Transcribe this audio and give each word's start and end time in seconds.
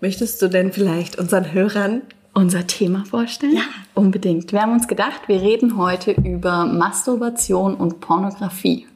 möchtest 0.00 0.40
du 0.42 0.48
denn 0.48 0.72
vielleicht 0.72 1.18
unseren 1.18 1.52
Hörern 1.52 2.02
unser 2.32 2.66
Thema 2.66 3.04
vorstellen? 3.04 3.56
Ja. 3.56 3.62
Unbedingt. 3.94 4.52
Wir 4.52 4.62
haben 4.62 4.72
uns 4.72 4.88
gedacht, 4.88 5.22
wir 5.26 5.40
reden 5.40 5.76
heute 5.76 6.12
über 6.12 6.64
Masturbation 6.64 7.74
und 7.74 8.00
Pornografie. 8.00 8.86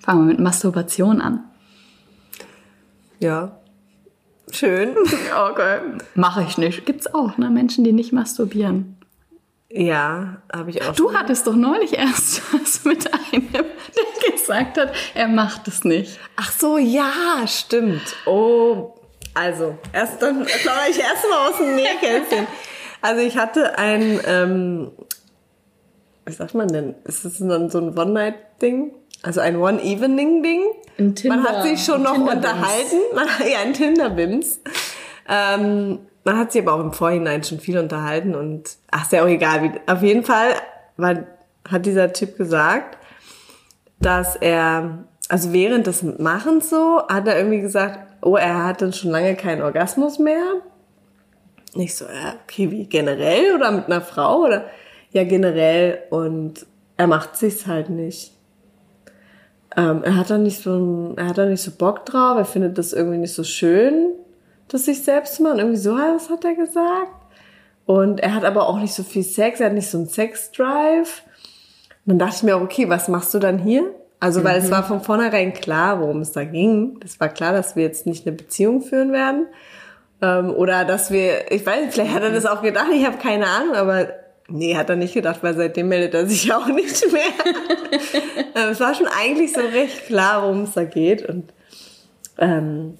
Fangen 0.00 0.26
wir 0.26 0.32
mit 0.32 0.40
Masturbation 0.40 1.20
an. 1.20 1.44
Ja. 3.20 3.56
Schön. 4.50 4.96
Okay. 5.50 5.78
Mache 6.14 6.42
ich 6.42 6.58
nicht. 6.58 6.84
Gibt's 6.84 7.12
auch, 7.12 7.38
ne? 7.38 7.50
Menschen, 7.50 7.84
die 7.84 7.92
nicht 7.92 8.12
masturbieren. 8.12 8.96
Ja, 9.74 10.42
habe 10.52 10.70
ich 10.70 10.82
auch. 10.82 10.94
Du 10.94 11.08
schon. 11.08 11.18
hattest 11.18 11.46
doch 11.46 11.54
neulich 11.56 11.96
erst 11.98 12.42
was 12.52 12.84
mit 12.84 13.08
einem, 13.12 13.50
der 13.52 13.64
gesagt 14.32 14.76
hat, 14.78 14.92
er 15.14 15.28
macht 15.28 15.66
es 15.68 15.84
nicht. 15.84 16.18
Ach 16.36 16.52
so, 16.52 16.76
ja, 16.78 17.12
stimmt. 17.46 18.02
Oh, 18.26 18.94
also, 19.34 19.78
erst 19.92 20.20
dann 20.20 20.44
plaudere 20.44 20.90
ich 20.90 20.98
erstmal 21.00 21.50
aus 21.50 21.56
dem 21.58 21.74
Nähkästchen. 21.74 22.46
Also 23.00 23.22
ich 23.22 23.36
hatte 23.38 23.78
ein, 23.78 24.20
ähm, 24.26 24.90
wie 26.26 26.32
sagt 26.32 26.54
man 26.54 26.68
denn? 26.68 26.94
Ist 27.04 27.24
das 27.24 27.38
dann 27.38 27.70
so 27.70 27.78
ein 27.78 27.98
One-Night-Ding? 27.98 28.92
Also 29.22 29.40
ein 29.40 29.56
One-Evening-Ding? 29.56 30.62
Ein 30.98 31.14
Tinder- 31.14 31.36
Man 31.36 31.44
hat 31.46 31.62
sich 31.62 31.82
schon 31.82 32.02
noch 32.02 32.12
Tinder-Bims. 32.12 32.36
unterhalten. 32.46 32.96
Man, 33.14 33.26
ja, 33.50 33.58
ein 33.60 33.72
Tinder-Bims. 33.72 34.60
Ähm, 35.28 36.00
man 36.24 36.38
hat 36.38 36.52
sich 36.52 36.62
aber 36.62 36.74
auch 36.74 36.80
im 36.80 36.92
Vorhinein 36.92 37.42
schon 37.42 37.60
viel 37.60 37.78
unterhalten 37.78 38.34
und 38.34 38.76
ach, 38.90 39.02
ist 39.02 39.12
ja 39.12 39.22
auch 39.22 39.28
egal. 39.28 39.62
Wie, 39.62 39.72
auf 39.86 40.02
jeden 40.02 40.24
Fall 40.24 40.50
war, 40.96 41.16
hat 41.68 41.86
dieser 41.86 42.12
Typ 42.12 42.36
gesagt, 42.36 42.98
dass 43.98 44.36
er, 44.36 45.04
also 45.28 45.52
während 45.52 45.86
des 45.86 46.02
Machens 46.02 46.70
so, 46.70 47.02
hat 47.08 47.26
er 47.26 47.36
irgendwie 47.36 47.60
gesagt, 47.60 47.98
oh, 48.22 48.36
er 48.36 48.64
hatte 48.64 48.92
schon 48.92 49.10
lange 49.10 49.34
keinen 49.34 49.62
Orgasmus 49.62 50.18
mehr. 50.18 50.62
Nicht 51.74 51.94
so, 51.94 52.04
ja, 52.04 52.34
okay, 52.44 52.70
wie 52.70 52.86
generell 52.86 53.54
oder 53.54 53.70
mit 53.70 53.86
einer 53.86 54.00
Frau 54.00 54.44
oder 54.44 54.66
ja 55.10 55.24
generell 55.24 56.00
und 56.10 56.66
er 56.96 57.06
macht 57.06 57.36
sich's 57.36 57.66
halt 57.66 57.90
nicht. 57.90 58.32
Ähm, 59.76 60.02
er 60.04 60.16
hat 60.16 60.30
da 60.30 60.38
nicht 60.38 60.62
so, 60.62 61.14
er 61.16 61.28
hat 61.28 61.38
da 61.38 61.46
nicht 61.46 61.62
so 61.62 61.70
Bock 61.70 62.04
drauf. 62.04 62.36
Er 62.36 62.44
findet 62.44 62.76
das 62.76 62.92
irgendwie 62.92 63.18
nicht 63.18 63.34
so 63.34 63.42
schön, 63.42 64.12
das 64.72 64.86
sich 64.86 65.02
selbst 65.02 65.36
zu 65.36 65.42
machen. 65.42 65.58
Irgendwie 65.58 65.78
so 65.78 65.94
was 65.94 66.30
hat 66.30 66.44
er 66.44 66.54
gesagt. 66.54 67.12
Und 67.86 68.20
er 68.20 68.34
hat 68.34 68.44
aber 68.44 68.68
auch 68.68 68.78
nicht 68.78 68.94
so 68.94 69.02
viel 69.02 69.22
Sex. 69.22 69.60
Er 69.60 69.66
hat 69.66 69.74
nicht 69.74 69.90
so 69.90 69.98
einen 69.98 70.06
Sex-Drive. 70.06 71.22
Und 72.04 72.10
dann 72.10 72.18
dachte 72.18 72.36
ich 72.36 72.42
mir 72.42 72.56
auch, 72.56 72.62
okay, 72.62 72.88
was 72.88 73.08
machst 73.08 73.34
du 73.34 73.38
dann 73.38 73.58
hier? 73.58 73.94
Also, 74.20 74.44
weil 74.44 74.58
es 74.58 74.70
war 74.70 74.84
von 74.84 75.00
vornherein 75.00 75.52
klar, 75.52 76.00
worum 76.00 76.20
es 76.20 76.30
da 76.30 76.44
ging. 76.44 77.00
Es 77.04 77.18
war 77.18 77.28
klar, 77.28 77.52
dass 77.52 77.74
wir 77.74 77.82
jetzt 77.82 78.06
nicht 78.06 78.24
eine 78.24 78.36
Beziehung 78.36 78.80
führen 78.80 79.12
werden. 79.12 79.46
Ähm, 80.20 80.50
oder 80.54 80.84
dass 80.84 81.10
wir, 81.10 81.50
ich 81.50 81.66
weiß 81.66 81.86
nicht, 81.86 81.94
vielleicht 81.94 82.14
hat 82.14 82.22
er 82.22 82.30
das 82.30 82.46
auch 82.46 82.62
gedacht, 82.62 82.86
ich 82.94 83.04
habe 83.04 83.18
keine 83.18 83.48
Ahnung, 83.48 83.74
aber 83.74 84.10
nee, 84.48 84.76
hat 84.76 84.88
er 84.90 84.96
nicht 84.96 85.14
gedacht, 85.14 85.42
weil 85.42 85.56
seitdem 85.56 85.88
meldet 85.88 86.14
er 86.14 86.26
sich 86.28 86.52
auch 86.54 86.68
nicht 86.68 87.12
mehr. 87.12 87.22
ähm, 88.54 88.70
es 88.70 88.78
war 88.78 88.94
schon 88.94 89.08
eigentlich 89.08 89.52
so 89.52 89.60
recht 89.60 90.06
klar, 90.06 90.44
worum 90.44 90.62
es 90.62 90.72
da 90.72 90.84
geht. 90.84 91.28
Und 91.28 91.52
ähm, 92.38 92.98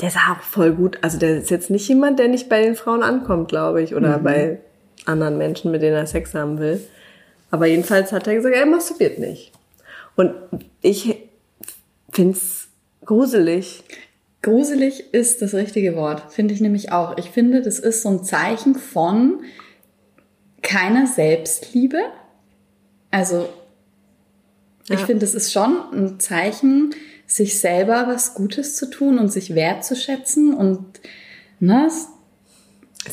der 0.00 0.08
ist 0.08 0.16
auch 0.16 0.40
voll 0.42 0.72
gut. 0.72 0.98
Also 1.02 1.18
der 1.18 1.38
ist 1.38 1.50
jetzt 1.50 1.70
nicht 1.70 1.86
jemand, 1.88 2.18
der 2.18 2.28
nicht 2.28 2.48
bei 2.48 2.62
den 2.62 2.74
Frauen 2.74 3.02
ankommt, 3.02 3.48
glaube 3.48 3.82
ich, 3.82 3.94
oder 3.94 4.18
bei 4.18 4.60
anderen 5.06 5.38
Menschen, 5.38 5.70
mit 5.70 5.82
denen 5.82 5.96
er 5.96 6.06
Sex 6.06 6.34
haben 6.34 6.58
will. 6.58 6.80
Aber 7.50 7.66
jedenfalls 7.66 8.12
hat 8.12 8.26
er 8.26 8.34
gesagt, 8.34 8.54
er 8.54 8.66
masturbiert 8.66 9.18
nicht. 9.18 9.52
Und 10.16 10.34
ich 10.82 11.16
find's 12.12 12.68
gruselig. 13.04 13.82
Gruselig 14.42 15.12
ist 15.12 15.42
das 15.42 15.52
richtige 15.54 15.96
Wort, 15.96 16.32
finde 16.32 16.54
ich 16.54 16.60
nämlich 16.60 16.92
auch. 16.92 17.18
Ich 17.18 17.30
finde, 17.30 17.60
das 17.60 17.78
ist 17.78 18.02
so 18.02 18.08
ein 18.08 18.24
Zeichen 18.24 18.74
von 18.74 19.40
keiner 20.62 21.06
Selbstliebe. 21.06 21.98
Also, 23.10 23.48
ich 24.84 25.00
Ja. 25.00 25.06
finde, 25.06 25.24
es 25.24 25.34
ist 25.34 25.52
schon 25.52 25.76
ein 25.92 26.20
Zeichen, 26.20 26.94
sich 27.32 27.60
selber 27.60 28.04
was 28.08 28.34
Gutes 28.34 28.76
zu 28.76 28.90
tun 28.90 29.18
und 29.18 29.30
sich 29.32 29.54
wertzuschätzen 29.54 30.52
und, 30.54 30.84
ne, 31.60 31.86
es- 31.86 32.08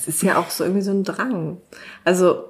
ist 0.07 0.21
ja 0.23 0.37
auch 0.37 0.49
so 0.49 0.63
irgendwie 0.63 0.81
so 0.83 0.91
ein 0.91 1.03
Drang. 1.03 1.57
Also, 2.03 2.43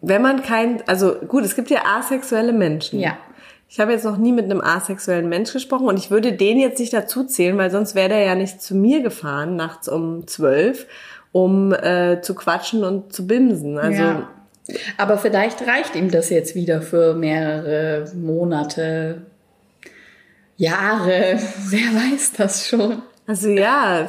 wenn 0.00 0.22
man 0.22 0.42
kein, 0.42 0.82
also 0.88 1.14
gut, 1.14 1.44
es 1.44 1.54
gibt 1.54 1.70
ja 1.70 1.82
asexuelle 1.84 2.52
Menschen. 2.52 3.00
Ja. 3.00 3.16
Ich 3.68 3.78
habe 3.80 3.92
jetzt 3.92 4.04
noch 4.04 4.16
nie 4.16 4.32
mit 4.32 4.46
einem 4.46 4.60
asexuellen 4.62 5.28
Mensch 5.28 5.52
gesprochen 5.52 5.86
und 5.88 5.98
ich 5.98 6.10
würde 6.10 6.32
den 6.32 6.58
jetzt 6.58 6.78
nicht 6.80 6.92
dazu 6.92 7.24
zählen, 7.24 7.58
weil 7.58 7.70
sonst 7.70 7.94
wäre 7.94 8.08
der 8.08 8.22
ja 8.22 8.34
nicht 8.34 8.62
zu 8.62 8.74
mir 8.74 9.02
gefahren, 9.02 9.56
nachts 9.56 9.88
um 9.88 10.26
zwölf, 10.26 10.86
um 11.32 11.72
äh, 11.74 12.20
zu 12.22 12.34
quatschen 12.34 12.82
und 12.82 13.12
zu 13.12 13.26
bimsen. 13.26 13.78
Also, 13.78 14.02
ja. 14.02 14.28
Aber 14.96 15.18
vielleicht 15.18 15.66
reicht 15.66 15.94
ihm 15.96 16.10
das 16.10 16.28
jetzt 16.30 16.54
wieder 16.54 16.80
für 16.82 17.14
mehrere 17.14 18.10
Monate, 18.14 19.22
Jahre. 20.58 21.38
Wer 21.70 21.94
weiß 21.94 22.32
das 22.36 22.68
schon. 22.68 23.02
also 23.26 23.48
ja, 23.48 24.08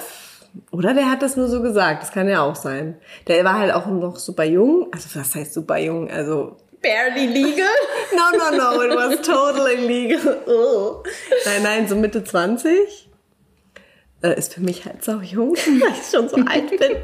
oder 0.72 0.94
der 0.94 1.10
hat 1.10 1.22
das 1.22 1.38
nur 1.38 1.48
so 1.48 1.62
gesagt, 1.62 2.04
das 2.04 2.12
kann 2.12 2.28
ja 2.28 2.42
auch 2.42 2.56
sein. 2.56 2.98
Der 3.28 3.46
war 3.46 3.60
halt 3.60 3.72
auch 3.74 3.86
noch 3.86 4.18
super 4.18 4.44
jung, 4.44 4.88
also 4.92 5.08
was 5.18 5.36
heißt 5.36 5.54
super 5.54 5.78
jung, 5.78 6.10
also 6.10 6.58
Barely 6.82 7.28
legal. 7.28 7.68
No, 8.16 8.38
no, 8.38 8.58
no, 8.58 8.82
it 8.82 8.96
was 8.96 9.22
totally 9.22 9.76
legal. 9.76 10.42
Oh. 10.48 11.04
Nein, 11.46 11.64
nein, 11.64 11.88
so 11.88 11.96
Mitte 11.96 12.24
20. 12.24 13.10
Äh, 14.22 14.38
ist 14.38 14.54
für 14.54 14.62
mich 14.62 14.86
halt 14.86 15.04
so 15.04 15.20
jung, 15.22 15.56
weil 15.56 15.92
ich 15.92 16.10
schon 16.10 16.28
so 16.30 16.38
alt 16.38 16.70
bin. 16.70 16.96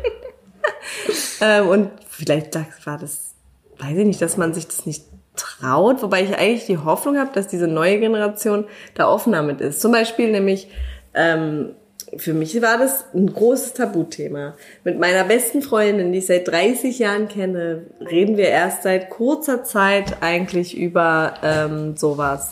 ähm, 1.42 1.68
und 1.68 1.92
vielleicht 2.10 2.56
war 2.86 2.98
das, 2.98 3.36
weiß 3.78 3.98
ich 3.98 4.06
nicht, 4.06 4.22
dass 4.22 4.38
man 4.38 4.54
sich 4.54 4.66
das 4.68 4.86
nicht 4.86 5.06
traut, 5.36 6.02
wobei 6.02 6.24
ich 6.24 6.36
eigentlich 6.38 6.66
die 6.66 6.78
Hoffnung 6.78 7.18
habe, 7.18 7.32
dass 7.34 7.48
diese 7.48 7.68
neue 7.68 8.00
Generation 8.00 8.66
da 8.94 9.08
offener 9.10 9.44
mit 9.44 9.62
ist. 9.62 9.82
Zum 9.82 9.92
Beispiel 9.92 10.32
nämlich, 10.32 10.70
ähm, 11.14 11.72
für 12.18 12.34
mich 12.34 12.62
war 12.62 12.78
das 12.78 13.06
ein 13.14 13.34
großes 13.34 13.74
Tabuthema. 13.74 14.56
Mit 14.84 15.00
meiner 15.00 15.24
besten 15.24 15.62
Freundin, 15.62 16.12
die 16.12 16.20
ich 16.20 16.28
seit 16.28 16.48
30 16.48 17.00
Jahren 17.00 17.28
kenne, 17.28 17.84
reden 18.00 18.38
wir 18.38 18.48
erst 18.48 18.84
seit 18.84 19.10
kurzer 19.10 19.64
Zeit 19.64 20.18
eigentlich 20.22 20.78
über 20.78 21.34
ähm, 21.44 21.98
sowas. 21.98 22.52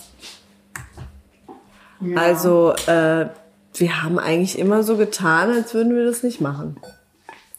Also 2.16 2.74
äh, 2.88 3.28
wir 3.76 4.04
haben 4.04 4.20
eigentlich 4.20 4.60
immer 4.60 4.84
so 4.84 4.98
getan, 4.98 5.52
als 5.52 5.74
würden 5.74 5.96
wir 5.96 6.06
das 6.06 6.24
nicht 6.24 6.42
machen. 6.42 6.78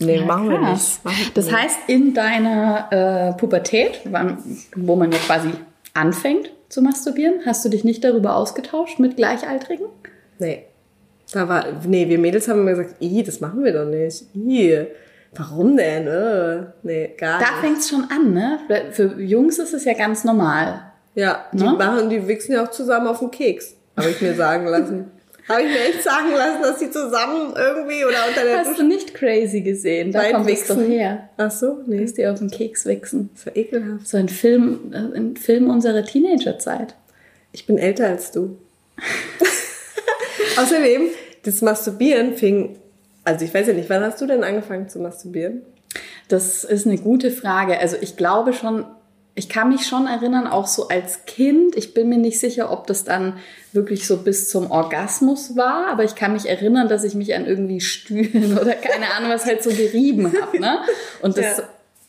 Nee, 0.01 0.21
machen 0.25 0.51
wir 0.51 0.59
nicht. 0.59 1.05
Machen 1.05 1.31
Das 1.35 1.53
heißt, 1.53 1.77
in 1.87 2.15
deiner 2.15 2.89
äh, 3.35 3.39
Pubertät, 3.39 4.01
wann, 4.11 4.39
wo 4.75 4.97
man 4.97 5.13
ja 5.13 5.19
quasi 5.19 5.51
anfängt 5.95 6.51
zu 6.69 6.83
masturbieren, 6.83 7.41
hast 7.47 7.65
du 7.65 7.69
dich 7.69 7.85
nicht 7.85 8.03
darüber 8.03 8.37
ausgetauscht 8.37 8.99
mit 8.99 9.17
Gleichaltrigen? 9.17 9.87
Nee. 10.39 10.65
Da 11.33 11.49
war, 11.49 11.65
nee, 11.87 12.09
wir 12.09 12.19
Mädels 12.19 12.49
haben 12.49 12.61
immer 12.61 12.73
gesagt, 12.73 12.97
ih, 13.01 13.23
das 13.23 13.41
machen 13.41 13.65
wir 13.65 13.73
doch 13.73 13.87
nicht. 13.87 14.25
Ih, 14.35 14.87
warum 15.35 15.77
denn? 15.77 16.07
Äh, 16.07 16.65
nee, 16.83 17.15
gar 17.17 17.39
Da 17.41 17.47
nicht. 17.47 17.61
fängt 17.61 17.79
es 17.79 17.89
schon 17.89 18.05
an, 18.11 18.33
ne? 18.35 18.59
Für 18.93 19.21
Jungs 19.21 19.59
ist 19.59 19.73
es 19.75 19.85
ja 19.85 19.95
ganz 19.95 20.25
normal. 20.25 20.83
Ja, 21.15 21.45
die 21.53 21.63
Ne? 21.63 21.73
machen, 21.73 22.11
die 22.11 22.27
wichsen 22.27 22.53
ja 22.53 22.65
auch 22.65 22.71
zusammen 22.71 23.07
auf 23.07 23.21
den 23.21 23.31
Keks. 23.31 23.75
Habe 23.97 24.11
ich 24.11 24.21
mir 24.21 24.35
sagen 24.35 24.67
lassen. 24.67 25.11
Habe 25.49 25.63
ich 25.63 25.69
mir 25.69 25.81
echt 25.81 26.03
sagen 26.03 26.33
lassen, 26.33 26.63
dass 26.63 26.79
die 26.79 26.91
zusammen 26.91 27.55
irgendwie 27.55 28.05
oder 28.05 28.27
unter 28.29 28.45
der 28.45 28.59
Hast 28.61 28.79
du 28.79 28.83
nicht 28.83 29.15
crazy 29.15 29.61
gesehen? 29.61 30.11
Da 30.11 30.31
kommt 30.31 30.49
es 30.49 30.67
doch 30.67 30.81
her. 30.81 31.29
Ach 31.37 31.51
so, 31.51 31.81
nee. 31.87 32.01
Dass 32.01 32.15
die 32.15 32.27
auf 32.27 32.39
den 32.39 32.51
Keks 32.51 32.87
wichsen. 32.87 33.31
War 33.45 33.55
ekelhaft. 33.55 34.09
So 34.09 34.17
ein 34.17 34.29
Film, 34.29 34.93
äh, 34.93 35.17
ein 35.17 35.37
Film 35.37 35.69
unserer 35.69 36.03
Teenagerzeit. 36.05 36.95
Ich 37.53 37.67
bin 37.67 37.77
älter 37.77 38.07
als 38.07 38.31
du. 38.33 38.57
Außerdem, 40.57 41.09
das 41.43 41.61
Masturbieren 41.61 42.35
fing, 42.35 42.79
also 43.25 43.45
ich 43.45 43.53
weiß 43.53 43.67
ja 43.67 43.75
nicht, 43.75 43.91
wann 43.91 44.03
hast 44.03 44.21
du 44.21 44.27
denn 44.27 44.45
angefangen 44.45 44.89
zu 44.89 44.99
masturbieren? 44.99 45.63
Das 46.29 46.65
ist 46.65 46.87
eine 46.87 46.97
gute 46.97 47.31
Frage. 47.31 47.79
Also 47.79 47.97
ich 48.01 48.17
glaube 48.17 48.55
schon, 48.55 48.87
ich 49.37 49.49
kann 49.49 49.69
mich 49.69 49.87
schon 49.87 50.07
erinnern, 50.07 50.47
auch 50.47 50.67
so 50.67 50.89
als 50.89 51.25
Kind. 51.27 51.75
Ich 51.75 51.93
bin 51.93 52.09
mir 52.09 52.19
nicht 52.19 52.39
sicher, 52.39 52.71
ob 52.71 52.87
das 52.87 53.05
dann 53.05 53.35
wirklich 53.73 54.07
so 54.07 54.19
bis 54.19 54.49
zum 54.49 54.71
Orgasmus 54.71 55.57
war, 55.57 55.89
aber 55.89 56.05
ich 56.05 56.15
kann 56.15 56.35
mich 56.35 56.49
erinnern, 56.49 56.87
dass 56.87 57.03
ich 57.03 57.15
mich 57.15 57.35
an 57.35 57.45
irgendwie 57.45 57.81
Stühlen 57.81 58.57
oder 58.61 58.75
keine 58.75 59.13
Ahnung 59.17 59.31
was 59.31 59.45
halt 59.45 59.63
so 59.63 59.71
gerieben 59.71 60.33
habe. 60.41 60.61
Ne? 60.61 60.79
Und 61.21 61.37
das, 61.37 61.59
Ja. 61.59 61.65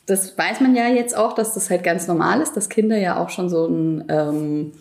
das 0.06 0.38
weiß 0.38 0.60
man 0.60 0.76
ja 0.76 0.86
jetzt 0.88 1.16
auch, 1.16 1.32
dass 1.34 1.54
das 1.54 1.68
halt 1.68 1.82
ganz 1.82 2.06
normal 2.06 2.40
ist, 2.40 2.56
dass 2.56 2.68
Kinder 2.68 2.96
ja 2.96 3.18
auch 3.18 3.30
schon 3.30 3.48
so 3.48 3.66
ein 3.66 4.04
ähm, 4.08 4.72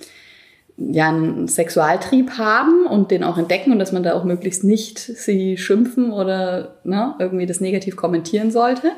ja, 0.78 1.08
einen 1.08 1.48
Sexualtrieb 1.48 2.32
haben 2.38 2.86
und 2.86 3.10
den 3.10 3.24
auch 3.24 3.38
entdecken 3.38 3.72
und 3.72 3.80
dass 3.80 3.94
man 3.94 4.04
da 4.04 4.14
auch 4.14 4.26
möglichst 4.26 4.64
nicht 4.64 5.00
sie 5.00 5.58
schimpfen 5.58 6.12
oder 6.12 6.76
ne, 6.84 7.16
irgendwie 7.18 7.46
das 7.46 7.62
negativ 7.62 7.96
kommentieren 7.96 8.52
sollte. 8.52 8.92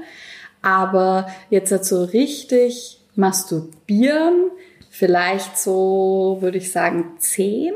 Aber 0.64 1.28
jetzt 1.52 1.72
dazu 1.72 2.04
richtig 2.04 3.00
masturbieren, 3.18 4.52
vielleicht 4.90 5.58
so, 5.58 6.38
würde 6.40 6.58
ich 6.60 6.72
sagen, 6.72 7.16
zehn. 7.20 7.74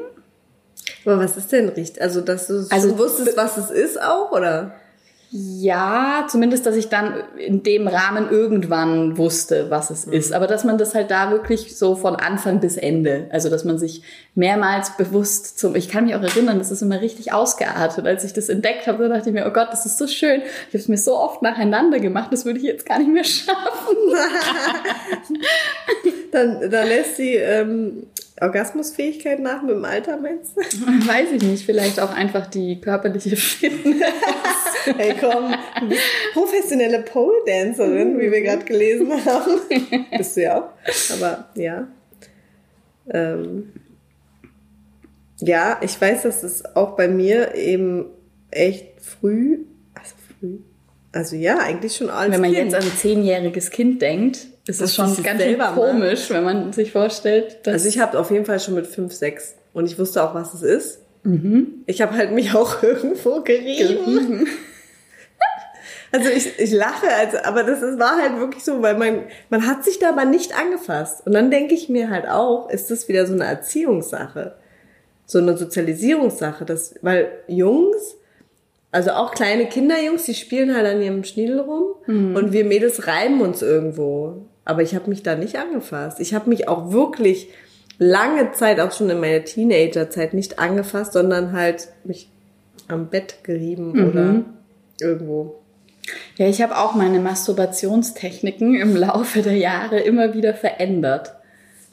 Aber 1.05 1.19
was 1.19 1.35
ist 1.37 1.51
denn 1.51 1.69
richtig? 1.69 2.01
Also, 2.01 2.21
dass 2.21 2.47
du 2.47 2.65
Also, 2.69 2.97
wusstest, 2.97 3.35
was 3.35 3.57
es 3.57 3.69
ist 3.69 4.01
auch, 4.01 4.31
oder? 4.31 4.73
Ja, 5.33 6.27
zumindest, 6.29 6.65
dass 6.65 6.75
ich 6.75 6.89
dann 6.89 7.13
in 7.37 7.63
dem 7.63 7.87
Rahmen 7.87 8.29
irgendwann 8.29 9.17
wusste, 9.17 9.69
was 9.69 9.89
es 9.89 10.03
ist. 10.03 10.33
Aber 10.33 10.45
dass 10.45 10.65
man 10.65 10.77
das 10.77 10.93
halt 10.93 11.09
da 11.09 11.31
wirklich 11.31 11.77
so 11.77 11.95
von 11.95 12.17
Anfang 12.17 12.59
bis 12.59 12.75
Ende, 12.75 13.29
also 13.31 13.49
dass 13.49 13.63
man 13.63 13.79
sich 13.79 14.03
mehrmals 14.35 14.97
bewusst 14.97 15.57
zum, 15.57 15.77
ich 15.77 15.87
kann 15.87 16.03
mich 16.03 16.15
auch 16.15 16.21
erinnern, 16.21 16.57
das 16.57 16.69
ist 16.69 16.81
immer 16.81 16.99
richtig 16.99 17.31
ausgeartet. 17.31 18.05
Als 18.05 18.25
ich 18.25 18.33
das 18.33 18.49
entdeckt 18.49 18.87
habe, 18.87 19.07
da 19.07 19.15
dachte 19.15 19.29
ich 19.29 19.33
mir, 19.33 19.47
oh 19.47 19.53
Gott, 19.53 19.69
das 19.71 19.85
ist 19.85 19.97
so 19.97 20.05
schön. 20.05 20.41
Ich 20.41 20.73
habe 20.73 20.79
es 20.79 20.89
mir 20.89 20.97
so 20.97 21.17
oft 21.17 21.41
nacheinander 21.41 22.01
gemacht, 22.01 22.33
das 22.33 22.43
würde 22.43 22.59
ich 22.59 22.65
jetzt 22.65 22.85
gar 22.85 22.99
nicht 22.99 23.11
mehr 23.11 23.23
schaffen. 23.23 23.95
Dann, 26.31 26.71
dann 26.71 26.87
lässt 26.87 27.17
die 27.17 27.35
ähm, 27.35 28.07
Orgasmusfähigkeit 28.41 29.39
nach 29.39 29.61
mit 29.61 29.75
dem 29.75 29.85
Alter, 29.85 30.17
meinst 30.17 30.57
du? 30.57 30.61
Weiß 31.07 31.31
ich 31.31 31.43
nicht, 31.43 31.65
vielleicht 31.65 31.99
auch 31.99 32.11
einfach 32.11 32.47
die 32.47 32.81
körperliche 32.81 33.35
Fitness. 33.35 34.01
Hey, 34.97 35.13
komm, 35.19 35.53
professionelle 36.33 37.03
Pole-Dancerin, 37.03 38.19
wie 38.19 38.31
wir 38.31 38.41
gerade 38.41 38.65
gelesen 38.65 39.11
haben. 39.11 39.59
Bist 40.17 40.35
du 40.35 40.41
ja 40.41 40.57
auch. 40.59 40.69
Aber 41.13 41.49
ja. 41.53 41.87
Ähm, 43.07 43.73
ja, 45.37 45.79
ich 45.81 46.01
weiß, 46.01 46.23
dass 46.23 46.41
es 46.41 46.75
auch 46.75 46.95
bei 46.95 47.07
mir 47.07 47.53
eben 47.53 48.07
echt 48.49 49.01
früh, 49.01 49.65
also 49.93 50.15
früh, 50.39 50.57
also 51.11 51.35
ja, 51.35 51.59
eigentlich 51.59 51.95
schon 51.95 52.09
als 52.09 52.31
Wenn 52.31 52.41
man 52.41 52.51
Kind. 52.51 52.71
jetzt 52.71 52.75
an 52.75 52.83
ein 52.83 52.97
zehnjähriges 52.97 53.69
Kind 53.69 54.01
denkt, 54.01 54.47
ist 54.67 54.81
Das 54.81 54.89
es 54.89 54.95
schon 54.95 55.09
sich 55.13 55.23
ganz 55.23 55.41
macht. 55.57 55.75
komisch, 55.75 56.29
wenn 56.29 56.43
man 56.43 56.73
sich 56.73 56.91
vorstellt, 56.91 57.59
dass 57.63 57.73
Also 57.73 57.89
ich 57.89 57.99
habe 57.99 58.19
auf 58.19 58.31
jeden 58.31 58.45
Fall 58.45 58.59
schon 58.59 58.75
mit 58.75 58.87
fünf, 58.87 59.13
sechs 59.13 59.55
und 59.73 59.85
ich 59.85 59.97
wusste 59.97 60.23
auch, 60.23 60.33
was 60.33 60.53
es 60.53 60.61
ist. 60.63 60.99
Mhm. 61.23 61.83
Ich 61.85 62.01
habe 62.01 62.15
halt 62.15 62.31
mich 62.31 62.53
auch 62.55 62.81
irgendwo 62.83 63.41
gerieben. 63.41 64.47
Also 66.13 66.29
ich, 66.29 66.59
ich 66.59 66.71
lache, 66.73 67.07
also, 67.09 67.37
aber 67.43 67.63
das 67.63 67.81
ist, 67.81 67.97
war 67.97 68.17
halt 68.21 68.37
wirklich 68.37 68.65
so, 68.65 68.81
weil 68.81 68.97
man, 68.97 69.23
man 69.49 69.65
hat 69.65 69.85
sich 69.85 69.97
da 69.97 70.09
aber 70.09 70.25
nicht 70.25 70.57
angefasst. 70.59 71.25
Und 71.25 71.31
dann 71.31 71.49
denke 71.51 71.73
ich 71.73 71.87
mir 71.87 72.09
halt 72.09 72.27
auch, 72.27 72.69
ist 72.69 72.91
das 72.91 73.07
wieder 73.07 73.25
so 73.25 73.33
eine 73.33 73.45
Erziehungssache, 73.45 74.55
so 75.25 75.37
eine 75.39 75.57
Sozialisierungssache, 75.57 76.65
dass, 76.65 76.95
weil 77.01 77.31
Jungs, 77.47 78.17
also 78.91 79.11
auch 79.11 79.31
kleine 79.31 79.67
Kinderjungs, 79.67 80.25
die 80.25 80.33
spielen 80.33 80.75
halt 80.75 80.85
an 80.85 81.01
ihrem 81.01 81.23
Schniedel 81.23 81.61
rum 81.61 81.95
und 82.35 82.51
wir 82.51 82.65
Mädels 82.65 83.07
reiben 83.07 83.39
uns 83.39 83.61
irgendwo. 83.61 84.47
Aber 84.65 84.81
ich 84.81 84.95
habe 84.95 85.09
mich 85.09 85.23
da 85.23 85.35
nicht 85.35 85.57
angefasst. 85.57 86.19
Ich 86.19 86.33
habe 86.33 86.49
mich 86.49 86.67
auch 86.67 86.91
wirklich 86.91 87.49
lange 87.97 88.51
Zeit, 88.51 88.79
auch 88.79 88.91
schon 88.91 89.09
in 89.09 89.19
meiner 89.19 89.43
Teenagerzeit, 89.43 90.33
nicht 90.33 90.59
angefasst, 90.59 91.13
sondern 91.13 91.53
halt 91.53 91.89
mich 92.03 92.29
am 92.87 93.07
Bett 93.07 93.43
gerieben 93.43 94.09
oder 94.09 94.43
irgendwo. 94.99 95.61
Ja, 96.37 96.47
ich 96.47 96.61
habe 96.61 96.77
auch 96.77 96.95
meine 96.95 97.19
Masturbationstechniken 97.19 98.75
im 98.75 98.95
Laufe 98.95 99.41
der 99.41 99.55
Jahre 99.55 99.99
immer 99.99 100.33
wieder 100.33 100.53
verändert. 100.53 101.33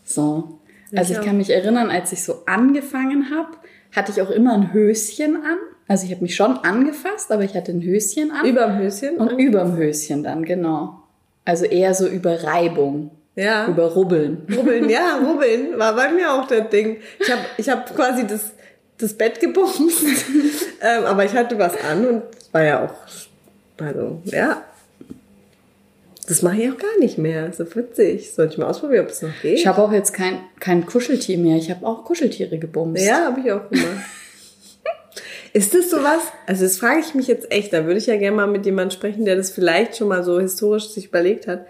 So. 0.05 0.59
Also 0.97 1.13
ich 1.13 1.19
auch. 1.19 1.25
kann 1.25 1.37
mich 1.37 1.51
erinnern, 1.51 1.91
als 1.91 2.13
ich 2.13 2.25
so 2.25 2.43
angefangen 2.47 3.31
habe, 3.31 3.59
hatte 3.95 4.13
ich 4.13 4.23
auch 4.23 4.31
immer 4.31 4.55
ein 4.55 4.73
Höschen 4.73 5.37
an. 5.37 5.59
Also 5.87 6.07
ich 6.07 6.13
habe 6.13 6.23
mich 6.23 6.35
schon 6.35 6.59
angefasst, 6.59 7.31
aber 7.31 7.45
ich 7.45 7.55
hatte 7.55 7.73
ein 7.73 7.83
Höschen 7.83 8.31
an. 8.31 8.47
Überm 8.47 8.79
Höschen? 8.79 9.17
und 9.17 9.33
überm 9.39 9.77
Höschen 9.77 10.23
dann, 10.23 10.45
genau. 10.45 10.98
Also 11.49 11.65
eher 11.65 11.95
so 11.95 12.07
über 12.07 12.45
Reibung, 12.45 13.11
ja. 13.35 13.67
über 13.69 13.87
Rubbeln. 13.87 14.47
Rubbeln, 14.55 14.91
ja, 14.91 15.19
Rubbeln 15.27 15.79
war 15.79 15.97
bei 15.97 16.13
mir 16.13 16.31
auch 16.31 16.47
das 16.47 16.69
Ding. 16.69 16.99
Ich 17.19 17.33
habe 17.33 17.41
ich 17.57 17.71
hab 17.71 17.97
quasi 17.97 18.27
das, 18.27 18.53
das 18.99 19.15
Bett 19.15 19.41
gebumst, 19.41 20.05
ähm, 20.83 21.05
aber 21.07 21.25
ich 21.25 21.33
hatte 21.33 21.59
was 21.59 21.73
an 21.83 22.07
und 22.07 22.23
war 22.53 22.63
ja 22.63 22.85
auch, 22.85 23.83
also, 23.83 24.21
ja. 24.27 24.63
Das 26.27 26.43
mache 26.43 26.61
ich 26.61 26.71
auch 26.71 26.77
gar 26.77 26.99
nicht 26.99 27.17
mehr. 27.17 27.51
So 27.55 27.65
witzig. 27.75 28.31
Sollte 28.35 28.53
ich 28.53 28.59
mal 28.59 28.67
ausprobieren, 28.67 29.07
ob 29.07 29.11
es 29.11 29.23
noch 29.23 29.33
geht? 29.41 29.59
Ich 29.59 29.67
habe 29.67 29.81
auch 29.81 29.91
jetzt 29.91 30.13
kein, 30.13 30.41
kein 30.61 30.85
Kuscheltier 30.85 31.39
mehr. 31.39 31.57
Ich 31.57 31.71
habe 31.71 31.87
auch 31.87 32.05
Kuscheltiere 32.05 32.59
gebumst. 32.59 33.03
Ja, 33.03 33.25
habe 33.25 33.41
ich 33.41 33.51
auch 33.51 33.71
gemacht. 33.71 34.05
Ist 35.53 35.75
das 35.75 35.91
sowas? 35.91 36.23
Also 36.47 36.65
das 36.65 36.79
frage 36.79 37.01
ich 37.01 37.15
mich 37.15 37.27
jetzt 37.27 37.51
echt. 37.51 37.73
Da 37.73 37.85
würde 37.85 37.99
ich 37.99 38.07
ja 38.07 38.17
gerne 38.17 38.37
mal 38.37 38.47
mit 38.47 38.67
jemandem 38.67 38.97
sprechen, 38.97 39.25
der 39.25 39.37
das 39.37 39.51
vielleicht 39.51 39.97
schon 39.97 40.09
mal 40.09 40.25
so 40.25 40.41
historisch 40.41 40.89
sich 40.89 41.07
überlegt 41.07 41.47
hat. 41.47 41.67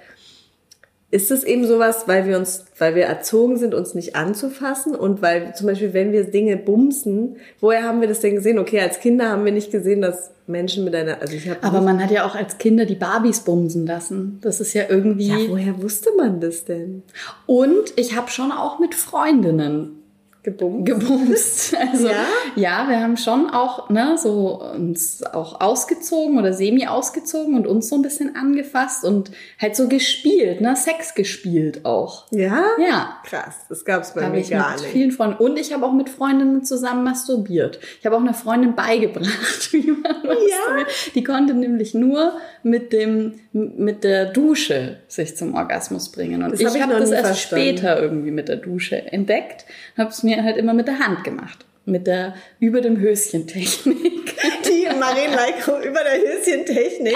Ist 1.10 1.30
das 1.30 1.42
eben 1.42 1.66
sowas, 1.66 2.04
weil 2.06 2.26
wir 2.26 2.36
uns, 2.36 2.66
weil 2.76 2.94
wir 2.94 3.04
erzogen 3.04 3.56
sind, 3.56 3.72
uns 3.72 3.94
nicht 3.94 4.14
anzufassen 4.14 4.94
und 4.94 5.22
weil 5.22 5.54
zum 5.54 5.66
Beispiel, 5.66 5.94
wenn 5.94 6.12
wir 6.12 6.24
Dinge 6.24 6.58
bumsen, 6.58 7.36
woher 7.60 7.82
haben 7.82 8.02
wir 8.02 8.08
das 8.08 8.20
denn 8.20 8.34
gesehen? 8.34 8.58
Okay, 8.58 8.80
als 8.80 9.00
Kinder 9.00 9.30
haben 9.30 9.46
wir 9.46 9.52
nicht 9.52 9.70
gesehen, 9.70 10.02
dass 10.02 10.32
Menschen 10.46 10.84
mit 10.84 10.94
einer, 10.94 11.22
also 11.22 11.34
ich 11.34 11.48
habe 11.48 11.62
Aber 11.62 11.80
man 11.80 12.02
hat 12.02 12.10
ja 12.10 12.26
auch 12.26 12.34
als 12.34 12.58
Kinder 12.58 12.84
die 12.84 12.94
Barbies 12.94 13.40
bumsen 13.40 13.86
lassen. 13.86 14.38
Das 14.42 14.60
ist 14.60 14.74
ja 14.74 14.84
irgendwie. 14.90 15.28
ja, 15.28 15.48
woher 15.48 15.82
wusste 15.82 16.10
man 16.14 16.40
das 16.40 16.66
denn? 16.66 17.02
Und 17.46 17.94
ich 17.96 18.14
habe 18.14 18.30
schon 18.30 18.52
auch 18.52 18.78
mit 18.78 18.94
Freundinnen 18.94 19.97
Gebumst? 20.50 20.86
gebumst. 20.86 21.76
Also 21.92 22.08
Ja? 22.08 22.24
ja? 22.56 22.86
wir 22.88 23.00
haben 23.00 23.16
schon 23.16 23.50
auch 23.50 23.90
ne, 23.90 24.16
so 24.20 24.62
uns 24.74 25.22
auch 25.24 25.60
ausgezogen 25.60 26.38
oder 26.38 26.52
semi 26.52 26.86
ausgezogen 26.86 27.54
und 27.54 27.66
uns 27.66 27.88
so 27.88 27.96
ein 27.96 28.02
bisschen 28.02 28.36
angefasst 28.36 29.04
und 29.04 29.30
halt 29.60 29.76
so 29.76 29.88
gespielt, 29.88 30.60
ne, 30.60 30.74
Sex 30.76 31.14
gespielt 31.14 31.84
auch. 31.84 32.30
Ja? 32.30 32.64
Ja. 32.78 33.18
Krass, 33.24 33.56
das 33.68 33.84
gab's 33.84 34.14
bei 34.14 34.22
Habe 34.22 34.34
mir 34.36 34.40
ich 34.40 34.50
gar 34.50 34.72
mit 34.72 34.80
nicht. 34.82 34.92
vielen 34.92 35.10
Freunden 35.12 35.42
und 35.42 35.58
ich 35.58 35.72
habe 35.72 35.84
auch 35.84 35.92
mit 35.92 36.08
Freundinnen 36.08 36.64
zusammen 36.64 37.04
masturbiert. 37.04 37.78
Ich 38.00 38.06
habe 38.06 38.16
auch 38.16 38.20
einer 38.20 38.34
Freundin 38.34 38.74
beigebracht, 38.74 39.72
wie 39.72 39.90
man 39.90 40.02
masturbiert. 40.02 41.14
Die 41.14 41.24
konnte 41.24 41.54
nämlich 41.54 41.94
nur 41.94 42.32
mit 42.62 42.92
dem 42.92 43.34
mit 43.76 44.04
der 44.04 44.26
Dusche 44.26 44.98
sich 45.08 45.36
zum 45.36 45.54
Orgasmus 45.54 46.10
bringen 46.12 46.42
und 46.42 46.52
Das 46.52 46.60
ich 46.60 46.66
hab 46.66 46.80
habe 46.80 46.92
noch 46.94 47.00
das 47.00 47.10
erst 47.10 47.26
verstanden. 47.26 47.64
später 47.76 48.00
irgendwie 48.00 48.30
mit 48.30 48.48
der 48.48 48.56
Dusche 48.56 49.10
entdeckt, 49.12 49.64
habe 49.96 50.10
es 50.10 50.22
mir 50.22 50.42
halt 50.44 50.56
immer 50.56 50.74
mit 50.74 50.86
der 50.88 50.98
Hand 50.98 51.24
gemacht, 51.24 51.64
mit 51.84 52.06
der 52.06 52.34
über 52.60 52.80
dem 52.80 52.98
Höschen 52.98 53.46
Technik. 53.46 54.34
Die 54.66 54.86
Marien 54.98 55.32
Leiko 55.34 55.78
über 55.78 56.00
der 56.02 56.18
Höschentechnik. 56.20 57.14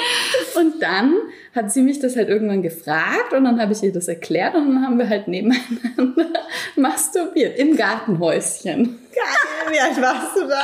Und 0.57 0.83
dann 0.83 1.15
hat 1.55 1.71
sie 1.73 1.83
mich 1.83 1.99
das 2.01 2.17
halt 2.17 2.29
irgendwann 2.29 2.63
gefragt 2.63 3.33
und 3.33 3.45
dann 3.45 3.61
habe 3.61 3.73
ich 3.73 3.83
ihr 3.83 3.93
das 3.93 4.09
erklärt 4.09 4.55
und 4.55 4.69
dann 4.75 4.83
haben 4.85 4.99
wir 4.99 5.09
halt 5.09 5.29
nebeneinander 5.29 6.27
masturbiert 6.77 7.59
im 7.59 7.77
Gartenhäuschen. 7.77 8.99
Geil, 9.15 9.73
wie 9.73 9.81
alt 9.81 10.01
warst 10.01 10.37
du 10.37 10.49
da? 10.49 10.63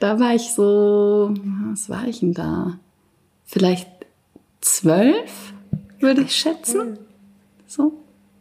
Da 0.00 0.20
war 0.20 0.34
ich 0.34 0.52
so, 0.52 1.34
was 1.70 1.88
war 1.88 2.06
ich 2.06 2.20
denn 2.20 2.34
da? 2.34 2.78
Vielleicht 3.46 3.88
zwölf, 4.60 5.52
würde 6.00 6.22
ich 6.22 6.34
schätzen. 6.34 6.98
So 7.66 7.92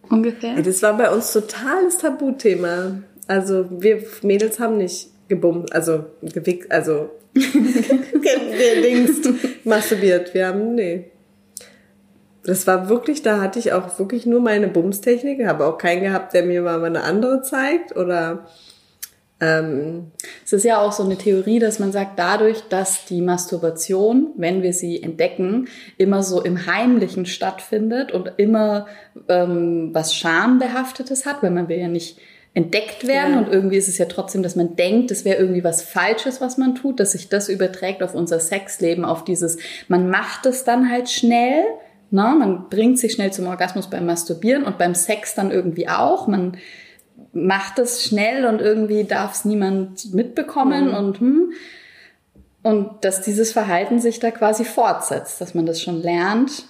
ungefähr. 0.09 0.61
Das 0.61 0.81
war 0.81 0.97
bei 0.97 1.11
uns 1.11 1.33
totales 1.33 1.97
Tabuthema. 1.97 3.01
Also 3.27 3.65
wir 3.69 4.03
Mädels 4.21 4.59
haben 4.59 4.77
nicht 4.77 5.09
gebummt, 5.27 5.73
also 5.73 6.05
gewickt, 6.21 6.71
also 6.71 7.09
gedingst, 7.33 9.29
masturbiert. 9.65 10.33
Wir 10.33 10.47
haben, 10.47 10.75
nee. 10.75 11.11
Das 12.43 12.65
war 12.65 12.87
wirklich, 12.87 13.21
da 13.23 13.41
hatte 13.41 13.59
ich 13.59 13.73
auch 13.73 13.99
wirklich 13.99 14.25
nur 14.25 14.39
meine 14.39 14.69
Bumstechnik, 14.69 15.45
habe 15.45 15.65
auch 15.65 15.77
keinen 15.77 16.01
gehabt, 16.01 16.33
der 16.33 16.43
mir 16.43 16.61
mal 16.61 16.83
eine 16.83 17.03
andere 17.03 17.41
zeigt 17.41 17.95
oder 17.97 18.47
ähm, 19.39 20.11
Es 20.45 20.53
ist 20.53 20.63
ja 20.63 20.79
auch 20.81 20.91
so 20.91 21.03
eine 21.03 21.17
Theorie, 21.17 21.59
dass 21.59 21.79
man 21.79 21.91
sagt, 21.91 22.17
dadurch, 22.17 22.63
dass 22.69 23.05
die 23.05 23.21
Masturbation, 23.21 24.31
wenn 24.35 24.63
wir 24.63 24.73
sie 24.73 25.01
entdecken, 25.03 25.67
immer 25.97 26.23
so 26.23 26.41
im 26.41 26.65
Heimlichen 26.65 27.25
stattfindet 27.25 28.11
und 28.11 28.31
immer 28.37 28.87
ähm, 29.29 29.89
was 29.93 30.15
Schambehaftetes 30.15 31.25
hat, 31.25 31.43
weil 31.43 31.51
man 31.51 31.69
will 31.69 31.77
ja 31.77 31.87
nicht 31.87 32.17
entdeckt 32.53 33.05
werden 33.05 33.33
Ja. 33.33 33.39
und 33.39 33.49
irgendwie 33.49 33.77
ist 33.77 33.87
es 33.87 33.99
ja 33.99 34.05
trotzdem, 34.05 34.41
dass 34.41 34.55
man 34.55 34.75
denkt, 34.75 35.11
es 35.11 35.25
wäre 35.25 35.37
irgendwie 35.37 35.63
was 35.63 35.83
Falsches, 35.83 36.41
was 36.41 36.57
man 36.57 36.73
tut, 36.73 36.99
dass 36.99 37.11
sich 37.11 37.29
das 37.29 37.49
überträgt 37.49 38.01
auf 38.01 38.15
unser 38.15 38.39
Sexleben, 38.39 39.05
auf 39.05 39.23
dieses, 39.23 39.57
man 39.87 40.09
macht 40.09 40.47
es 40.47 40.63
dann 40.63 40.89
halt 40.89 41.07
schnell, 41.09 41.63
ne? 42.09 42.35
man 42.39 42.67
bringt 42.69 42.97
sich 42.97 43.11
schnell 43.11 43.31
zum 43.31 43.45
Orgasmus 43.45 43.87
beim 43.91 44.07
Masturbieren 44.07 44.63
und 44.63 44.79
beim 44.79 44.95
Sex 44.95 45.35
dann 45.35 45.51
irgendwie 45.51 45.87
auch, 45.87 46.27
man 46.27 46.57
macht 47.37 47.79
es 47.79 48.03
schnell 48.03 48.45
und 48.45 48.61
irgendwie 48.61 49.03
darf 49.03 49.33
es 49.33 49.45
niemand 49.45 50.13
mitbekommen 50.13 50.89
und 50.89 51.19
hm. 51.19 51.53
Und 52.63 53.05
dass 53.05 53.21
dieses 53.21 53.53
Verhalten 53.53 53.99
sich 53.99 54.19
da 54.19 54.29
quasi 54.29 54.65
fortsetzt, 54.65 55.39
dass 55.39 55.53
man 55.53 55.65
das 55.65 55.81
schon 55.81 56.01
lernt. 56.01 56.65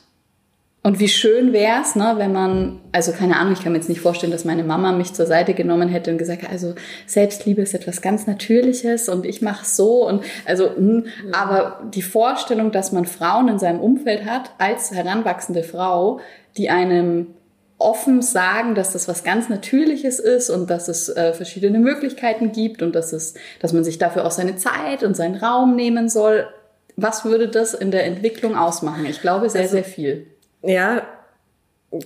Und 0.84 1.00
wie 1.00 1.08
schön 1.08 1.54
wäre 1.54 1.82
es, 1.82 1.96
ne, 1.96 2.14
wenn 2.18 2.32
man, 2.32 2.80
also 2.92 3.12
keine 3.12 3.38
Ahnung, 3.38 3.54
ich 3.54 3.64
kann 3.64 3.72
mir 3.72 3.80
jetzt 3.80 3.90
nicht 3.90 4.02
vorstellen, 4.02 4.32
dass 4.32 4.46
meine 4.46 4.64
Mama 4.64 4.92
mich 4.92 5.14
zur 5.14 5.26
Seite 5.26 5.54
genommen 5.54 5.90
hätte 5.90 6.12
und 6.12 6.18
gesagt, 6.18 6.50
also 6.50 6.76
Selbstliebe 7.08 7.62
ist 7.62 7.74
etwas 7.74 8.02
ganz 8.02 8.28
Natürliches 8.28 9.10
und 9.10 9.26
ich 9.26 9.42
mache 9.42 9.66
so 9.66 10.08
und 10.08 10.24
also, 10.46 10.70
hm, 10.76 11.08
aber 11.34 11.82
die 11.94 12.04
Vorstellung, 12.04 12.72
dass 12.72 12.92
man 12.92 13.06
Frauen 13.06 13.48
in 13.48 13.60
seinem 13.60 13.80
Umfeld 13.80 14.26
hat, 14.26 14.52
als 14.60 14.92
heranwachsende 14.92 15.64
Frau, 15.64 16.20
die 16.58 16.70
einem 16.70 17.34
offen 17.80 18.22
sagen, 18.24 18.74
dass 18.74 18.94
das 18.94 19.08
was 19.08 19.24
ganz 19.24 19.50
Natürliches 19.50 20.20
ist 20.20 20.50
und 20.50 20.70
dass 20.70 20.88
es 20.88 21.10
äh, 21.10 21.34
verschiedene 21.34 21.78
Möglichkeiten 21.80 22.52
gibt 22.52 22.82
und 22.82 22.96
dass 22.96 23.14
es, 23.14 23.36
dass 23.60 23.72
man 23.74 23.84
sich 23.84 23.98
dafür 24.00 24.26
auch 24.26 24.32
seine 24.32 24.56
Zeit 24.56 25.04
und 25.04 25.16
seinen 25.16 25.36
Raum 25.36 25.76
nehmen 25.76 26.10
soll. 26.10 26.48
Was 26.96 27.24
würde 27.26 27.48
das 27.48 27.76
in 27.76 27.92
der 27.92 28.06
Entwicklung 28.06 28.56
ausmachen? 28.58 29.06
Ich 29.06 29.22
glaube 29.22 29.50
sehr, 29.50 29.62
Also, 29.62 29.74
sehr 29.74 29.84
viel. 29.84 30.26
Ja, 30.64 31.04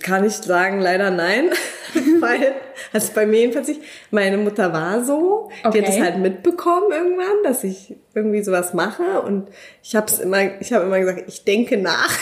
kann 0.02 0.24
ich 0.24 0.34
sagen, 0.34 0.80
leider 0.80 1.10
nein. 1.10 1.50
Weil, 2.20 2.52
also 2.92 3.10
bei 3.14 3.24
mir 3.26 3.40
jedenfalls 3.40 3.68
nicht. 3.68 3.80
Meine 4.10 4.36
Mutter 4.36 4.72
war 4.74 5.02
so, 5.04 5.50
die 5.64 5.66
Okay. 5.68 5.82
hat 5.82 5.88
es 5.88 6.00
halt 6.00 6.18
mitbekommen 6.18 6.92
irgendwann, 6.92 7.42
dass 7.44 7.64
ich 7.64 7.96
irgendwie 8.14 8.42
sowas 8.42 8.74
mache 8.74 9.22
und 9.22 9.48
ich 9.82 9.96
habe 9.96 10.06
es 10.06 10.18
immer, 10.20 10.60
ich 10.60 10.72
habe 10.74 10.84
immer 10.84 11.00
gesagt, 11.00 11.24
ich 11.26 11.44
denke 11.44 11.78
nach. 11.78 12.10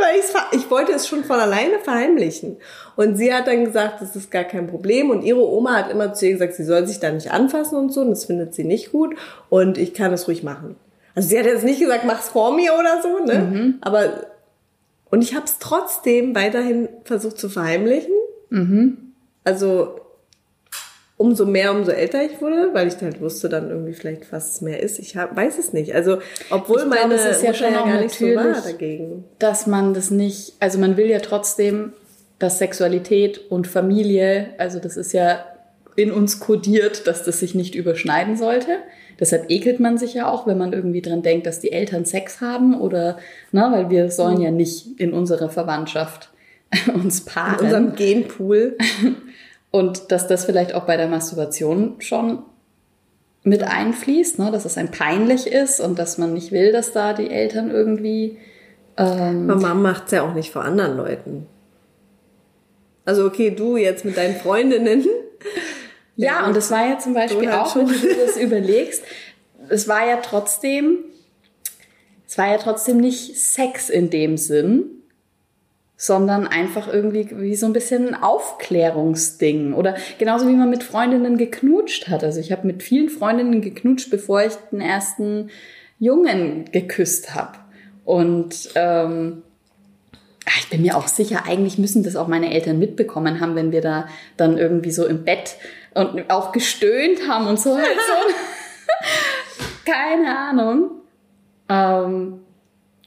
Weil 0.00 0.58
ich 0.58 0.70
wollte 0.70 0.92
es 0.92 1.08
schon 1.08 1.24
von 1.24 1.38
alleine 1.38 1.78
verheimlichen. 1.78 2.56
Und 2.96 3.16
sie 3.16 3.32
hat 3.32 3.46
dann 3.46 3.64
gesagt, 3.64 4.00
das 4.00 4.16
ist 4.16 4.30
gar 4.30 4.44
kein 4.44 4.66
Problem. 4.66 5.10
Und 5.10 5.22
ihre 5.22 5.46
Oma 5.46 5.74
hat 5.74 5.90
immer 5.90 6.14
zu 6.14 6.26
ihr 6.26 6.32
gesagt, 6.32 6.54
sie 6.54 6.64
soll 6.64 6.86
sich 6.86 7.00
da 7.00 7.10
nicht 7.10 7.30
anfassen 7.30 7.78
und 7.78 7.92
so. 7.92 8.00
Und 8.00 8.10
das 8.10 8.24
findet 8.24 8.54
sie 8.54 8.64
nicht 8.64 8.92
gut. 8.92 9.16
Und 9.48 9.78
ich 9.78 9.94
kann 9.94 10.12
es 10.12 10.28
ruhig 10.28 10.42
machen. 10.42 10.76
Also 11.14 11.28
sie 11.28 11.38
hat 11.38 11.46
jetzt 11.46 11.64
nicht 11.64 11.80
gesagt, 11.80 12.04
mach's 12.06 12.28
vor 12.28 12.54
mir 12.54 12.74
oder 12.78 13.02
so, 13.02 13.24
ne? 13.24 13.74
Aber 13.80 14.26
und 15.10 15.22
ich 15.22 15.34
habe 15.34 15.46
es 15.46 15.58
trotzdem 15.58 16.34
weiterhin 16.34 16.88
versucht 17.04 17.38
zu 17.38 17.48
verheimlichen. 17.48 18.12
Also 19.42 19.96
umso 21.18 21.44
mehr, 21.44 21.72
umso 21.72 21.90
älter 21.90 22.24
ich 22.24 22.40
wurde, 22.40 22.70
weil 22.72 22.88
ich 22.88 22.96
halt 23.02 23.20
wusste 23.20 23.48
dann 23.48 23.68
irgendwie 23.68 23.92
vielleicht, 23.92 24.32
was 24.32 24.54
es 24.54 24.60
mehr 24.62 24.80
ist. 24.80 24.98
Ich 25.00 25.16
hab, 25.16 25.36
weiß 25.36 25.58
es 25.58 25.72
nicht. 25.72 25.94
Also 25.94 26.18
obwohl 26.48 26.78
Ich 26.78 26.82
glaube, 26.84 26.96
meine 26.96 27.14
es 27.14 27.24
ist 27.26 27.42
ja 27.42 27.48
Mutter 27.50 27.64
schon 27.64 27.74
ja 27.74 27.84
gar 27.84 28.00
nicht 28.00 28.14
so 28.14 28.26
war 28.34 28.62
dagegen. 28.62 29.24
dass 29.38 29.66
man 29.66 29.92
das 29.94 30.10
nicht, 30.10 30.54
also 30.60 30.78
man 30.78 30.96
will 30.96 31.06
ja 31.06 31.18
trotzdem, 31.18 31.92
dass 32.38 32.58
Sexualität 32.58 33.50
und 33.50 33.66
Familie, 33.66 34.50
also 34.58 34.78
das 34.78 34.96
ist 34.96 35.12
ja 35.12 35.44
in 35.96 36.12
uns 36.12 36.38
kodiert, 36.38 37.08
dass 37.08 37.24
das 37.24 37.40
sich 37.40 37.56
nicht 37.56 37.74
überschneiden 37.74 38.36
sollte. 38.36 38.76
Deshalb 39.18 39.50
ekelt 39.50 39.80
man 39.80 39.98
sich 39.98 40.14
ja 40.14 40.30
auch, 40.30 40.46
wenn 40.46 40.56
man 40.56 40.72
irgendwie 40.72 41.02
dran 41.02 41.22
denkt, 41.22 41.48
dass 41.48 41.58
die 41.58 41.72
Eltern 41.72 42.04
Sex 42.04 42.40
haben 42.40 42.80
oder, 42.80 43.18
ne, 43.50 43.66
weil 43.72 43.90
wir 43.90 44.12
sollen 44.12 44.40
ja 44.40 44.52
nicht 44.52 45.00
in 45.00 45.12
unserer 45.12 45.48
Verwandtschaft 45.48 46.30
uns 46.94 47.20
In 47.20 47.26
paaren. 47.26 47.58
unserem 47.64 47.94
Genpool. 47.96 48.76
Und 49.70 50.10
dass 50.12 50.26
das 50.26 50.44
vielleicht 50.44 50.74
auch 50.74 50.84
bei 50.84 50.96
der 50.96 51.08
Masturbation 51.08 51.96
schon 52.00 52.42
mit 53.42 53.62
einfließt, 53.62 54.38
ne? 54.38 54.50
dass 54.50 54.64
es 54.64 54.78
ein 54.78 54.90
peinlich 54.90 55.46
ist 55.46 55.80
und 55.80 55.98
dass 55.98 56.18
man 56.18 56.34
nicht 56.34 56.52
will, 56.52 56.72
dass 56.72 56.92
da 56.92 57.12
die 57.12 57.30
Eltern 57.30 57.70
irgendwie 57.70 58.38
ähm, 58.98 59.46
Mama 59.46 59.74
macht's 59.74 60.10
ja 60.10 60.22
auch 60.22 60.34
nicht 60.34 60.50
vor 60.52 60.64
anderen 60.64 60.96
Leuten. 60.96 61.46
Also 63.04 63.24
okay, 63.24 63.50
du 63.50 63.76
jetzt 63.76 64.04
mit 64.04 64.16
deinen 64.16 64.36
Freundinnen. 64.36 65.06
Ja, 66.20 66.48
und 66.48 66.56
das 66.56 66.72
war 66.72 66.84
ja 66.84 66.98
zum 66.98 67.14
Beispiel 67.14 67.46
Du 67.48 67.60
auch, 67.60 67.76
wenn 67.76 67.86
schon. 67.86 68.00
du 68.00 68.08
dir 68.08 68.26
das 68.26 68.36
überlegst, 68.40 69.04
es 69.68 69.86
war 69.86 70.04
ja 70.04 70.16
trotzdem, 70.16 71.04
es 72.26 72.36
war 72.36 72.48
ja 72.50 72.58
trotzdem 72.58 72.96
nicht 72.96 73.38
Sex 73.38 73.88
in 73.88 74.10
dem 74.10 74.36
Sinn, 74.36 74.97
sondern 76.00 76.46
einfach 76.46 76.86
irgendwie 76.86 77.28
wie 77.32 77.56
so 77.56 77.66
ein 77.66 77.72
bisschen 77.72 78.14
ein 78.14 78.22
Aufklärungsding. 78.22 79.74
Oder 79.74 79.96
genauso 80.18 80.46
wie 80.46 80.54
man 80.54 80.70
mit 80.70 80.84
Freundinnen 80.84 81.36
geknutscht 81.36 82.06
hat. 82.08 82.22
Also 82.22 82.38
ich 82.38 82.52
habe 82.52 82.68
mit 82.68 82.84
vielen 82.84 83.08
Freundinnen 83.08 83.60
geknutscht, 83.60 84.08
bevor 84.08 84.42
ich 84.44 84.54
den 84.70 84.80
ersten 84.80 85.50
Jungen 85.98 86.66
geküsst 86.70 87.34
habe. 87.34 87.58
Und 88.04 88.70
ähm, 88.76 89.42
Ich 90.60 90.70
bin 90.70 90.82
mir 90.82 90.96
auch 90.96 91.08
sicher, 91.08 91.46
eigentlich 91.46 91.78
müssen 91.78 92.04
das 92.04 92.14
auch 92.14 92.28
meine 92.28 92.54
Eltern 92.54 92.78
mitbekommen 92.78 93.40
haben, 93.40 93.56
wenn 93.56 93.72
wir 93.72 93.80
da 93.80 94.06
dann 94.36 94.56
irgendwie 94.56 94.92
so 94.92 95.04
im 95.04 95.24
Bett 95.24 95.56
und 95.94 96.30
auch 96.30 96.52
gestöhnt 96.52 97.28
haben 97.28 97.48
und 97.48 97.58
so. 97.58 97.76
Halt 97.76 97.86
so. 98.06 98.34
Keine 99.84 100.38
Ahnung. 100.38 100.90
Ähm, 101.68 102.40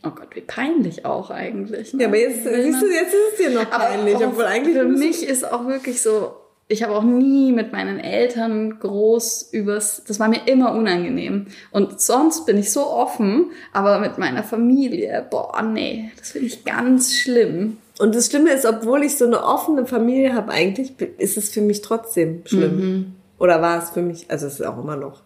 oh 0.04 0.10
Gott, 0.10 0.36
wie 0.36 0.42
peinlich 0.42 1.06
auch 1.06 1.30
eigentlich. 1.30 1.94
ne? 1.94 2.02
Ja, 2.02 2.08
aber 2.08 2.18
jetzt, 2.18 2.44
siehst 2.44 2.82
du, 2.82 2.88
jetzt 2.88 3.14
ist 3.14 3.32
es 3.34 3.38
dir 3.38 3.52
noch 3.52 3.70
peinlich, 3.70 4.16
Aber 4.16 4.28
obwohl 4.28 4.46
eigentlich 4.46 4.76
für 4.76 4.86
mich 4.86 5.28
ist 5.28 5.50
auch 5.50 5.68
wirklich 5.68 6.02
so, 6.02 6.34
ich 6.68 6.84
habe 6.84 6.96
auch 6.96 7.04
nie 7.04 7.52
mit 7.52 7.72
meinen 7.72 8.00
Eltern 8.00 8.80
groß 8.80 9.50
übers, 9.52 10.04
das 10.08 10.20
war 10.20 10.30
mir 10.30 10.48
immer 10.48 10.74
unangenehm. 10.74 11.48
Und 11.72 12.02
sonst 12.02 12.46
bin 12.46 12.58
ich 12.58 12.72
so 12.72 12.88
offen, 12.88 13.52
aber 13.74 14.00
mit 14.00 14.18
meiner 14.18 14.44
Familie, 14.44 15.26
boah, 15.30 15.62
nee, 15.62 16.12
das 16.18 16.32
finde 16.32 16.48
ich 16.48 16.64
ganz 16.64 17.14
schlimm. 17.14 17.78
Und 18.00 18.16
das 18.16 18.28
Schlimme 18.28 18.52
ist, 18.52 18.66
obwohl 18.66 19.04
ich 19.04 19.18
so 19.18 19.26
eine 19.26 19.44
offene 19.44 19.86
Familie 19.86 20.34
habe, 20.34 20.52
eigentlich 20.52 20.94
ist 21.18 21.38
es 21.38 21.50
für 21.50 21.62
mich 21.62 21.82
trotzdem 21.82 22.42
schlimm. 22.46 22.80
Mhm. 22.80 23.16
Oder 23.38 23.62
war 23.62 23.84
es 23.84 23.92
für 23.92 24.02
mich, 24.02 24.26
also 24.30 24.48
es 24.48 24.60
ist 24.60 24.66
auch 24.66 24.80
immer 24.82 24.96
noch 24.96 25.22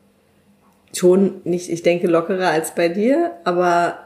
schon 0.98 1.42
nicht, 1.44 1.70
ich 1.70 1.84
denke, 1.84 2.08
lockerer 2.08 2.50
als 2.50 2.74
bei 2.74 2.90
dir, 2.90 3.32
aber 3.44 3.98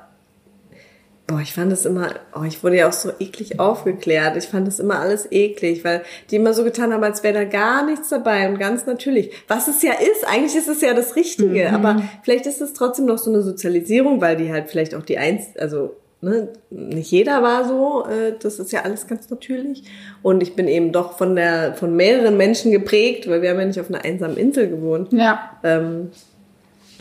boah, 1.29 1.39
ich 1.39 1.53
fand 1.53 1.71
es 1.71 1.85
immer, 1.85 2.09
oh, 2.35 2.43
ich 2.43 2.63
wurde 2.63 2.77
ja 2.77 2.89
auch 2.89 2.93
so 2.93 3.11
eklig 3.19 3.59
aufgeklärt. 3.59 4.35
Ich 4.35 4.45
fand 4.45 4.67
es 4.67 4.79
immer 4.79 4.99
alles 4.99 5.31
eklig, 5.31 5.85
weil 5.85 6.01
die 6.29 6.37
immer 6.37 6.53
so 6.53 6.63
getan 6.63 6.91
haben, 6.91 7.03
als 7.03 7.23
wäre 7.23 7.35
da 7.35 7.43
gar 7.43 7.85
nichts 7.85 8.09
dabei 8.09 8.49
und 8.49 8.57
ganz 8.57 8.87
natürlich. 8.87 9.31
Was 9.47 9.67
es 9.67 9.83
ja 9.83 9.93
ist, 9.93 10.27
eigentlich 10.27 10.55
ist 10.55 10.67
es 10.67 10.81
ja 10.81 10.93
das 10.93 11.15
Richtige, 11.15 11.71
aber 11.71 12.01
vielleicht 12.23 12.47
ist 12.47 12.61
es 12.61 12.73
trotzdem 12.73 13.05
noch 13.05 13.19
so 13.19 13.31
eine 13.31 13.43
Sozialisierung, 13.43 14.19
weil 14.21 14.37
die 14.37 14.51
halt 14.51 14.69
vielleicht 14.69 14.95
auch 14.95 15.03
die 15.03 15.19
eins, 15.19 15.55
also 15.59 15.95
ne, 16.21 16.49
nicht 16.71 17.11
jeder 17.11 17.43
war 17.43 17.67
so, 17.67 18.05
äh, 18.05 18.33
das 18.39 18.57
ist 18.57 18.71
ja 18.71 18.81
alles 18.81 19.05
ganz 19.05 19.29
natürlich. 19.29 19.83
Und 20.23 20.41
ich 20.41 20.55
bin 20.55 20.67
eben 20.67 20.91
doch 20.91 21.15
von 21.15 21.35
der, 21.35 21.75
von 21.75 21.95
mehreren 21.95 22.37
Menschen 22.37 22.71
geprägt, 22.71 23.29
weil 23.29 23.43
wir 23.43 23.51
haben 23.51 23.59
ja 23.59 23.65
nicht 23.65 23.79
auf 23.79 23.89
einer 23.89 24.03
einsamen 24.03 24.35
Insel 24.35 24.67
gewohnt. 24.67 25.13
Ja. 25.13 25.59
Ähm, 25.63 26.09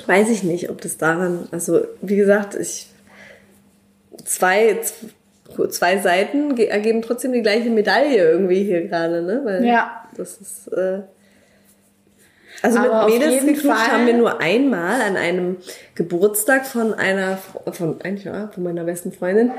weiß 0.07 0.29
ich 0.29 0.43
nicht, 0.43 0.69
ob 0.69 0.83
das 0.83 0.99
daran, 0.99 1.49
also 1.51 1.81
wie 2.03 2.17
gesagt, 2.17 2.55
ich 2.55 2.89
zwei, 4.25 4.79
zwei 5.71 5.99
Seiten 5.99 6.55
ge- 6.55 6.67
ergeben 6.67 7.03
trotzdem 7.03 7.33
die 7.33 7.43
gleiche 7.43 7.71
Medaille 7.71 8.17
irgendwie 8.31 8.65
hier 8.65 8.87
gerade, 8.89 9.23
ne? 9.23 9.41
Weil 9.45 9.65
Ja. 9.65 10.05
das 10.17 10.39
ist 10.39 10.69
äh, 10.69 11.01
also 12.63 12.79
Aber 12.81 13.07
mit 13.09 13.21
Mädels 13.21 13.45
geknutscht 13.47 13.93
haben 13.93 14.07
wir 14.07 14.15
nur 14.15 14.41
einmal 14.41 15.01
an 15.01 15.17
einem 15.17 15.59
Geburtstag 15.95 16.67
von 16.67 16.93
einer, 16.93 17.39
von 17.73 18.01
eigentlich 18.03 18.25
ja, 18.25 18.49
von 18.53 18.65
meiner 18.65 18.83
besten 18.85 19.13
Freundin, 19.13 19.53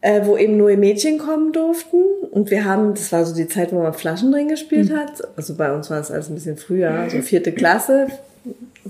äh, 0.00 0.22
wo 0.24 0.38
eben 0.38 0.56
nur 0.56 0.74
Mädchen 0.76 1.18
kommen 1.18 1.52
durften. 1.52 2.02
Und 2.30 2.50
wir 2.50 2.64
haben, 2.64 2.94
das 2.94 3.12
war 3.12 3.24
so 3.26 3.34
die 3.34 3.48
Zeit, 3.48 3.70
wo 3.72 3.82
man 3.82 3.92
Flaschen 3.92 4.32
drin 4.32 4.48
gespielt 4.48 4.90
Mhm. 4.90 4.96
hat. 4.96 5.28
Also 5.36 5.56
bei 5.56 5.70
uns 5.74 5.90
war 5.90 6.00
es 6.00 6.10
alles 6.10 6.28
ein 6.30 6.34
bisschen 6.36 6.56
früher, 6.56 7.06
so 7.10 7.20
vierte 7.20 7.52
Klasse, 7.52 8.06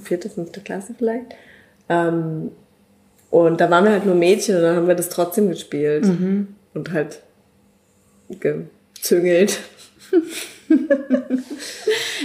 vierte, 0.01 0.31
fünfte 0.31 0.61
Klasse 0.61 0.95
vielleicht. 0.97 1.27
Ähm, 1.89 2.53
und 3.31 3.61
da 3.61 3.71
waren 3.71 3.85
wir 3.85 3.93
halt 3.93 4.07
nur 4.07 4.15
Mädchen 4.15 4.57
und 4.57 4.63
dann 4.63 4.77
haben 4.77 4.89
wir 4.89 4.95
das 4.95 5.09
trotzdem 5.09 5.49
gespielt. 5.49 6.05
Mhm. 6.05 6.49
Und 6.75 6.93
halt 6.93 7.21
gezüngelt. 8.41 9.59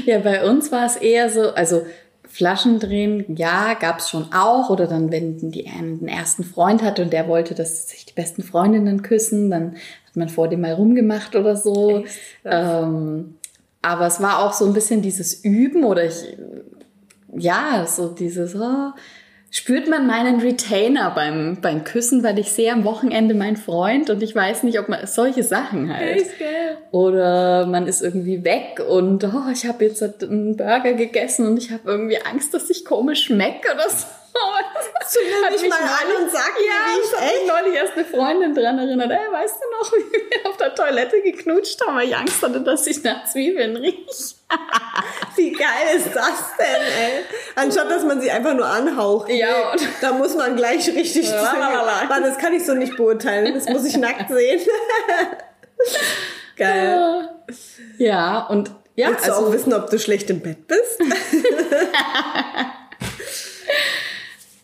Ja, 0.05 0.19
bei 0.19 0.47
uns 0.49 0.71
war 0.71 0.85
es 0.85 0.95
eher 0.95 1.29
so, 1.29 1.53
also 1.53 1.85
Flaschen 2.27 2.79
drehen, 2.79 3.35
ja, 3.35 3.73
gab's 3.73 4.09
schon 4.09 4.31
auch. 4.33 4.69
Oder 4.69 4.87
dann, 4.87 5.11
wenn 5.11 5.51
die 5.51 5.67
einen 5.67 6.07
ersten 6.07 6.43
Freund 6.43 6.81
hatte 6.81 7.03
und 7.03 7.13
der 7.13 7.27
wollte, 7.27 7.55
dass 7.55 7.89
sich 7.89 8.05
die 8.05 8.13
besten 8.13 8.43
Freundinnen 8.43 9.01
küssen, 9.01 9.51
dann 9.51 9.75
hat 10.07 10.15
man 10.15 10.29
vor 10.29 10.47
dem 10.47 10.61
mal 10.61 10.73
rumgemacht 10.73 11.35
oder 11.35 11.55
so. 11.55 12.05
Ähm, 12.45 13.35
aber 13.81 14.07
es 14.07 14.21
war 14.21 14.39
auch 14.39 14.53
so 14.53 14.65
ein 14.65 14.73
bisschen 14.73 15.01
dieses 15.01 15.43
Üben 15.43 15.83
oder 15.83 16.05
ich, 16.05 16.37
ja, 17.35 17.85
so 17.87 18.09
dieses, 18.09 18.55
oh, 18.55 18.91
spürt 19.51 19.87
man 19.89 20.07
meinen 20.07 20.39
Retainer 20.39 21.11
beim, 21.11 21.57
beim 21.61 21.83
Küssen, 21.83 22.23
weil 22.23 22.39
ich 22.39 22.51
sehe 22.51 22.71
am 22.71 22.85
Wochenende 22.85 23.35
meinen 23.35 23.57
Freund 23.57 24.09
und 24.09 24.23
ich 24.23 24.33
weiß 24.33 24.63
nicht, 24.63 24.79
ob 24.79 24.87
man 24.87 25.05
solche 25.05 25.43
Sachen 25.43 25.95
halt. 25.95 26.25
Oder 26.91 27.65
man 27.67 27.85
ist 27.85 28.01
irgendwie 28.01 28.43
weg 28.45 28.81
und 28.87 29.23
oh, 29.25 29.51
ich 29.51 29.67
habe 29.67 29.85
jetzt 29.85 30.01
einen 30.23 30.55
Burger 30.55 30.93
gegessen 30.93 31.45
und 31.45 31.57
ich 31.57 31.71
habe 31.71 31.81
irgendwie 31.85 32.17
Angst, 32.21 32.53
dass 32.53 32.69
ich 32.69 32.85
komisch 32.85 33.25
schmecke 33.25 33.73
oder 33.73 33.89
so. 33.89 34.07
Hat 35.43 35.51
mich 35.51 35.69
mal 35.69 35.77
an 35.79 36.23
und 36.23 36.31
sag 36.31 36.53
mir, 36.57 36.65
ja, 36.65 36.73
wie 36.87 36.99
ich 36.99 37.05
ich 37.05 37.13
habe 37.17 37.25
mich 37.25 37.47
neulich 37.47 37.75
erst 37.75 37.93
eine 37.93 38.05
Freundin 38.05 38.55
dran 38.55 38.79
erinnert. 38.79 39.11
Ey, 39.11 39.31
weißt 39.31 39.55
du 39.55 39.77
noch, 39.77 39.91
wie 39.97 40.13
wir 40.13 40.49
auf 40.49 40.57
der 40.57 40.73
Toilette 40.75 41.21
geknutscht 41.21 41.79
haben, 41.85 41.97
weil 41.97 42.07
ich 42.09 42.15
Angst 42.15 42.41
hatte, 42.41 42.61
dass 42.61 42.87
ich 42.87 43.03
nach 43.03 43.25
Zwiebeln 43.25 43.75
rieche. 43.77 44.05
Wie 45.37 45.53
geil 45.53 45.95
ist 45.95 46.07
das 46.13 46.55
denn, 46.59 46.81
ey? 46.81 47.23
Anstatt, 47.55 47.89
dass 47.89 48.03
man 48.03 48.19
sie 48.19 48.29
einfach 48.29 48.53
nur 48.53 48.65
anhaucht. 48.65 49.29
Ja, 49.29 49.71
und- 49.71 49.81
Da 50.01 50.11
muss 50.11 50.35
man 50.35 50.57
gleich 50.57 50.87
richtig... 50.89 51.29
Lalalala. 51.31 52.03
Warte, 52.09 52.23
das 52.23 52.37
kann 52.37 52.53
ich 52.53 52.65
so 52.65 52.73
nicht 52.73 52.97
beurteilen. 52.97 53.53
Das 53.53 53.69
muss 53.69 53.85
ich 53.85 53.95
nackt 53.97 54.29
sehen. 54.29 54.59
geil. 56.57 57.29
Ja, 57.97 58.45
und 58.47 58.71
ja, 58.95 59.07
Willst 59.09 59.25
du 59.27 59.31
also 59.33 59.47
auch 59.47 59.53
wissen, 59.53 59.73
ob 59.73 59.89
du 59.89 59.97
schlecht 59.97 60.29
im 60.29 60.41
Bett 60.41 60.67
bist? 60.67 60.99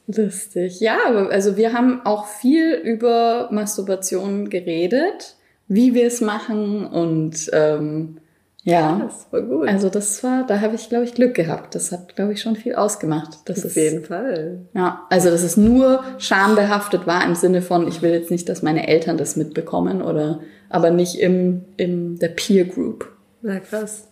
Lustig. 0.07 0.79
Ja, 0.79 0.97
also 1.29 1.57
wir 1.57 1.73
haben 1.73 2.01
auch 2.05 2.27
viel 2.27 2.73
über 2.73 3.49
Masturbation 3.51 4.49
geredet 4.49 5.35
wie 5.67 5.93
wir 5.93 6.07
es 6.07 6.21
machen 6.21 6.85
und 6.85 7.49
ähm, 7.53 8.17
ja, 8.63 9.01
Das 9.05 9.27
war 9.31 9.41
gut. 9.41 9.67
also 9.67 9.89
das 9.89 10.23
war, 10.23 10.45
da 10.45 10.59
habe 10.59 10.75
ich, 10.75 10.89
glaube 10.89 11.05
ich, 11.05 11.13
Glück 11.13 11.35
gehabt. 11.35 11.73
Das 11.73 11.91
hat, 11.93 12.15
glaube 12.17 12.33
ich, 12.33 12.41
schon 12.41 12.57
viel 12.57 12.75
ausgemacht. 12.75 13.39
Das 13.45 13.59
Auf 13.59 13.65
ist, 13.65 13.75
jeden 13.75 14.03
Fall. 14.03 14.59
ja, 14.73 15.05
also 15.09 15.29
dass 15.29 15.43
es 15.43 15.55
nur 15.55 16.03
schambehaftet 16.17 17.07
war 17.07 17.25
im 17.25 17.35
Sinne 17.35 17.61
von, 17.61 17.87
ich 17.87 18.01
will 18.01 18.11
jetzt 18.11 18.31
nicht, 18.31 18.49
dass 18.49 18.63
meine 18.63 18.87
Eltern 18.87 19.17
das 19.17 19.37
mitbekommen 19.37 20.01
oder, 20.01 20.41
aber 20.69 20.89
nicht 20.89 21.19
im, 21.19 21.63
im 21.77 22.19
der 22.19 22.29
Peer 22.29 22.65
Group. 22.65 23.09
Na 23.41 23.59
krass. 23.59 24.07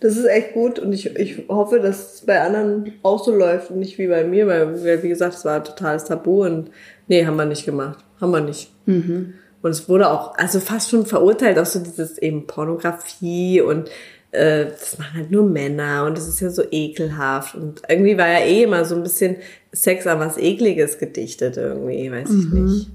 Das 0.00 0.16
ist 0.16 0.26
echt 0.26 0.52
gut 0.52 0.78
und 0.78 0.92
ich, 0.92 1.16
ich 1.16 1.48
hoffe, 1.48 1.80
dass 1.80 2.14
es 2.14 2.20
bei 2.26 2.40
anderen 2.40 2.92
auch 3.02 3.24
so 3.24 3.34
läuft 3.34 3.70
und 3.70 3.78
nicht 3.78 3.98
wie 3.98 4.08
bei 4.08 4.24
mir, 4.24 4.46
weil, 4.46 4.84
weil, 4.84 5.02
wie 5.02 5.08
gesagt, 5.08 5.34
es 5.34 5.44
war 5.44 5.56
ein 5.56 5.64
totales 5.64 6.04
Tabu 6.04 6.44
und 6.44 6.70
nee, 7.08 7.24
haben 7.24 7.36
wir 7.36 7.46
nicht 7.46 7.64
gemacht. 7.64 8.04
Haben 8.20 8.32
wir 8.32 8.40
nicht. 8.40 8.70
Und 9.62 9.70
es 9.70 9.88
wurde 9.88 10.10
auch, 10.10 10.36
also 10.36 10.60
fast 10.60 10.90
schon 10.90 11.06
verurteilt, 11.06 11.58
auch 11.58 11.66
so 11.66 11.78
dieses 11.78 12.18
eben 12.18 12.46
Pornografie 12.46 13.62
und 13.62 13.88
äh, 14.30 14.66
das 14.66 14.98
machen 14.98 15.14
halt 15.14 15.30
nur 15.30 15.44
Männer 15.48 16.04
und 16.06 16.18
das 16.18 16.28
ist 16.28 16.40
ja 16.40 16.50
so 16.50 16.64
ekelhaft 16.70 17.54
und 17.54 17.82
irgendwie 17.88 18.18
war 18.18 18.28
ja 18.28 18.40
eh 18.40 18.64
immer 18.64 18.84
so 18.84 18.96
ein 18.96 19.02
bisschen 19.02 19.36
Sex 19.72 20.06
an 20.06 20.18
was 20.18 20.36
Ekliges 20.36 20.98
gedichtet 20.98 21.56
irgendwie, 21.56 22.10
weiß 22.10 22.28
ich 22.28 22.52
nicht. 22.52 22.90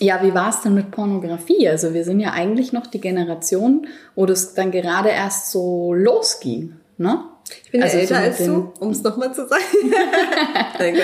Ja, 0.00 0.22
wie 0.22 0.34
war 0.34 0.50
es 0.50 0.60
denn 0.60 0.74
mit 0.74 0.90
Pornografie? 0.90 1.68
Also 1.68 1.92
wir 1.94 2.04
sind 2.04 2.20
ja 2.20 2.32
eigentlich 2.32 2.72
noch 2.72 2.86
die 2.86 3.00
Generation, 3.00 3.86
wo 4.14 4.26
das 4.26 4.54
dann 4.54 4.70
gerade 4.70 5.08
erst 5.08 5.50
so 5.50 5.92
losging, 5.92 6.74
ne? 6.98 7.24
Ich 7.64 7.70
bin 7.70 7.82
Also 7.82 7.96
ja 7.96 8.02
älter 8.02 8.14
so 8.14 8.20
als 8.20 8.38
du, 8.38 8.72
um 8.80 8.90
es 8.90 9.02
nochmal 9.02 9.34
zu 9.34 9.46
sagen. 9.46 9.62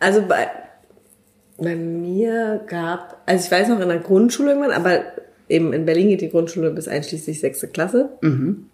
Also 0.00 0.22
bei, 0.22 0.48
bei 1.56 1.76
mir 1.76 2.62
gab, 2.66 3.22
also 3.24 3.42
ich 3.42 3.50
weiß 3.50 3.68
noch 3.68 3.80
in 3.80 3.88
der 3.88 4.00
Grundschule 4.00 4.50
irgendwann, 4.50 4.72
aber 4.72 5.02
eben 5.48 5.72
in 5.72 5.86
Berlin 5.86 6.08
geht 6.08 6.20
die 6.20 6.28
Grundschule 6.28 6.70
bis 6.72 6.88
einschließlich 6.88 7.40
sechste 7.40 7.68
Klasse. 7.68 8.10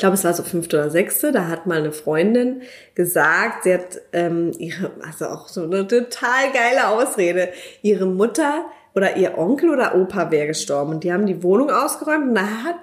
glaube, 0.00 0.14
es 0.14 0.24
war 0.24 0.34
so 0.34 0.42
fünfte 0.42 0.76
oder 0.76 0.90
sechste, 0.90 1.32
da 1.32 1.48
hat 1.48 1.66
mal 1.66 1.78
eine 1.78 1.92
Freundin 1.92 2.62
gesagt, 2.94 3.64
sie 3.64 3.74
hat 3.74 4.00
ähm, 4.12 4.52
ihre, 4.58 4.90
also 5.06 5.26
auch 5.26 5.48
so 5.48 5.64
eine 5.64 5.86
total 5.86 6.52
geile 6.52 6.88
Ausrede, 6.88 7.50
ihre 7.82 8.06
Mutter 8.06 8.64
oder 8.94 9.16
ihr 9.16 9.38
Onkel 9.38 9.70
oder 9.70 9.94
Opa 9.94 10.30
wäre 10.30 10.48
gestorben 10.48 10.94
und 10.94 11.04
die 11.04 11.12
haben 11.12 11.26
die 11.26 11.42
Wohnung 11.42 11.70
ausgeräumt 11.70 12.28
und 12.28 12.34
da 12.34 12.64
hat 12.64 12.76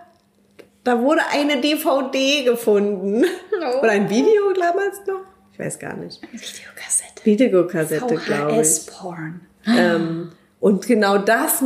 da 0.83 1.01
wurde 1.01 1.19
eine 1.33 1.59
DVD 1.59 2.45
gefunden. 2.45 3.25
Oh. 3.59 3.79
Oder 3.79 3.91
ein 3.91 4.09
Video 4.09 4.53
damals 4.53 5.05
noch? 5.05 5.21
Ich 5.51 5.59
weiß 5.59 5.79
gar 5.79 5.95
nicht. 5.97 6.21
Videokassette. 6.21 7.25
Videokassette, 7.25 8.15
glaube 8.15 8.51
ich. 8.61 8.67
VHS-Porn. 8.67 9.41
Ähm, 9.65 10.31
und 10.59 10.87
genau 10.87 11.17
das 11.17 11.61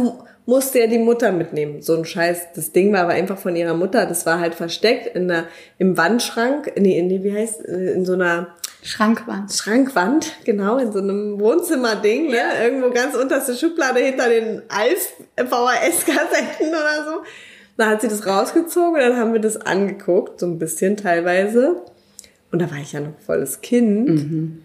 musste 0.51 0.79
ja 0.79 0.87
die 0.87 0.99
Mutter 0.99 1.31
mitnehmen. 1.31 1.81
So 1.81 1.95
ein 1.95 2.03
Scheiß. 2.05 2.49
Das 2.55 2.71
Ding 2.73 2.91
war 2.93 3.01
aber 3.03 3.13
einfach 3.13 3.37
von 3.37 3.55
ihrer 3.55 3.73
Mutter. 3.73 4.05
Das 4.05 4.25
war 4.25 4.39
halt 4.39 4.53
versteckt 4.53 5.15
in 5.15 5.27
der, 5.29 5.45
im 5.77 5.95
Wandschrank. 5.97 6.73
Nee, 6.77 6.99
in, 6.99 7.07
die- 7.09 7.23
wie 7.23 7.33
heißt, 7.33 7.61
in 7.61 8.05
so 8.05 8.13
einer 8.13 8.55
Schrankwand. 8.83 9.51
Schrankwand, 9.53 10.31
genau, 10.43 10.77
in 10.77 10.91
so 10.91 10.99
einem 10.99 11.39
Wohnzimmerding, 11.39 12.29
ne? 12.31 12.39
Irgendwo 12.63 12.89
ganz 12.89 13.15
unterste 13.15 13.53
Schublade 13.55 13.99
hinter 13.99 14.27
den 14.27 14.63
Alf 14.69 15.13
VHS-Kassetten 15.37 16.67
oder 16.69 17.05
so. 17.05 17.21
Da 17.77 17.87
hat 17.89 18.01
sie 18.01 18.07
das 18.09 18.25
rausgezogen 18.27 18.95
und 18.95 18.99
dann 18.99 19.17
haben 19.17 19.33
wir 19.33 19.39
das 19.39 19.57
angeguckt, 19.57 20.39
so 20.39 20.45
ein 20.47 20.59
bisschen 20.59 20.97
teilweise. 20.97 21.81
Und 22.51 22.59
da 22.61 22.69
war 22.69 22.77
ich 22.79 22.91
ja 22.91 22.99
noch 22.99 23.17
volles 23.25 23.61
Kind. 23.61 24.61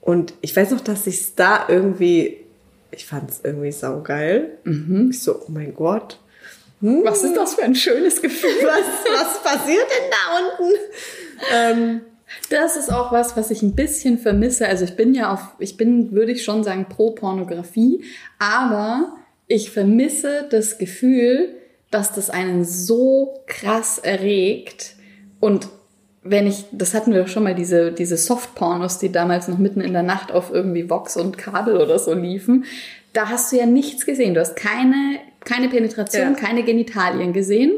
Und 0.00 0.34
ich 0.40 0.56
weiß 0.56 0.70
noch, 0.70 0.80
dass 0.80 1.06
ich 1.06 1.34
da 1.34 1.66
irgendwie, 1.68 2.38
ich 2.92 3.06
fand 3.06 3.30
es 3.30 3.40
irgendwie 3.42 3.72
saugeil. 3.72 4.58
Ich 5.10 5.22
so, 5.22 5.36
oh 5.40 5.50
mein 5.50 5.74
Gott, 5.74 6.18
Was 6.80 7.22
ist 7.22 7.36
das 7.36 7.54
für 7.54 7.62
ein 7.62 7.74
schönes 7.74 8.22
Gefühl? 8.22 8.50
was, 8.62 9.12
was 9.12 9.42
passiert 9.42 9.86
denn 9.90 10.10
da 10.10 10.38
unten? 10.38 10.74
Ähm, 11.54 12.00
Das 12.48 12.76
ist 12.76 12.92
auch 12.92 13.12
was, 13.12 13.36
was 13.36 13.50
ich 13.50 13.62
ein 13.62 13.74
bisschen 13.74 14.18
vermisse. 14.18 14.66
Also 14.68 14.84
ich 14.84 14.96
bin 14.96 15.14
ja 15.14 15.32
auf, 15.32 15.40
ich 15.58 15.76
bin, 15.76 16.12
würde 16.12 16.32
ich 16.32 16.44
schon 16.44 16.64
sagen, 16.64 16.86
pro 16.88 17.10
Pornografie, 17.10 18.04
aber 18.38 19.16
ich 19.46 19.70
vermisse 19.70 20.46
das 20.48 20.78
Gefühl, 20.78 21.54
dass 21.90 22.12
das 22.12 22.30
einen 22.30 22.64
so 22.64 23.42
krass 23.46 23.98
erregt 23.98 24.94
und 25.40 25.68
wenn 26.22 26.46
ich, 26.46 26.64
das 26.72 26.92
hatten 26.94 27.12
wir 27.12 27.22
doch 27.22 27.28
schon 27.28 27.44
mal, 27.44 27.54
diese, 27.54 27.92
diese 27.92 28.16
Softpornos, 28.16 28.98
die 28.98 29.10
damals 29.10 29.48
noch 29.48 29.58
mitten 29.58 29.80
in 29.80 29.92
der 29.92 30.02
Nacht 30.02 30.32
auf 30.32 30.50
irgendwie 30.52 30.90
Vox 30.90 31.16
und 31.16 31.38
Kabel 31.38 31.76
oder 31.78 31.98
so 31.98 32.12
liefen, 32.12 32.64
da 33.12 33.28
hast 33.28 33.50
du 33.52 33.56
ja 33.56 33.66
nichts 33.66 34.04
gesehen. 34.06 34.34
Du 34.34 34.40
hast 34.40 34.54
keine, 34.54 35.18
keine 35.44 35.68
Penetration, 35.68 36.34
Ja. 36.34 36.38
keine 36.38 36.62
Genitalien 36.62 37.32
gesehen 37.32 37.72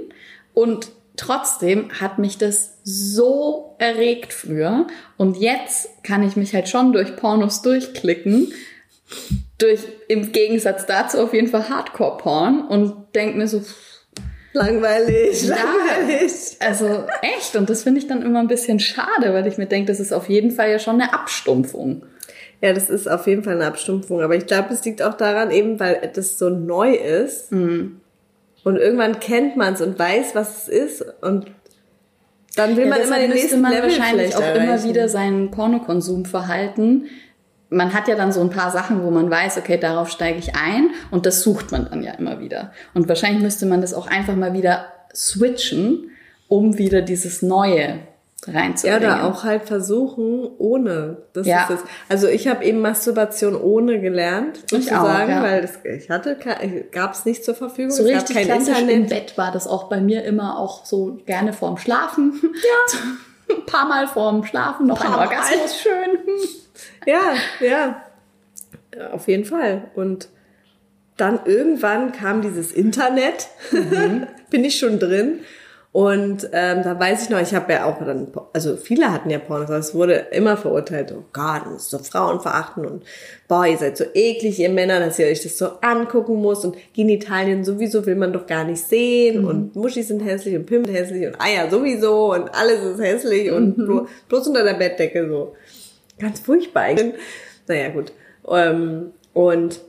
und 0.55 0.89
trotzdem 1.17 1.91
hat 2.01 2.19
mich 2.19 2.39
das 2.39 2.79
so 2.85 3.77
erregt 3.79 4.33
früher 4.33 4.87
und 5.17 5.37
jetzt 5.37 5.89
kann 6.03 6.23
ich 6.27 6.37
mich 6.37 6.55
halt 6.55 6.69
schon 6.69 6.93
durch 6.93 7.15
Pornos 7.17 7.63
durchklicken, 7.63 8.53
durch 9.59 9.81
im 10.09 10.33
Gegensatz 10.33 10.87
dazu 10.87 11.19
auf 11.19 11.33
jeden 11.35 11.49
Fall 11.49 11.69
Hardcore-Porn 11.69 12.67
und 12.67 12.95
denk 13.15 13.37
mir 13.37 13.47
so, 13.47 13.63
pff, 14.53 14.55
langweilig, 14.55 15.43
Ja. 15.49 15.57
langweilig. 15.57 16.33
also 16.61 17.05
echt, 17.23 17.57
und 17.57 17.69
das 17.71 17.83
finde 17.83 18.01
ich 18.01 18.07
dann 18.07 18.23
immer 18.23 18.41
ein 18.41 18.49
bisschen 18.49 18.79
schade, 18.81 19.33
weil 19.33 19.47
ich 19.47 19.59
mir 19.59 19.67
denke, 19.67 19.91
das 19.91 20.01
ist 20.01 20.13
auf 20.13 20.29
jeden 20.29 20.51
Fall 20.51 20.71
ja 20.71 20.79
schon 20.79 21.01
eine 21.01 21.13
Abstumpfung. 21.15 22.03
Ja, 22.61 22.73
das 22.73 22.89
ist 22.91 23.11
auf 23.11 23.27
jeden 23.27 23.43
Fall 23.43 23.55
eine 23.55 23.67
Abstumpfung. 23.67 24.21
Aber 24.23 24.37
ich 24.37 24.47
glaube, 24.47 24.73
es 24.73 24.85
liegt 24.85 25.03
auch 25.03 25.15
daran, 25.15 25.51
eben 25.51 25.81
weil 25.81 26.11
das 26.15 26.39
so 26.39 26.49
neu 26.49 26.93
ist. 26.95 27.51
Mhm. 27.51 28.01
Und 28.63 28.77
irgendwann 28.77 29.19
kennt 29.19 29.57
man 29.57 29.75
es 29.75 29.81
und 29.81 29.99
weiß, 29.99 30.35
was 30.37 30.63
es 30.63 30.69
ist. 30.69 31.05
Und 31.23 31.47
dann 32.55 32.77
will 32.77 32.85
Ja, 32.85 32.91
man 32.91 33.01
immer 33.01 33.19
den 33.19 33.31
nächsten 33.31 33.61
man 33.63 33.73
Level 33.73 33.91
wahrscheinlich 33.91 34.37
auch 34.37 34.41
erreichen. 34.43 34.63
immer 34.65 34.85
wieder 34.85 35.09
seinen 35.09 35.51
Pornokonsumverhalten. 35.51 37.07
Man 37.73 37.95
hat 37.95 38.07
ja 38.09 38.15
dann 38.17 38.33
so 38.33 38.41
ein 38.41 38.51
paar 38.51 38.71
Sachen, 38.71 39.03
wo 39.03 39.11
man 39.11 39.31
weiß, 39.31 39.59
okay, 39.59 39.79
darauf 39.79 40.11
steige 40.11 40.39
ich 40.39 40.55
ein 40.55 40.91
und 41.11 41.27
das 41.27 41.43
sucht 41.43 41.73
man 41.73 41.89
dann 41.91 42.03
ja 42.03 42.13
immer 42.13 42.39
wieder. 42.41 42.73
Und 42.95 43.09
wahrscheinlich 43.09 43.43
müsste 43.43 43.67
man 43.67 43.81
das 43.81 43.95
auch 43.95 44.07
einfach 44.07 44.37
mal 44.37 44.53
wieder 44.53 44.87
switchen, 45.15 46.11
um 46.49 46.77
wieder 46.79 47.01
dieses 47.03 47.43
Neue 47.43 47.99
Ja, 48.47 48.53
reinzubringen. 48.53 48.99
oder 49.03 49.25
auch 49.25 49.45
halt 49.45 49.65
versuchen, 49.65 50.49
ohne. 50.59 51.19
Das 51.33 51.47
Ja. 51.47 51.63
ist 51.65 51.71
es. 51.71 51.81
Also 52.09 52.27
ich 52.29 52.49
habe 52.49 52.65
eben 52.65 52.81
Masturbation 52.81 53.55
ohne 53.55 54.01
gelernt, 54.01 54.59
sozusagen, 54.69 55.33
auch, 55.33 55.37
ja. 55.37 55.43
weil 55.43 55.63
das, 55.63 55.79
ich 55.85 56.11
hatte, 56.11 56.37
gab 56.91 57.15
es 57.15 57.25
nicht 57.25 57.45
zur 57.45 57.55
Verfügung. 57.55 57.93
so 57.93 58.03
richtig 58.03 58.37
kein 58.37 58.47
klassisch 58.47 58.81
im 58.81 58.89
Internet. 58.89 59.09
Bett 59.29 59.39
war 59.39 59.53
das 59.53 59.67
auch 59.67 59.85
bei 59.89 60.01
mir 60.01 60.25
immer 60.25 60.59
auch 60.59 60.85
so 60.85 61.19
gerne 61.25 61.53
vorm 61.53 61.77
Schlafen. 61.79 62.41
Ja. 62.43 62.99
ein 63.57 63.67
paar 63.67 63.87
Mal 63.89 64.07
vorm 64.09 64.45
Schlafen 64.45 64.87
noch 64.87 65.01
ein. 65.05 65.13
Orgasmus 65.15 65.79
schön. 65.81 66.19
Ja, 67.07 67.35
ja. 67.61 68.05
Auf 69.13 69.29
jeden 69.29 69.45
Fall. 69.45 69.91
Und 69.95 70.29
dann 71.17 71.41
irgendwann 71.45 72.13
kam 72.13 72.43
dieses 72.43 72.73
Internet, 72.73 73.49
bin 74.51 74.65
ich 74.65 74.79
schon 74.79 74.99
drin. 74.99 75.41
Und 75.93 76.49
ähm, 76.55 76.83
da 76.83 76.99
weiß 76.99 77.25
ich 77.25 77.29
noch, 77.29 77.39
ich 77.39 77.55
habe 77.55 77.71
ja 77.71 77.85
auch 77.85 77.99
dann, 78.03 78.29
also 78.55 78.79
viele 78.79 79.13
hatten 79.13 79.29
ja 79.29 79.39
Pornos, 79.39 79.69
aber 79.69 79.77
es 79.77 79.95
wurde 79.95 80.15
immer 80.31 80.57
verurteilt, 80.57 81.13
oh 81.13 81.25
Gott, 81.35 81.65
das 81.67 81.83
ist 81.83 81.91
so 81.91 81.99
Frauen 81.99 82.41
verachten 82.41 82.87
und 82.87 83.03
boah, 83.47 83.67
ihr 83.67 83.77
seid 83.77 83.99
so 83.99 84.05
eklig, 84.15 84.59
ihr 84.59 84.71
Männer, 84.71 85.01
dass 85.01 85.19
ihr 85.19 85.27
euch 85.27 85.43
das 85.43 85.59
so 85.59 85.67
angucken 85.83 86.37
muss 86.37 86.65
und 86.65 86.77
Genitalien 86.95 87.63
sowieso 87.63 88.07
will 88.07 88.17
man 88.17 88.33
doch 88.33 88.47
gar 88.47 88.65
nicht 88.65 88.83
sehen 88.83 89.45
und 89.45 89.77
Muschis 89.77 90.09
sind 90.09 90.21
hässlich 90.21 90.57
und 90.57 90.65
Pimmel 90.65 90.95
hässlich 90.95 91.27
und 91.27 91.39
Eier 91.39 91.71
sowieso 91.71 92.33
und 92.33 92.49
alles 92.55 92.83
ist 92.83 93.03
hässlich 93.03 93.53
und 93.53 93.75
blo 93.77 94.07
bloß 94.31 94.49
unter 94.49 94.65
der 94.65 94.75
Bettdecke 94.75 95.29
so. 95.29 95.55
Ganz 96.19 96.41
furchtbar 96.41 96.83
eigentlich. 96.83 97.15
Naja, 97.69 97.91
gut. 97.91 98.13
Ähm, 98.49 99.13
und 99.35 99.81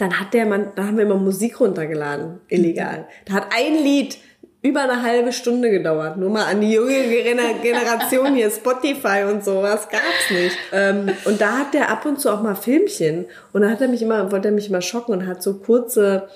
dann 0.00 0.18
hat 0.18 0.34
der 0.34 0.44
Mann, 0.44 0.72
da 0.74 0.86
haben 0.88 0.96
wir 0.96 1.04
immer 1.04 1.16
Musik 1.18 1.60
runtergeladen, 1.60 2.40
illegal. 2.48 3.06
Da 3.26 3.34
hat 3.34 3.46
ein 3.56 3.74
Lied 3.74 4.18
über 4.60 4.82
eine 4.82 5.02
halbe 5.02 5.32
Stunde 5.32 5.70
gedauert. 5.70 6.16
Nur 6.16 6.30
mal 6.30 6.46
an 6.46 6.62
die 6.62 6.72
junge 6.72 6.94
Gener- 6.94 7.58
Generation 7.62 8.34
hier, 8.34 8.50
Spotify 8.50 9.24
und 9.30 9.44
sowas 9.44 9.88
gab's 9.90 10.30
nicht. 10.30 10.56
Ähm, 10.72 11.10
und 11.26 11.40
da 11.40 11.58
hat 11.58 11.74
der 11.74 11.90
ab 11.90 12.06
und 12.06 12.18
zu 12.18 12.30
auch 12.30 12.42
mal 12.42 12.54
Filmchen. 12.54 13.26
Und 13.52 13.62
da 13.62 13.70
hat 13.70 13.82
er 13.82 13.88
mich 13.88 14.02
immer, 14.02 14.32
wollte 14.32 14.48
er 14.48 14.54
mich 14.54 14.70
immer 14.70 14.80
schocken 14.80 15.12
und 15.12 15.26
hat 15.26 15.42
so 15.42 15.54
kurze 15.54 16.28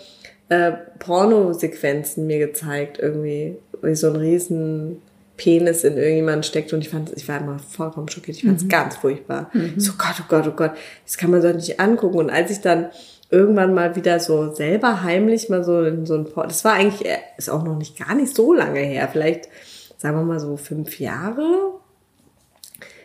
äh, 0.50 0.72
Pornosequenzen 0.98 2.26
mir 2.26 2.38
gezeigt, 2.38 2.98
irgendwie, 2.98 3.56
wie 3.82 3.94
so 3.94 4.08
ein 4.08 4.16
riesen 4.16 5.02
Penis 5.38 5.84
in 5.84 5.96
irgendjemanden 5.96 6.42
steckt 6.42 6.74
und 6.74 6.82
ich 6.82 6.90
fand, 6.90 7.12
ich 7.16 7.26
war 7.26 7.40
immer 7.40 7.58
vollkommen 7.58 8.08
schockiert. 8.08 8.36
Ich 8.36 8.44
fand 8.44 8.60
es 8.60 8.68
ganz 8.68 8.96
furchtbar. 8.96 9.50
Ich 9.54 9.84
so 9.84 9.92
Gott, 9.96 10.16
oh 10.20 10.24
Gott, 10.28 10.46
oh 10.46 10.54
Gott, 10.54 10.72
das 11.06 11.16
kann 11.16 11.30
man 11.30 11.40
so 11.40 11.48
nicht 11.48 11.80
angucken. 11.80 12.18
Und 12.18 12.28
als 12.28 12.50
ich 12.50 12.60
dann 12.60 12.90
irgendwann 13.30 13.72
mal 13.72 13.96
wieder 13.96 14.20
so 14.20 14.52
selber 14.54 15.02
heimlich 15.02 15.48
mal 15.48 15.64
so 15.64 15.82
in 15.82 16.04
so 16.04 16.14
ein 16.16 16.24
Porno, 16.24 16.48
das 16.48 16.64
war 16.64 16.74
eigentlich, 16.74 17.08
äh, 17.08 17.18
ist 17.38 17.48
auch 17.48 17.62
noch 17.62 17.76
nicht 17.76 17.98
gar 17.98 18.14
nicht 18.14 18.34
so 18.34 18.52
lange 18.52 18.80
her, 18.80 19.08
vielleicht 19.10 19.48
sagen 19.96 20.16
wir 20.16 20.24
mal 20.24 20.40
so 20.40 20.56
fünf 20.56 20.98
Jahre, 21.00 21.72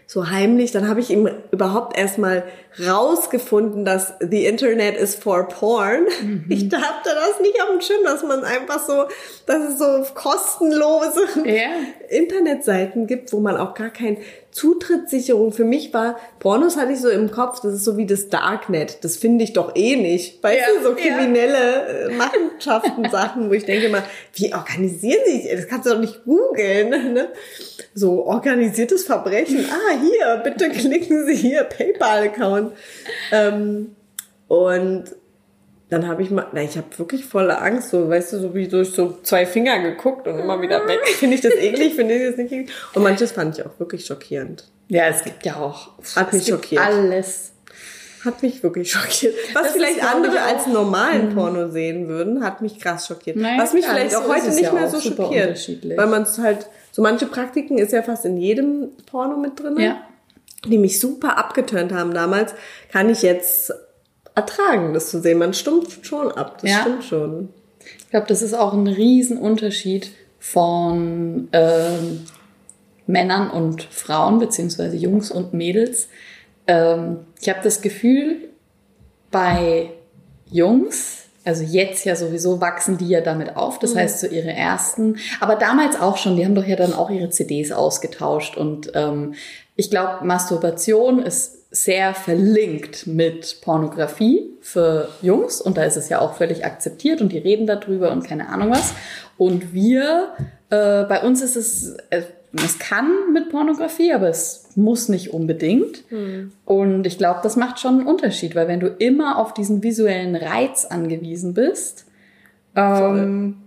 so 0.05 0.29
heimlich. 0.29 0.71
Dann 0.71 0.87
habe 0.87 0.99
ich 0.99 1.09
ihm 1.09 1.29
überhaupt 1.51 1.97
erstmal 1.97 2.43
rausgefunden, 2.85 3.85
dass 3.85 4.13
the 4.19 4.45
Internet 4.45 4.97
is 4.97 5.15
for 5.15 5.47
porn. 5.47 6.05
Mhm. 6.21 6.45
Ich 6.49 6.69
dachte 6.69 7.09
das 7.09 7.39
nicht 7.41 7.61
auf 7.61 7.69
dem 7.69 7.81
Schirm, 7.81 8.03
dass 8.03 8.23
man 8.23 8.43
einfach 8.43 8.79
so, 8.85 9.05
dass 9.45 9.69
es 9.69 9.79
so 9.79 10.13
kostenlose 10.13 11.21
yeah. 11.45 11.71
Internetseiten 12.09 13.07
gibt, 13.07 13.33
wo 13.33 13.39
man 13.39 13.57
auch 13.57 13.73
gar 13.73 13.89
kein 13.89 14.17
Zutrittssicherung 14.53 15.51
für 15.51 15.65
mich 15.65 15.93
war, 15.93 16.17
Pornos 16.39 16.77
hatte 16.77 16.93
ich 16.93 17.01
so 17.01 17.09
im 17.09 17.31
Kopf, 17.31 17.59
das 17.61 17.73
ist 17.73 17.83
so 17.83 17.97
wie 17.97 18.05
das 18.05 18.29
Darknet. 18.29 19.03
Das 19.03 19.17
finde 19.17 19.43
ich 19.43 19.53
doch 19.53 19.75
eh 19.75 19.95
nicht. 19.95 20.43
Weißt 20.43 20.61
ja, 20.61 20.79
du, 20.79 20.89
so 20.89 20.95
kriminelle 20.95 21.57
ja. 21.57 22.09
Äh, 22.09 22.13
Machenschaften, 22.13 23.09
Sachen, 23.09 23.49
wo 23.49 23.53
ich 23.53 23.65
denke 23.65 23.89
mal, 23.89 24.03
wie 24.35 24.53
organisieren 24.53 25.21
sie 25.25 25.41
sich? 25.41 25.51
Das 25.51 25.67
kannst 25.67 25.87
du 25.87 25.91
doch 25.91 25.99
nicht 25.99 26.23
googeln. 26.23 26.93
Ne? 27.13 27.27
So 27.93 28.25
organisiertes 28.25 29.03
Verbrechen. 29.03 29.65
Ah, 29.69 29.99
hier, 29.99 30.37
bitte 30.43 30.69
klicken 30.69 31.27
Sie 31.27 31.35
hier, 31.35 31.63
PayPal-Account. 31.63 32.73
Ähm, 33.31 33.95
und 34.47 35.05
dann 35.93 36.07
habe 36.07 36.23
ich 36.23 36.31
mal, 36.31 36.47
na, 36.53 36.63
ich 36.63 36.75
habe 36.75 36.87
wirklich 36.97 37.23
volle 37.23 37.61
Angst, 37.61 37.91
so, 37.91 38.09
weißt 38.09 38.33
du, 38.33 38.39
so 38.39 38.55
wie 38.55 38.67
durch 38.67 38.89
so 38.93 39.19
zwei 39.21 39.45
Finger 39.45 39.79
geguckt 39.79 40.27
und 40.27 40.39
immer 40.39 40.59
wieder 40.59 40.79
weg. 40.87 40.99
Finde 41.05 41.35
ich 41.35 41.41
das 41.41 41.53
eklig, 41.53 41.93
finde 41.93 42.15
ich 42.15 42.29
das 42.29 42.37
nicht 42.37 42.51
eklig. 42.51 42.71
Und 42.95 43.03
manches 43.03 43.31
fand 43.31 43.57
ich 43.57 43.65
auch 43.65 43.79
wirklich 43.79 44.03
schockierend. 44.03 44.65
Ja, 44.87 45.05
es 45.05 45.23
gibt 45.23 45.45
ja 45.45 45.57
auch. 45.57 45.91
Hat 46.15 46.33
mich 46.33 46.47
schockiert. 46.47 46.81
Alles. 46.81 47.51
Hat 48.25 48.41
mich 48.41 48.63
wirklich 48.63 48.91
schockiert. 48.91 49.35
Was 49.53 49.63
das 49.63 49.71
vielleicht 49.73 50.03
andere 50.03 50.41
als 50.41 50.65
normalen 50.65 51.29
mhm. 51.29 51.35
Porno 51.35 51.69
sehen 51.69 52.07
würden, 52.07 52.43
hat 52.43 52.61
mich 52.61 52.79
krass 52.79 53.05
schockiert. 53.05 53.37
Naja, 53.37 53.61
Was 53.61 53.73
mich 53.73 53.85
vielleicht 53.85 54.15
auch 54.15 54.27
heute 54.27 54.49
nicht 54.49 54.61
ja 54.61 54.73
mehr 54.73 54.89
so 54.89 54.99
schockiert. 54.99 55.69
Weil 55.95 56.07
man 56.07 56.23
es 56.23 56.39
halt, 56.39 56.67
so 56.91 57.03
manche 57.03 57.27
Praktiken 57.27 57.77
ist 57.77 57.93
ja 57.93 58.01
fast 58.01 58.25
in 58.25 58.37
jedem 58.37 58.89
Porno 59.05 59.37
mit 59.37 59.59
drin. 59.59 59.79
Ja. 59.79 60.01
Die 60.65 60.79
mich 60.79 60.99
super 60.99 61.37
abgeturnt 61.37 61.91
haben 61.91 62.15
damals, 62.15 62.55
kann 62.91 63.09
ich 63.09 63.21
jetzt 63.21 63.73
ertragen, 64.35 64.93
das 64.93 65.09
zu 65.09 65.21
sehen. 65.21 65.37
Man 65.37 65.53
stumpft 65.53 66.05
schon 66.05 66.31
ab, 66.31 66.59
das 66.61 66.71
ja. 66.71 66.81
stimmt 66.81 67.03
schon. 67.03 67.49
Ich 67.97 68.09
glaube, 68.09 68.27
das 68.27 68.41
ist 68.41 68.53
auch 68.53 68.73
ein 68.73 68.87
Riesenunterschied 68.87 70.11
von 70.39 71.47
ähm, 71.51 72.25
Männern 73.07 73.49
und 73.49 73.83
Frauen, 73.83 74.39
beziehungsweise 74.39 74.95
Jungs 74.95 75.31
und 75.31 75.53
Mädels. 75.53 76.07
Ähm, 76.67 77.19
ich 77.41 77.49
habe 77.49 77.59
das 77.63 77.81
Gefühl, 77.81 78.49
bei 79.31 79.89
Jungs, 80.49 81.23
also 81.43 81.63
jetzt 81.63 82.05
ja 82.05 82.15
sowieso 82.15 82.61
wachsen 82.61 82.97
die 82.97 83.09
ja 83.09 83.21
damit 83.21 83.57
auf, 83.57 83.79
das 83.79 83.95
mhm. 83.95 83.99
heißt 83.99 84.19
so 84.21 84.27
ihre 84.27 84.53
ersten, 84.53 85.17
aber 85.41 85.55
damals 85.55 85.99
auch 85.99 86.17
schon, 86.17 86.37
die 86.37 86.45
haben 86.45 86.55
doch 86.55 86.65
ja 86.65 86.75
dann 86.77 86.93
auch 86.93 87.09
ihre 87.09 87.29
CDs 87.29 87.71
ausgetauscht 87.71 88.55
und 88.55 88.91
ähm, 88.93 89.33
ich 89.75 89.89
glaube, 89.89 90.23
Masturbation 90.23 91.19
ist 91.19 91.62
sehr 91.75 92.13
verlinkt 92.13 93.07
mit 93.07 93.61
Pornografie 93.61 94.51
für 94.61 95.09
Jungs 95.23 95.59
und 95.59 95.75
da 95.75 95.83
ist 95.83 95.97
es 95.97 96.07
ja 96.07 96.21
auch 96.21 96.35
völlig 96.35 96.63
akzeptiert 96.63 97.19
und 97.19 97.31
die 97.31 97.39
reden 97.39 97.65
darüber 97.65 98.11
und 98.11 98.23
keine 98.23 98.49
Ahnung 98.49 98.69
was. 98.69 98.93
Und 99.39 99.73
wir, 99.73 100.33
äh, 100.69 101.03
bei 101.05 101.23
uns 101.23 101.41
ist 101.41 101.55
es, 101.55 101.97
äh, 102.11 102.21
es 102.63 102.77
kann 102.77 103.09
mit 103.33 103.49
Pornografie, 103.49 104.13
aber 104.13 104.29
es 104.29 104.69
muss 104.75 105.09
nicht 105.09 105.33
unbedingt. 105.33 106.09
Mhm. 106.11 106.51
Und 106.63 107.07
ich 107.07 107.17
glaube, 107.17 107.39
das 107.41 107.55
macht 107.55 107.79
schon 107.79 108.01
einen 108.01 108.07
Unterschied, 108.07 108.53
weil 108.53 108.67
wenn 108.67 108.79
du 108.79 108.87
immer 108.87 109.39
auf 109.39 109.55
diesen 109.55 109.81
visuellen 109.81 110.35
Reiz 110.35 110.85
angewiesen 110.85 111.55
bist, 111.55 112.05
ähm, 112.75 113.57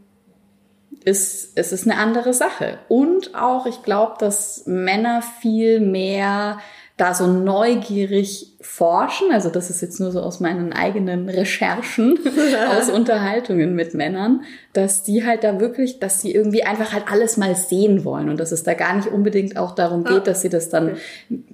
ist, 1.05 1.53
es 1.57 1.73
ist 1.73 1.89
eine 1.89 1.99
andere 1.99 2.33
Sache. 2.33 2.79
Und 2.89 3.35
auch, 3.35 3.67
ich 3.67 3.83
glaube, 3.83 4.15
dass 4.21 4.65
Männer 4.67 5.23
viel 5.41 5.81
mehr 5.81 6.59
da 6.97 7.13
so 7.13 7.27
neugierig 7.27 8.55
forschen, 8.63 9.31
also 9.31 9.51
das 9.51 9.69
ist 9.69 9.83
jetzt 9.83 10.01
nur 10.01 10.13
so 10.13 10.21
aus 10.21 10.41
meinen 10.41 10.73
eigenen 10.73 11.29
Recherchen, 11.29 12.19
aus 12.79 12.89
Unterhaltungen 12.89 13.75
mit 13.75 13.93
Männern, 13.93 14.45
dass 14.73 15.03
die 15.03 15.27
halt 15.27 15.45
da 15.45 15.61
wirklich, 15.61 15.99
dass 15.99 16.23
sie 16.23 16.35
irgendwie 16.35 16.65
einfach 16.65 16.95
halt 16.95 17.05
alles 17.11 17.37
mal 17.37 17.55
sehen 17.55 18.05
wollen 18.05 18.31
und 18.31 18.41
dass 18.41 18.51
es 18.51 18.63
da 18.63 18.73
gar 18.73 18.97
nicht 18.97 19.09
unbedingt 19.09 19.59
auch 19.59 19.75
darum 19.75 20.05
geht, 20.05 20.27
dass 20.27 20.41
sie 20.41 20.49
das 20.49 20.71
dann 20.71 20.97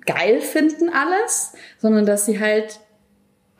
geil 0.06 0.40
finden 0.40 0.90
alles, 0.90 1.52
sondern 1.78 2.06
dass 2.06 2.24
sie 2.24 2.38
halt 2.38 2.78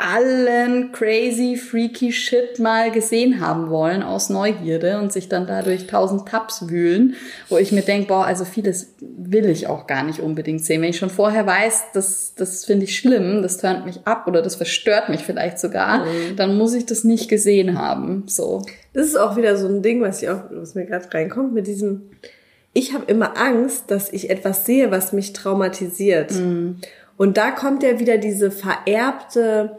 allen 0.03 0.93
crazy, 0.93 1.57
freaky 1.57 2.13
Shit 2.13 2.59
mal 2.59 2.91
gesehen 2.91 3.41
haben 3.41 3.71
wollen 3.71 4.03
aus 4.03 4.31
Neugierde 4.31 4.99
und 4.99 5.13
sich 5.13 5.29
dann 5.29 5.47
dadurch 5.47 5.87
tausend 5.87 6.29
Tabs 6.29 6.69
wühlen, 6.69 7.15
wo 7.49 7.59
ich 7.59 7.73
mir 7.73 7.83
denke, 7.83 8.09
boah, 8.09 8.25
also 8.25 8.45
vieles 8.45 8.95
will 9.01 9.49
ich 9.49 9.69
auch 9.69 9.87
gar 9.87 10.03
nicht 10.03 10.21
unbedingt 10.21 10.65
sehen. 10.65 10.83
Wenn 10.83 10.91
ich 10.91 10.99
schon 10.99 11.11
vorher 11.11 11.47
weiß, 11.47 11.93
das, 11.95 12.35
das 12.35 12.65
finde 12.65 12.85
ich 12.85 12.97
schlimm, 12.97 13.43
das 13.43 13.59
turnt 13.59 13.87
mich 13.87 14.01
ab 14.05 14.27
oder 14.27 14.43
das 14.43 14.57
verstört 14.57 15.09
mich 15.09 15.23
vielleicht 15.23 15.59
sogar, 15.59 16.05
mhm. 16.05 16.37
dann 16.37 16.57
muss 16.57 16.75
ich 16.75 16.87
das 16.87 17.05
nicht 17.05 17.29
gesehen 17.29 17.79
haben. 17.79 18.25
So. 18.27 18.63
Das 18.93 19.07
ist 19.07 19.17
auch 19.17 19.37
wieder 19.37 19.57
so 19.57 19.69
ein 19.69 19.83
Ding, 19.83 20.03
was 20.03 20.23
ich 20.23 20.29
auch, 20.29 20.43
was 20.51 20.75
mir 20.75 20.87
gerade 20.87 21.13
reinkommt, 21.13 21.55
mit 21.55 21.67
diesem, 21.67 22.11
ich 22.73 22.93
habe 22.93 23.05
immer 23.07 23.37
Angst, 23.39 23.91
dass 23.91 24.13
ich 24.13 24.31
etwas 24.31 24.67
sehe, 24.67 24.91
was 24.91 25.13
mich 25.13 25.33
traumatisiert. 25.33 26.33
Mhm. 26.33 26.77
Und 27.17 27.37
da 27.37 27.51
kommt 27.51 27.83
ja 27.83 28.01
wieder 28.01 28.19
diese 28.19 28.51
vererbte, 28.51 29.79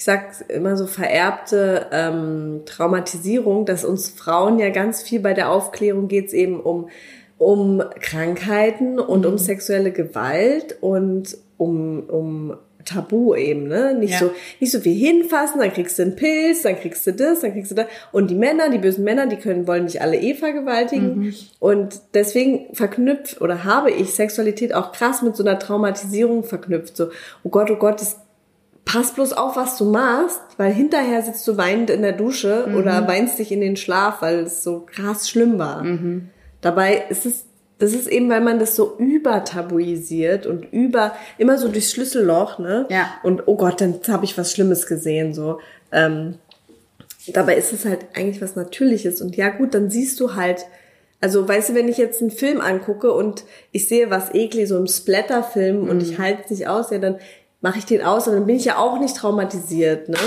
ich 0.00 0.06
sag 0.06 0.48
immer 0.48 0.78
so 0.78 0.86
vererbte 0.86 1.88
ähm, 1.92 2.62
Traumatisierung, 2.64 3.66
dass 3.66 3.84
uns 3.84 4.08
Frauen 4.08 4.58
ja 4.58 4.70
ganz 4.70 5.02
viel 5.02 5.20
bei 5.20 5.34
der 5.34 5.50
Aufklärung 5.50 6.08
geht's 6.08 6.32
eben 6.32 6.58
um 6.58 6.88
um 7.36 7.82
Krankheiten 8.00 8.98
und 8.98 9.26
um 9.26 9.32
mhm. 9.32 9.38
sexuelle 9.38 9.92
Gewalt 9.92 10.78
und 10.80 11.36
um 11.58 12.08
um 12.08 12.56
Tabu 12.86 13.34
eben, 13.34 13.68
ne? 13.68 13.94
Nicht 13.94 14.12
ja. 14.12 14.20
so, 14.20 14.30
nicht 14.58 14.72
so 14.72 14.80
viel 14.80 14.94
hinfassen, 14.94 15.60
dann 15.60 15.70
kriegst 15.70 15.98
du 15.98 16.04
einen 16.04 16.16
Pilz, 16.16 16.62
dann 16.62 16.80
kriegst 16.80 17.06
du 17.06 17.12
das, 17.12 17.40
dann 17.40 17.52
kriegst 17.52 17.70
du 17.70 17.74
das. 17.74 17.86
Und 18.10 18.30
die 18.30 18.34
Männer, 18.34 18.70
die 18.70 18.78
bösen 18.78 19.04
Männer, 19.04 19.26
die 19.26 19.36
können, 19.36 19.66
wollen 19.66 19.84
nicht 19.84 20.00
alle 20.00 20.18
eh 20.18 20.32
vergewaltigen. 20.32 21.18
Mhm. 21.18 21.34
Und 21.58 22.00
deswegen 22.14 22.74
verknüpft 22.74 23.42
oder 23.42 23.64
habe 23.64 23.90
ich 23.90 24.14
Sexualität 24.14 24.74
auch 24.74 24.92
krass 24.92 25.20
mit 25.20 25.36
so 25.36 25.44
einer 25.44 25.58
Traumatisierung 25.58 26.42
verknüpft. 26.42 26.96
So, 26.96 27.10
oh 27.44 27.50
Gott, 27.50 27.70
oh 27.70 27.76
Gott, 27.76 28.00
das 28.00 28.16
pass 28.84 29.14
bloß 29.14 29.34
auf, 29.34 29.56
was 29.56 29.76
du 29.78 29.84
machst, 29.84 30.40
weil 30.56 30.72
hinterher 30.72 31.22
sitzt 31.22 31.46
du 31.46 31.56
weinend 31.56 31.90
in 31.90 32.02
der 32.02 32.12
Dusche 32.12 32.66
mhm. 32.68 32.76
oder 32.76 33.06
weinst 33.06 33.38
dich 33.38 33.52
in 33.52 33.60
den 33.60 33.76
Schlaf, 33.76 34.22
weil 34.22 34.40
es 34.40 34.62
so 34.62 34.86
krass 34.90 35.28
schlimm 35.28 35.58
war. 35.58 35.82
Mhm. 35.82 36.30
Dabei 36.60 37.04
ist 37.08 37.26
es, 37.26 37.44
das 37.78 37.92
ist 37.92 38.08
eben, 38.08 38.28
weil 38.28 38.40
man 38.40 38.58
das 38.58 38.76
so 38.76 38.96
übertabuisiert 38.98 40.46
und 40.46 40.70
über, 40.72 41.14
immer 41.38 41.56
so 41.56 41.68
durchs 41.68 41.92
Schlüsselloch, 41.92 42.58
ne? 42.58 42.86
Ja. 42.90 43.08
Und 43.22 43.44
oh 43.46 43.56
Gott, 43.56 43.80
dann 43.80 44.00
habe 44.08 44.24
ich 44.24 44.36
was 44.36 44.52
Schlimmes 44.52 44.86
gesehen, 44.86 45.32
so. 45.32 45.60
Ähm, 45.92 46.34
dabei 47.28 47.56
ist 47.56 47.72
es 47.72 47.84
halt 47.84 48.06
eigentlich 48.14 48.42
was 48.42 48.56
Natürliches 48.56 49.20
und 49.20 49.36
ja 49.36 49.50
gut, 49.50 49.74
dann 49.74 49.90
siehst 49.90 50.20
du 50.20 50.34
halt, 50.34 50.66
also 51.20 51.46
weißt 51.46 51.70
du, 51.70 51.74
wenn 51.74 51.88
ich 51.88 51.98
jetzt 51.98 52.20
einen 52.20 52.30
Film 52.30 52.60
angucke 52.60 53.12
und 53.12 53.44
ich 53.72 53.88
sehe 53.88 54.10
was 54.10 54.34
eklig, 54.34 54.68
so 54.68 54.76
im 54.76 54.86
Splatterfilm 54.86 55.84
mhm. 55.84 55.90
und 55.90 56.02
ich 56.02 56.18
halte 56.18 56.42
es 56.44 56.50
nicht 56.50 56.68
aus, 56.68 56.90
ja, 56.90 56.98
dann 56.98 57.18
mache 57.60 57.78
ich 57.78 57.86
den 57.86 58.02
aus 58.02 58.26
und 58.26 58.34
dann 58.34 58.46
bin 58.46 58.56
ich 58.56 58.64
ja 58.64 58.78
auch 58.78 58.98
nicht 58.98 59.16
traumatisiert, 59.16 60.08
ne? 60.08 60.18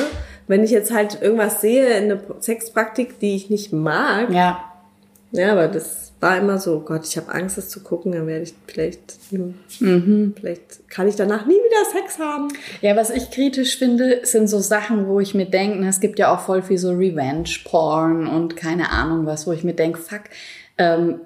Wenn 0.48 0.64
ich 0.64 0.72
jetzt 0.72 0.94
halt 0.94 1.22
irgendwas 1.22 1.62
sehe 1.62 1.98
in 1.98 2.12
einer 2.12 2.22
Sexpraktik, 2.42 3.20
die 3.20 3.36
ich 3.36 3.50
nicht 3.50 3.72
mag. 3.72 4.30
Ja. 4.32 4.66
Ja, 5.32 5.54
aber 5.54 5.68
das 5.68 6.14
war 6.20 6.38
immer 6.38 6.60
so, 6.60 6.80
Gott, 6.82 7.06
ich 7.06 7.18
habe 7.18 7.34
Angst, 7.34 7.58
das 7.58 7.70
zu 7.70 7.82
gucken, 7.82 8.12
dann 8.12 8.28
werde 8.28 8.44
ich 8.44 8.54
vielleicht, 8.68 9.32
mhm. 9.32 10.34
vielleicht 10.40 10.88
kann 10.90 11.08
ich 11.08 11.16
danach 11.16 11.46
nie 11.48 11.56
wieder 11.56 11.92
Sex 11.92 12.20
haben. 12.20 12.50
Ja, 12.82 12.96
was 12.96 13.10
ich 13.10 13.32
kritisch 13.32 13.78
finde, 13.78 14.22
sind 14.24 14.48
so 14.48 14.60
Sachen, 14.60 15.08
wo 15.08 15.20
ich 15.20 15.34
mir 15.34 15.48
denke, 15.48 15.86
es 15.88 16.00
gibt 16.00 16.20
ja 16.20 16.34
auch 16.34 16.40
voll 16.40 16.62
viel 16.62 16.78
so 16.78 16.92
Revenge-Porn 16.92 18.28
und 18.28 18.56
keine 18.56 18.92
Ahnung 18.92 19.26
was, 19.26 19.48
wo 19.48 19.54
ich 19.54 19.64
mir 19.64 19.74
denke, 19.74 20.00
fuck, 20.00 20.22
ähm, 20.78 21.20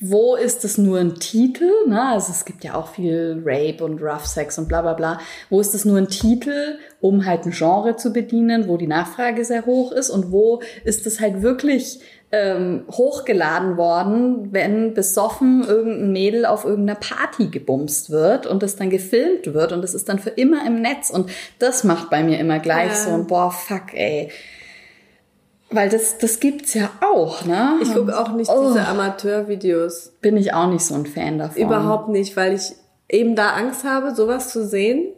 wo 0.00 0.36
ist 0.36 0.64
es 0.64 0.78
nur 0.78 0.98
ein 0.98 1.14
Titel? 1.14 1.70
Ne? 1.86 2.00
Also 2.00 2.32
es 2.32 2.44
gibt 2.44 2.64
ja 2.64 2.74
auch 2.74 2.88
viel 2.88 3.42
Rape 3.44 3.82
und 3.82 4.02
Rough 4.02 4.26
Sex 4.26 4.58
und 4.58 4.68
bla 4.68 4.82
bla 4.82 4.94
bla. 4.94 5.20
Wo 5.50 5.60
ist 5.60 5.74
es 5.74 5.84
nur 5.84 5.98
ein 5.98 6.08
Titel, 6.08 6.78
um 7.00 7.24
halt 7.24 7.46
ein 7.46 7.52
Genre 7.52 7.96
zu 7.96 8.12
bedienen, 8.12 8.68
wo 8.68 8.76
die 8.76 8.86
Nachfrage 8.86 9.44
sehr 9.44 9.66
hoch 9.66 9.92
ist? 9.92 10.10
Und 10.10 10.30
wo 10.30 10.60
ist 10.84 11.06
es 11.06 11.20
halt 11.20 11.42
wirklich 11.42 12.00
ähm, 12.30 12.84
hochgeladen 12.90 13.78
worden, 13.78 14.52
wenn 14.52 14.92
besoffen 14.92 15.64
irgendein 15.66 16.12
Mädel 16.12 16.44
auf 16.44 16.64
irgendeiner 16.64 17.00
Party 17.00 17.46
gebumst 17.46 18.10
wird 18.10 18.46
und 18.46 18.62
das 18.62 18.76
dann 18.76 18.90
gefilmt 18.90 19.54
wird 19.54 19.72
und 19.72 19.82
es 19.82 19.94
ist 19.94 20.08
dann 20.10 20.18
für 20.18 20.30
immer 20.30 20.66
im 20.66 20.82
Netz. 20.82 21.08
Und 21.08 21.30
das 21.58 21.84
macht 21.84 22.10
bei 22.10 22.22
mir 22.22 22.38
immer 22.38 22.58
gleich 22.58 22.90
ja. 22.90 22.94
so 22.94 23.10
ein, 23.10 23.26
boah, 23.26 23.50
fuck, 23.50 23.94
ey 23.94 24.30
weil 25.70 25.90
das, 25.90 26.18
das 26.18 26.40
gibt's 26.40 26.74
ja 26.74 26.90
auch, 27.00 27.44
ne? 27.44 27.78
Ich 27.82 27.92
gucke 27.92 28.18
auch 28.18 28.32
nicht 28.32 28.50
oh. 28.50 28.68
diese 28.68 28.86
Amateurvideos. 28.86 30.12
Bin 30.20 30.36
ich 30.36 30.54
auch 30.54 30.70
nicht 30.70 30.84
so 30.84 30.94
ein 30.94 31.06
Fan 31.06 31.38
davon. 31.38 31.62
Überhaupt 31.62 32.08
nicht, 32.08 32.36
weil 32.36 32.54
ich 32.54 32.72
eben 33.08 33.36
da 33.36 33.50
Angst 33.50 33.84
habe, 33.84 34.14
sowas 34.14 34.50
zu 34.50 34.66
sehen. 34.66 35.12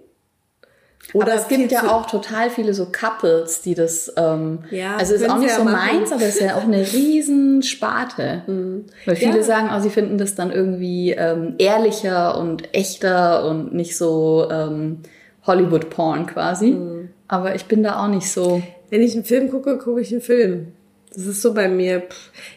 Oder 1.14 1.32
aber 1.32 1.34
es 1.34 1.48
gibt 1.48 1.72
ja 1.72 1.90
auch 1.90 2.06
total 2.06 2.50
viele 2.50 2.74
so 2.74 2.86
Couples, 2.86 3.62
die 3.62 3.74
das, 3.74 4.12
ähm, 4.16 4.60
ja, 4.70 4.96
also 4.96 5.14
ist 5.14 5.28
auch 5.28 5.38
nicht 5.38 5.50
ja 5.50 5.56
so 5.56 5.64
machen. 5.64 5.76
meins, 5.76 6.12
aber 6.12 6.22
es 6.22 6.36
ist 6.36 6.42
ja 6.42 6.56
auch 6.56 6.64
eine 6.64 6.80
Riesensparte. 6.80 8.42
Mhm. 8.50 8.86
Weil 9.06 9.16
viele 9.16 9.38
ja. 9.38 9.42
sagen, 9.42 9.70
oh, 9.74 9.80
sie 9.80 9.90
finden 9.90 10.18
das 10.18 10.34
dann 10.34 10.50
irgendwie 10.50 11.12
ähm, 11.12 11.54
ehrlicher 11.58 12.38
und 12.38 12.74
echter 12.74 13.44
und 13.44 13.74
nicht 13.74 13.96
so 13.96 14.48
ähm, 14.50 15.00
Hollywood-Porn 15.46 16.26
quasi. 16.26 16.72
Mhm. 16.72 17.10
Aber 17.28 17.54
ich 17.54 17.66
bin 17.66 17.82
da 17.82 18.02
auch 18.02 18.08
nicht 18.08 18.30
so. 18.30 18.62
Wenn 18.90 19.02
ich 19.02 19.14
einen 19.14 19.24
Film 19.24 19.50
gucke, 19.50 19.78
gucke 19.78 20.00
ich 20.00 20.12
einen 20.12 20.20
Film. 20.20 20.72
Das 21.12 21.26
ist 21.26 21.42
so 21.42 21.54
bei 21.54 21.68
mir, 21.68 22.04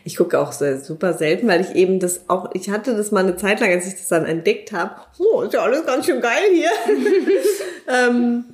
ich 0.04 0.15
gucke 0.15 0.39
auch 0.39 0.52
sehr, 0.52 0.80
super 0.80 1.13
selten, 1.13 1.48
weil 1.48 1.62
ich 1.62 1.74
eben 1.76 2.00
das 2.00 2.30
auch, 2.30 2.52
ich 2.54 2.69
hatte 2.69 2.96
das 2.96 3.12
mal 3.12 3.24
eine 3.24 3.36
Zeit 3.36 3.60
lang, 3.60 3.72
als 3.72 3.88
ich 3.88 3.93
das 3.93 4.10
dann 4.10 4.26
entdeckt 4.26 4.72
habe, 4.72 4.96
oh, 5.17 5.41
ist 5.41 5.54
ja 5.54 5.62
alles 5.62 5.86
ganz 5.86 6.06
schön 6.06 6.22
geil 6.22 6.52
hier, 6.54 6.69
ähm, 8.10 8.46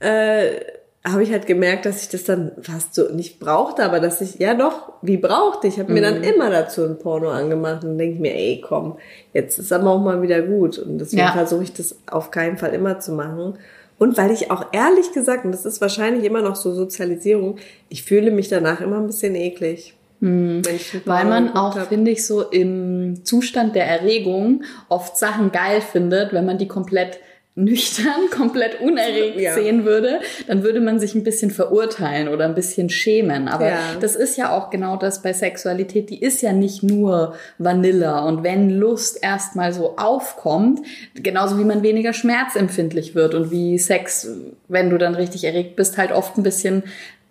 äh, 0.00 0.60
habe 1.06 1.22
ich 1.22 1.30
halt 1.30 1.46
gemerkt, 1.46 1.84
dass 1.84 2.02
ich 2.02 2.08
das 2.08 2.24
dann 2.24 2.52
fast 2.62 2.94
so 2.94 3.12
nicht 3.12 3.38
brauchte, 3.38 3.84
aber 3.84 4.00
dass 4.00 4.22
ich, 4.22 4.38
ja 4.38 4.54
doch, 4.54 4.94
wie 5.02 5.18
brauchte 5.18 5.66
ich, 5.66 5.78
habe 5.78 5.92
mir 5.92 6.00
dann 6.00 6.18
mhm. 6.18 6.24
immer 6.24 6.48
dazu 6.48 6.82
ein 6.82 6.98
Porno 6.98 7.28
angemacht 7.28 7.84
und 7.84 7.98
denke 7.98 8.22
mir, 8.22 8.34
ey, 8.34 8.62
komm, 8.66 8.96
jetzt 9.34 9.58
ist 9.58 9.70
aber 9.70 9.90
auch 9.90 10.00
mal 10.00 10.22
wieder 10.22 10.40
gut 10.40 10.78
und 10.78 10.96
deswegen 10.96 11.20
ja. 11.20 11.32
versuche 11.32 11.64
ich 11.64 11.74
das 11.74 11.96
auf 12.10 12.30
keinen 12.30 12.56
Fall 12.56 12.72
immer 12.72 13.00
zu 13.00 13.12
machen. 13.12 13.58
Und 13.98 14.16
weil 14.16 14.30
ich 14.30 14.50
auch 14.50 14.66
ehrlich 14.72 15.12
gesagt, 15.12 15.44
und 15.44 15.52
das 15.52 15.64
ist 15.64 15.80
wahrscheinlich 15.80 16.24
immer 16.24 16.42
noch 16.42 16.56
so 16.56 16.74
Sozialisierung, 16.74 17.56
ich 17.88 18.02
fühle 18.02 18.30
mich 18.30 18.48
danach 18.48 18.80
immer 18.80 18.96
ein 18.96 19.06
bisschen 19.06 19.34
eklig. 19.34 19.94
Hm. 20.20 20.62
Weil 21.04 21.26
man 21.26 21.54
auch, 21.54 21.78
finde 21.86 22.10
ich, 22.10 22.26
so 22.26 22.42
im 22.42 23.24
Zustand 23.24 23.74
der 23.74 23.86
Erregung 23.86 24.64
oft 24.88 25.16
Sachen 25.18 25.52
geil 25.52 25.80
findet, 25.80 26.32
wenn 26.32 26.46
man 26.46 26.58
die 26.58 26.68
komplett 26.68 27.18
nüchtern, 27.56 28.28
komplett 28.30 28.80
unerregt 28.80 29.38
ja. 29.38 29.54
sehen 29.54 29.84
würde, 29.84 30.20
dann 30.46 30.62
würde 30.62 30.80
man 30.80 30.98
sich 30.98 31.14
ein 31.14 31.22
bisschen 31.22 31.50
verurteilen 31.50 32.28
oder 32.28 32.44
ein 32.44 32.54
bisschen 32.54 32.90
schämen. 32.90 33.48
Aber 33.48 33.68
ja. 33.68 33.78
das 34.00 34.16
ist 34.16 34.36
ja 34.36 34.56
auch 34.56 34.70
genau 34.70 34.96
das 34.96 35.22
bei 35.22 35.32
Sexualität. 35.32 36.10
Die 36.10 36.20
ist 36.20 36.42
ja 36.42 36.52
nicht 36.52 36.82
nur 36.82 37.34
Vanilla. 37.58 38.20
Und 38.20 38.42
wenn 38.42 38.70
Lust 38.70 39.22
erstmal 39.22 39.72
so 39.72 39.96
aufkommt, 39.96 40.80
genauso 41.14 41.58
wie 41.58 41.64
man 41.64 41.82
weniger 41.82 42.12
schmerzempfindlich 42.12 43.14
wird 43.14 43.34
und 43.34 43.50
wie 43.50 43.78
Sex, 43.78 44.28
wenn 44.68 44.90
du 44.90 44.98
dann 44.98 45.14
richtig 45.14 45.44
erregt 45.44 45.76
bist, 45.76 45.96
halt 45.96 46.12
oft 46.12 46.36
ein 46.36 46.42
bisschen 46.42 46.82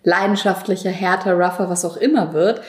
leidenschaftlicher, 0.04 0.90
härter, 0.90 1.34
rougher, 1.34 1.68
was 1.68 1.84
auch 1.84 1.96
immer 1.96 2.32
wird, 2.32 2.60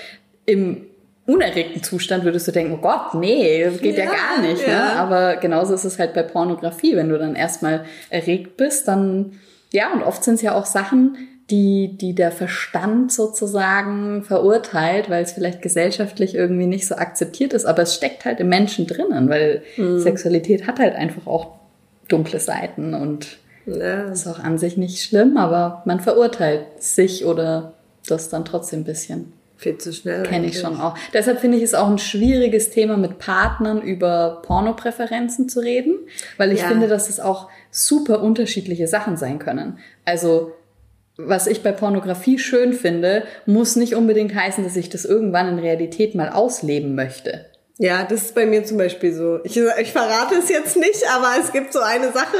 im 0.45 0.87
unerregten 1.25 1.81
Zustand 1.81 2.23
würdest 2.23 2.47
du 2.47 2.51
denken, 2.51 2.73
oh 2.73 2.81
Gott, 2.81 3.15
nee, 3.15 3.63
das 3.63 3.79
geht 3.79 3.97
ja, 3.97 4.05
ja 4.05 4.11
gar 4.11 4.41
nicht. 4.41 4.65
Ne? 4.65 4.73
Ja. 4.73 4.85
Ne? 4.85 4.91
Aber 4.99 5.35
genauso 5.37 5.73
ist 5.73 5.85
es 5.85 5.97
halt 5.97 6.13
bei 6.13 6.23
Pornografie. 6.23 6.95
Wenn 6.95 7.09
du 7.09 7.17
dann 7.17 7.35
erstmal 7.35 7.85
erregt 8.09 8.57
bist, 8.57 8.87
dann, 8.87 9.33
ja, 9.71 9.91
und 9.93 10.03
oft 10.03 10.23
sind 10.23 10.35
es 10.35 10.41
ja 10.41 10.53
auch 10.53 10.65
Sachen, 10.65 11.17
die, 11.49 11.95
die 11.97 12.15
der 12.15 12.31
Verstand 12.31 13.11
sozusagen 13.11 14.23
verurteilt, 14.23 15.09
weil 15.09 15.23
es 15.23 15.33
vielleicht 15.33 15.61
gesellschaftlich 15.61 16.33
irgendwie 16.33 16.65
nicht 16.65 16.87
so 16.87 16.95
akzeptiert 16.95 17.53
ist, 17.53 17.65
aber 17.65 17.83
es 17.83 17.95
steckt 17.95 18.25
halt 18.25 18.39
im 18.39 18.49
Menschen 18.49 18.87
drinnen, 18.87 19.29
weil 19.29 19.61
mhm. 19.77 19.99
Sexualität 19.99 20.65
hat 20.65 20.79
halt 20.79 20.95
einfach 20.95 21.27
auch 21.27 21.59
dunkle 22.07 22.39
Seiten 22.39 22.93
und 22.95 23.37
ja. 23.67 24.05
ist 24.11 24.27
auch 24.27 24.39
an 24.39 24.57
sich 24.57 24.77
nicht 24.77 25.03
schlimm, 25.03 25.37
aber 25.37 25.83
man 25.85 25.99
verurteilt 25.99 26.65
sich 26.79 27.25
oder 27.25 27.73
das 28.07 28.29
dann 28.29 28.45
trotzdem 28.45 28.81
ein 28.81 28.85
bisschen. 28.85 29.33
Viel 29.57 29.77
zu 29.77 29.93
schnell. 29.93 30.23
Kenne 30.23 30.47
ich 30.47 30.59
schon 30.59 30.79
auch. 30.79 30.97
Deshalb 31.13 31.39
finde 31.39 31.57
ich 31.57 31.63
es 31.63 31.73
auch 31.73 31.89
ein 31.89 31.97
schwieriges 31.97 32.71
Thema, 32.71 32.97
mit 32.97 33.19
Partnern 33.19 33.81
über 33.81 34.41
Pornopräferenzen 34.45 35.47
zu 35.47 35.61
reden, 35.61 35.95
weil 36.37 36.51
ich 36.51 36.61
ja. 36.61 36.67
finde, 36.67 36.87
dass 36.87 37.09
es 37.09 37.19
auch 37.19 37.49
super 37.71 38.21
unterschiedliche 38.21 38.87
Sachen 38.87 39.15
sein 39.17 39.39
können. 39.39 39.79
Also 40.03 40.51
was 41.17 41.47
ich 41.47 41.63
bei 41.63 41.71
Pornografie 41.71 42.37
schön 42.39 42.73
finde, 42.73 43.23
muss 43.45 43.77
nicht 43.77 43.95
unbedingt 43.95 44.35
heißen, 44.35 44.63
dass 44.63 44.75
ich 44.75 44.89
das 44.89 45.05
irgendwann 45.05 45.47
in 45.47 45.59
Realität 45.59 46.13
mal 46.13 46.29
ausleben 46.29 46.93
möchte. 46.93 47.45
Ja, 47.77 48.03
das 48.03 48.23
ist 48.23 48.35
bei 48.35 48.45
mir 48.45 48.63
zum 48.65 48.77
Beispiel 48.77 49.13
so. 49.13 49.39
Ich, 49.43 49.57
ich 49.57 49.91
verrate 49.91 50.35
es 50.35 50.49
jetzt 50.49 50.77
nicht, 50.77 51.03
aber 51.13 51.31
es 51.41 51.51
gibt 51.51 51.73
so 51.73 51.79
eine 51.79 52.11
Sache, 52.11 52.37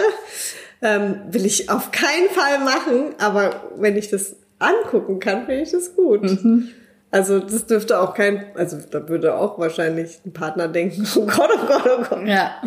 ähm, 0.81 1.21
will 1.29 1.45
ich 1.45 1.69
auf 1.69 1.91
keinen 1.91 2.29
Fall 2.29 2.59
machen, 2.59 3.15
aber 3.19 3.69
wenn 3.77 3.97
ich 3.97 4.09
das 4.09 4.35
angucken 4.59 5.19
kann, 5.19 5.45
finde 5.45 5.61
ich 5.61 5.71
das 5.71 5.95
gut. 5.95 6.23
Mhm. 6.23 6.69
Also 7.15 7.39
das 7.39 7.65
dürfte 7.65 8.01
auch 8.01 8.13
kein, 8.13 8.47
also 8.55 8.75
da 8.91 9.07
würde 9.07 9.35
auch 9.35 9.57
wahrscheinlich 9.57 10.19
ein 10.25 10.33
Partner 10.33 10.67
denken, 10.67 11.07
oh 11.15 11.25
Gott, 11.25 11.49
oh 11.49 11.65
Gott, 11.65 11.83
oh 11.85 12.03
Gott. 12.09 12.27
Ja. 12.27 12.61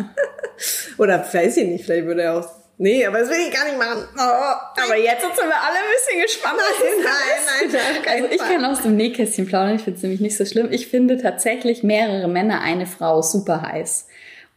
Oder 0.97 1.23
weiß 1.31 1.57
ich 1.57 1.67
nicht, 1.67 1.85
vielleicht 1.85 2.07
würde 2.07 2.23
er 2.23 2.39
auch, 2.39 2.49
nee, 2.79 3.05
aber 3.05 3.19
das 3.19 3.29
will 3.29 3.37
ich 3.47 3.53
gar 3.53 3.65
nicht 3.65 3.77
machen. 3.77 4.05
Oh, 4.17 4.81
aber 4.83 4.97
jetzt 4.97 5.21
sind 5.21 5.35
wir 5.35 5.55
alle 5.55 5.77
ein 5.77 5.93
bisschen 5.93 6.21
gespannt. 6.23 6.57
Nein, 6.57 6.89
nein, 7.03 7.69
nein, 7.71 8.01
nein. 8.03 8.23
Also 8.23 8.33
ich 8.33 8.39
kann 8.39 8.65
aus 8.65 8.81
dem 8.81 8.95
Nähkästchen 8.95 9.45
plaudern, 9.45 9.75
ich 9.75 9.83
finde 9.83 9.97
es 9.97 10.01
nämlich 10.01 10.19
nicht 10.19 10.35
so 10.35 10.45
schlimm. 10.45 10.69
Ich 10.71 10.87
finde 10.87 11.21
tatsächlich 11.21 11.83
mehrere 11.83 12.27
Männer, 12.27 12.61
eine 12.61 12.87
Frau 12.87 13.21
super 13.21 13.61
heiß. 13.61 14.07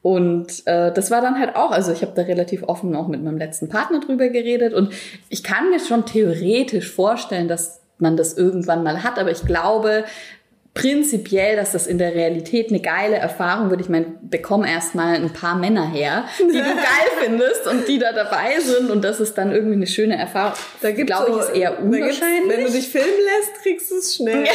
Und 0.01 0.67
äh, 0.67 0.91
das 0.91 1.11
war 1.11 1.21
dann 1.21 1.39
halt 1.39 1.55
auch, 1.55 1.71
also 1.71 1.93
ich 1.93 2.01
habe 2.01 2.13
da 2.17 2.23
relativ 2.23 2.63
offen 2.63 2.97
auch 2.97 3.09
mit 3.09 3.23
meinem 3.23 3.37
letzten 3.37 3.69
Partner 3.69 4.01
drüber 4.01 4.31
geredet 4.31 4.73
und 4.73 4.95
ich 5.29 5.45
kann 5.45 5.69
mir 5.69 5.81
schon 5.81 6.07
theoretisch 6.07 6.91
vorstellen, 6.91 7.47
dass 7.47 7.82
man 8.03 8.19
das 8.19 8.35
irgendwann 8.35 8.83
mal 8.83 9.03
hat. 9.03 9.19
Aber 9.19 9.31
ich 9.31 9.47
glaube 9.47 10.05
prinzipiell, 10.75 11.57
dass 11.57 11.73
das 11.73 11.87
in 11.87 11.99
der 11.99 12.15
Realität 12.15 12.71
eine 12.71 12.81
geile 12.81 13.17
Erfahrung 13.17 13.71
wird. 13.71 13.83
Ich 13.83 13.91
meine, 13.91 14.07
bekomm 14.23 14.65
erstmal 14.65 15.17
ein 15.17 15.33
paar 15.33 15.57
Männer 15.57 15.87
her, 15.87 16.25
die 16.39 16.45
du 16.47 16.53
geil 16.53 17.09
findest 17.23 17.67
und 17.67 17.87
die 17.89 17.99
da 17.99 18.13
dabei 18.13 18.59
sind 18.61 18.91
und 18.91 19.03
das 19.03 19.21
ist 19.21 19.37
dann 19.37 19.53
irgendwie 19.53 19.75
eine 19.75 19.87
schöne 19.87 20.17
Erfahrung. 20.17 20.55
Da 20.81 20.91
gibt 20.93 21.09
glaube 21.09 21.31
ich, 21.31 21.37
ist 21.37 21.55
eher 21.55 21.79
unwahrscheinlich. 21.79 22.49
Wenn 22.49 22.65
du 22.65 22.73
dich 22.73 22.89
filmen 22.89 23.07
lässt, 23.07 23.63
kriegst 23.63 23.91
du 23.91 23.97
es 23.97 24.17
schnell. 24.17 24.45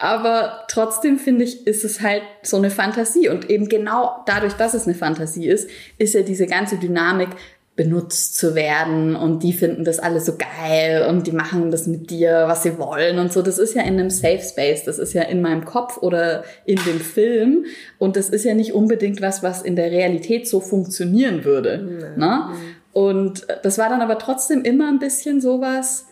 Aber 0.00 0.64
trotzdem 0.68 1.18
finde 1.18 1.42
ich, 1.42 1.66
ist 1.66 1.84
es 1.84 2.00
halt 2.00 2.22
so 2.42 2.56
eine 2.56 2.70
Fantasie. 2.70 3.28
Und 3.28 3.50
eben 3.50 3.68
genau 3.68 4.22
dadurch, 4.26 4.52
dass 4.52 4.74
es 4.74 4.86
eine 4.86 4.94
Fantasie 4.94 5.48
ist, 5.48 5.68
ist 5.98 6.14
ja 6.14 6.22
diese 6.22 6.46
ganze 6.46 6.76
Dynamik 6.76 7.30
benutzt 7.78 8.36
zu 8.36 8.56
werden 8.56 9.14
und 9.14 9.44
die 9.44 9.52
finden 9.52 9.84
das 9.84 10.00
alles 10.00 10.26
so 10.26 10.32
geil 10.36 11.06
und 11.08 11.28
die 11.28 11.32
machen 11.32 11.70
das 11.70 11.86
mit 11.86 12.10
dir, 12.10 12.46
was 12.48 12.64
sie 12.64 12.76
wollen 12.76 13.20
und 13.20 13.32
so. 13.32 13.40
Das 13.40 13.60
ist 13.60 13.74
ja 13.74 13.82
in 13.82 14.00
einem 14.00 14.10
Safe 14.10 14.40
Space, 14.40 14.82
das 14.82 14.98
ist 14.98 15.12
ja 15.12 15.22
in 15.22 15.40
meinem 15.40 15.64
Kopf 15.64 15.96
oder 15.98 16.42
in 16.64 16.80
dem 16.84 16.98
Film 16.98 17.66
und 17.98 18.16
das 18.16 18.30
ist 18.30 18.44
ja 18.44 18.54
nicht 18.54 18.74
unbedingt 18.74 19.22
was, 19.22 19.44
was 19.44 19.62
in 19.62 19.76
der 19.76 19.92
Realität 19.92 20.48
so 20.48 20.58
funktionieren 20.58 21.44
würde. 21.44 22.16
Ne? 22.16 22.48
Und 22.92 23.46
das 23.62 23.78
war 23.78 23.88
dann 23.88 24.02
aber 24.02 24.18
trotzdem 24.18 24.62
immer 24.62 24.88
ein 24.88 24.98
bisschen 24.98 25.40
sowas, 25.40 26.06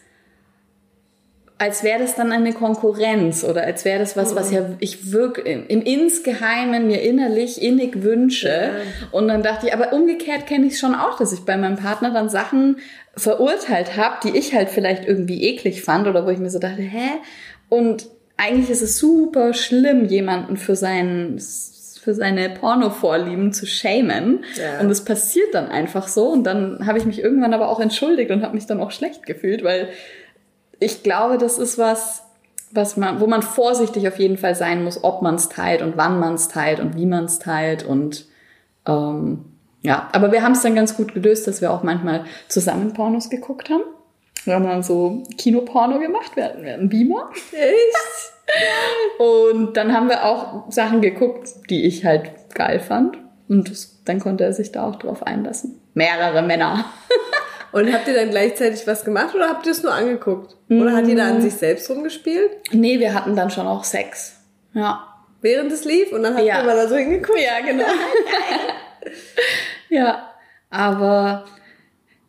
als 1.59 1.83
wäre 1.83 2.01
das 2.01 2.15
dann 2.15 2.33
eine 2.33 2.53
Konkurrenz 2.53 3.43
oder 3.43 3.63
als 3.63 3.85
wäre 3.87 3.99
das 3.99 4.17
was, 4.17 4.37
was 4.37 4.53
ja 4.53 4.69
ich 4.79 5.11
wirklich 5.11 5.47
im 5.69 5.81
Insgeheimen 5.81 6.87
mir 6.87 7.01
innerlich 7.01 7.63
innig 7.63 8.03
wünsche. 8.03 8.49
Ja. 8.49 8.71
Und 9.11 9.29
dann 9.29 9.43
dachte 9.43 9.67
ich, 9.67 9.75
aber 9.75 9.95
umgekehrt 9.95 10.47
kenne 10.47 10.67
ich 10.67 10.75
es 10.75 10.81
schon 10.81 10.95
auch, 10.95 11.17
dass 11.17 11.33
ich 11.33 11.41
bei 11.41 11.57
meinem 11.57 11.77
Partner 11.77 12.11
dann 12.11 12.29
Sachen 12.29 12.77
verurteilt 13.17 13.97
habe, 13.97 14.17
die 14.25 14.37
ich 14.37 14.55
halt 14.55 14.69
vielleicht 14.69 15.07
irgendwie 15.07 15.45
eklig 15.45 15.83
fand 15.83 16.07
oder 16.07 16.27
wo 16.27 16.31
ich 16.31 16.39
mir 16.39 16.51
so 16.51 16.59
dachte, 16.59 16.83
hä? 16.83 17.09
Und 17.71 18.09
eigentlich 18.37 18.69
ist 18.69 18.83
es 18.83 18.99
super 18.99 19.55
schlimm, 19.55 20.05
jemanden 20.05 20.59
für 20.59 20.77
seinen 20.77 21.41
für 22.07 22.15
seine 22.15 22.51
Porno-Vorlieben 22.51 23.53
zu 23.53 23.67
schämen. 23.67 24.45
Ja. 24.55 24.79
Und 24.79 24.91
es 24.91 25.05
passiert 25.05 25.53
dann 25.55 25.69
einfach 25.69 26.07
so. 26.07 26.29
Und 26.29 26.45
dann 26.45 26.87
habe 26.87 26.99
ich 26.99 27.05
mich 27.05 27.21
irgendwann 27.21 27.53
aber 27.53 27.69
auch 27.69 27.81
entschuldigt 27.81 28.31
und 28.31 28.45
habe 28.45 28.55
mich 28.55 28.67
dann 28.67 28.79
auch 28.79 28.93
schlecht 28.93 29.27
gefühlt, 29.27 29.65
weil 29.65 29.89
ich 30.79 31.03
glaube, 31.03 31.39
das 31.39 31.59
ist 31.59 31.79
was, 31.79 32.23
was 32.71 32.97
man, 32.97 33.21
wo 33.21 33.27
man 33.27 33.43
vorsichtig 33.43 34.07
auf 34.09 34.19
jeden 34.19 34.39
Fall 34.39 34.55
sein 34.55 34.85
muss, 34.85 35.03
ob 35.03 35.23
man 35.23 35.37
es 35.37 35.49
teilt 35.49 35.83
und 35.83 35.97
wann 35.97 36.19
man 36.21 36.35
es 36.35 36.49
teilt 36.49 36.81
und 36.81 36.97
wie 36.97 37.07
man 37.07 37.25
es 37.25 37.39
teilt 37.39 37.85
und 37.85 38.27
ähm, 38.87 39.45
ja, 39.83 40.09
aber 40.13 40.33
wir 40.33 40.43
haben 40.43 40.53
es 40.53 40.63
dann 40.63 40.75
ganz 40.75 40.97
gut 40.97 41.15
gelöst, 41.15 41.47
dass 41.47 41.61
wir 41.61 41.71
auch 41.71 41.83
manchmal 41.83 42.25
zusammen 42.49 42.93
Pornos 42.93 43.31
geguckt 43.31 43.71
haben. 43.71 43.85
Wir 44.45 44.55
haben 44.55 44.65
dann 44.65 44.83
so 44.83 45.23
Kinoporno 45.39 45.99
gemacht, 45.99 46.35
wir 46.35 46.45
hatten, 46.45 46.67
hatten 46.67 46.89
Beamer. 46.89 47.31
Echt? 47.53 49.21
Und 49.21 49.77
dann 49.77 49.93
haben 49.93 50.09
wir 50.09 50.25
auch 50.25 50.71
Sachen 50.71 51.01
geguckt, 51.01 51.49
die 51.69 51.85
ich 51.85 52.05
halt 52.05 52.31
geil 52.55 52.81
fand. 52.81 53.19
Und 53.49 53.71
das, 53.71 54.03
dann 54.05 54.21
konnte 54.21 54.45
er 54.45 54.53
sich 54.53 54.73
da 54.73 54.89
auch 54.89 54.97
drauf 54.97 55.25
einlassen. 55.25 55.81
Mehrere 55.95 56.43
Männer. 56.43 56.85
Und 57.77 57.93
habt 57.93 58.09
ihr 58.09 58.15
dann 58.15 58.31
gleichzeitig 58.31 58.87
was 58.87 59.05
gemacht 59.05 59.35
oder 59.35 59.51
habt 59.51 59.67
ihr 59.67 59.73
es 59.73 59.83
nur 59.83 59.93
angeguckt? 59.93 60.57
Oder 60.71 60.97
hat 60.97 61.07
jeder 61.07 61.25
an 61.25 61.39
mm. 61.39 61.43
sich 61.43 61.57
selbst 61.57 61.91
rumgespielt? 61.91 62.51
Nee, 62.73 63.01
wir 63.01 63.13
hatten 63.13 63.37
dann 63.37 63.51
schon 63.51 63.67
auch 63.67 63.85
Sex. 63.85 64.41
Ja. 64.73 65.07
Während 65.43 65.71
es 65.71 65.85
lief 65.85 66.11
und 66.11 66.23
dann 66.23 66.37
habt 66.37 66.47
ja. 66.47 66.61
ihr 66.61 66.65
mal 66.65 66.75
da 66.75 66.89
so 66.89 66.97
hingeguckt? 66.97 67.39
Ja, 67.39 67.61
genau. 67.61 67.85
ja, 69.91 70.31
aber 70.71 71.45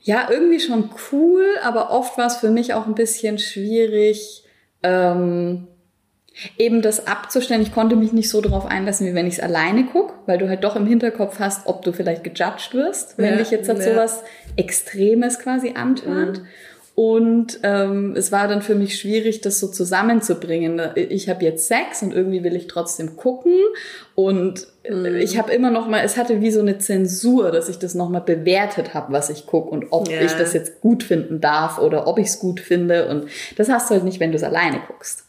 ja, 0.01 0.27
irgendwie 0.29 0.59
schon 0.59 0.89
cool, 1.13 1.45
aber 1.63 1.91
oft 1.91 2.17
war 2.17 2.27
es 2.27 2.35
für 2.35 2.49
mich 2.49 2.73
auch 2.73 2.85
ein 2.85 2.95
bisschen 2.95 3.39
schwierig, 3.39 4.43
ähm, 4.83 5.69
Eben 6.57 6.81
das 6.81 7.07
abzustellen, 7.07 7.61
ich 7.61 7.71
konnte 7.73 7.95
mich 7.95 8.13
nicht 8.13 8.29
so 8.29 8.41
darauf 8.41 8.65
einlassen, 8.65 9.07
wie 9.07 9.13
wenn 9.15 9.25
ich 9.27 9.35
es 9.35 9.39
alleine 9.39 9.85
gucke, 9.85 10.13
weil 10.27 10.37
du 10.37 10.47
halt 10.47 10.63
doch 10.63 10.75
im 10.75 10.85
Hinterkopf 10.85 11.39
hast, 11.39 11.65
ob 11.67 11.81
du 11.83 11.91
vielleicht 11.93 12.23
gejudged 12.23 12.73
wirst, 12.73 13.17
wenn 13.17 13.31
Ja, 13.33 13.37
dich 13.37 13.51
jetzt 13.51 13.67
halt 13.69 13.79
ja. 13.79 13.85
sowas 13.93 14.23
Extremes 14.55 15.39
quasi 15.39 15.73
antört. 15.75 16.41
Und 16.93 17.59
ähm, 17.61 18.15
es 18.17 18.31
war 18.31 18.47
dann 18.47 18.63
für 18.63 18.73
mich 18.73 18.97
schwierig, 18.99 19.41
das 19.41 19.59
so 19.59 19.67
zusammenzubringen. 19.67 20.81
Ich 20.95 21.29
habe 21.29 21.45
jetzt 21.45 21.67
Sex 21.67 22.01
und 22.01 22.11
irgendwie 22.11 22.43
will 22.43 22.55
ich 22.55 22.65
trotzdem 22.65 23.15
gucken. 23.15 23.53
Und 24.15 24.65
äh, 24.83 25.19
ich 25.19 25.37
habe 25.37 25.51
immer 25.53 25.69
noch 25.69 25.87
mal, 25.87 26.01
es 26.03 26.17
hatte 26.17 26.41
wie 26.41 26.49
so 26.49 26.59
eine 26.59 26.79
Zensur, 26.79 27.51
dass 27.51 27.69
ich 27.69 27.77
das 27.77 27.93
noch 27.93 28.09
mal 28.09 28.21
bewertet 28.21 28.95
habe, 28.95 29.13
was 29.13 29.29
ich 29.29 29.45
gucke 29.45 29.69
und 29.69 29.85
ob 29.91 30.09
Ja. 30.09 30.21
ich 30.21 30.31
das 30.33 30.53
jetzt 30.53 30.81
gut 30.81 31.03
finden 31.03 31.39
darf 31.39 31.77
oder 31.77 32.07
ob 32.07 32.17
ich 32.17 32.27
es 32.27 32.39
gut 32.39 32.59
finde. 32.59 33.07
Und 33.09 33.25
das 33.57 33.69
hast 33.69 33.91
du 33.91 33.93
halt 33.93 34.03
nicht, 34.03 34.19
wenn 34.19 34.31
du 34.31 34.37
es 34.37 34.43
alleine 34.43 34.79
guckst. 34.87 35.23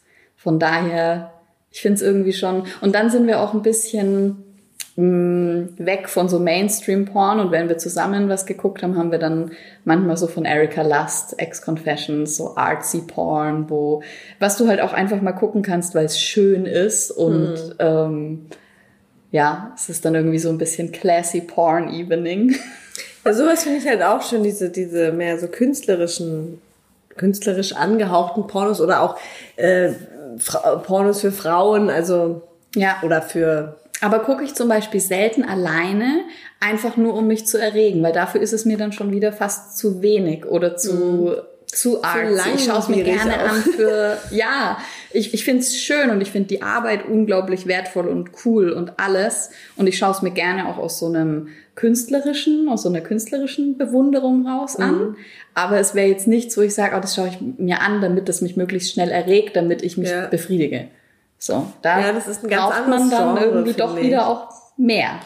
Von 0.48 0.58
daher, 0.58 1.30
ich 1.70 1.82
finde 1.82 1.96
es 1.96 2.00
irgendwie 2.00 2.32
schon. 2.32 2.62
Und 2.80 2.94
dann 2.94 3.11
sind 3.11 3.26
wir 3.26 3.38
auch 3.42 3.52
ein 3.52 3.61
bisschen 3.61 4.44
mh, 4.96 5.68
weg 5.76 6.08
von 6.08 6.30
so 6.30 6.38
Mainstream-Porn 6.38 7.38
und 7.38 7.50
wenn 7.50 7.68
wir 7.68 7.76
zusammen 7.76 8.30
was 8.30 8.46
geguckt 8.46 8.82
haben, 8.82 8.96
haben 8.96 9.12
wir 9.12 9.18
dann 9.18 9.50
manchmal 9.84 10.16
so 10.16 10.26
von 10.26 10.46
Erika 10.46 10.80
Lust, 10.80 11.38
Ex-Confessions, 11.38 12.38
so 12.38 12.56
artsy 12.56 13.02
Porn, 13.02 13.68
wo, 13.68 14.02
was 14.38 14.56
du 14.56 14.68
halt 14.68 14.80
auch 14.80 14.94
einfach 14.94 15.20
mal 15.20 15.32
gucken 15.32 15.61
kannst, 15.61 15.94
weil 15.94 16.06
es 16.06 16.18
schön 16.18 16.64
ist 16.64 17.11
und 17.11 17.76
ähm, 17.78 18.46
ja, 19.30 19.74
es 19.76 19.90
ist 19.90 20.06
dann 20.06 20.14
irgendwie 20.14 20.38
so 20.38 20.48
ein 20.48 20.56
bisschen 20.56 20.92
classy 20.92 21.42
Porn 21.42 21.92
Evening. 21.92 22.56
Ja, 23.24 23.34
sowas 23.34 23.64
finde 23.64 23.80
ich 23.80 23.87
halt 23.87 24.02
auch 24.02 24.22
schön, 24.22 24.42
diese, 24.42 24.70
diese 24.70 25.12
mehr 25.12 25.38
so 25.38 25.48
künstlerischen, 25.48 26.62
künstlerisch 27.18 27.74
angehauchten 27.74 28.46
Pornos 28.46 28.80
oder 28.80 29.02
auch 29.02 29.18
äh, 29.56 29.90
Fra 30.38 30.77
Pornos 30.77 31.21
für 31.21 31.33
Frauen, 31.33 31.91
also 31.91 32.43
Ja. 32.75 32.97
oder 33.03 33.23
für 33.23 33.77
Aber 34.01 34.21
gucke 34.21 34.45
ich 34.45 34.55
zum 34.55 34.69
Beispiel 34.69 35.01
selten 35.01 35.43
alleine, 35.45 36.21
einfach 36.61 36.97
nur 36.97 37.14
um 37.14 37.27
mich 37.27 37.47
zu 37.47 37.59
erregen, 37.59 38.03
weil 38.03 38.12
dafür 38.12 38.41
ist 38.41 38.53
es 38.53 38.64
mir 38.64 38.77
dann 38.77 38.93
schon 38.93 39.11
wieder 39.12 39.33
fast 39.33 39.79
zu 39.79 40.03
wenig 40.03 40.45
oder 40.47 40.77
zu, 40.77 41.37
zu 41.67 42.03
artsy. 42.03 42.51
Ich 42.57 42.64
schaue 42.64 42.79
es 42.79 42.88
mir 42.88 43.05
gerne 43.05 43.35
auch. 43.37 43.49
an 43.49 43.62
für, 43.62 44.19
ja, 44.31 44.79
ich, 45.11 45.35
ich 45.35 45.45
finde 45.45 45.61
es 45.61 45.77
schön 45.81 46.11
und 46.11 46.21
ich 46.21 46.31
finde 46.31 46.49
die 46.49 46.62
Arbeit 46.62 47.07
unglaublich 47.09 47.67
wertvoll 47.67 48.09
und 48.09 48.31
cool 48.45 48.71
und 48.73 48.99
alles. 48.99 49.51
Und 49.77 49.87
ich 49.87 49.99
schaue 49.99 50.12
es 50.12 50.23
mir 50.23 50.31
gerne 50.33 50.69
auch 50.69 50.79
aus 50.79 50.99
so 50.99 51.07
einem 51.07 51.49
künstlerischen, 51.79 52.69
aus 52.69 52.83
so 52.83 52.88
einer 52.88 53.01
künstlerischen 53.01 53.79
Bewunderung 53.79 54.49
raus 54.49 54.75
an. 54.77 55.14
Aber 55.55 55.79
es 55.79 55.95
wäre 55.95 56.09
jetzt 56.09 56.27
nichts, 56.27 56.57
wo 56.57 56.62
ich 56.62 56.75
sage, 56.75 56.97
oh, 56.97 57.01
das 57.01 57.14
schaue 57.14 57.29
ich 57.29 57.38
mir 57.41 57.81
an, 57.83 58.01
damit 58.01 58.29
das 58.29 58.41
mich 58.41 58.57
möglichst 58.57 58.93
schnell 58.93 59.11
erregt, 59.11 59.55
damit 59.55 59.83
ich 59.83 59.97
mich 59.97 60.11
Ja. 60.11 60.27
befriedige. 60.27 60.88
So, 61.38 61.73
da 61.83 62.01
Ja, 62.01 62.12
das 62.12 62.27
ist 62.27 62.43
ein 62.43 62.51
ganz 62.51 62.62
braucht 62.75 62.88
man 62.88 63.09
dann 63.11 63.37
Genre, 63.37 63.45
irgendwie 63.45 63.73
doch 63.75 63.97
ich. 63.97 64.03
wieder 64.07 64.27
auch 64.27 64.49
mehr. 64.77 65.21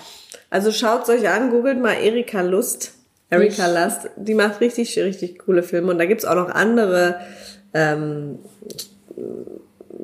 Also 0.51 0.73
schaut's 0.73 1.09
euch 1.09 1.27
an, 1.27 1.51
googelt 1.51 1.81
mal 1.81 1.95
Erika 1.95 2.43
Lust. 2.43 2.93
Erika 3.31 3.67
Lust, 3.67 4.11
die 4.17 4.35
macht 4.35 4.61
richtig, 4.61 4.99
richtig 4.99 5.39
coole 5.39 5.63
Filme. 5.63 5.91
Und 5.91 5.99
da 5.99 6.05
gibt's 6.05 6.27
auch 6.27 6.35
noch 6.35 6.51
andere 6.51 7.17
ähm, 7.73 8.41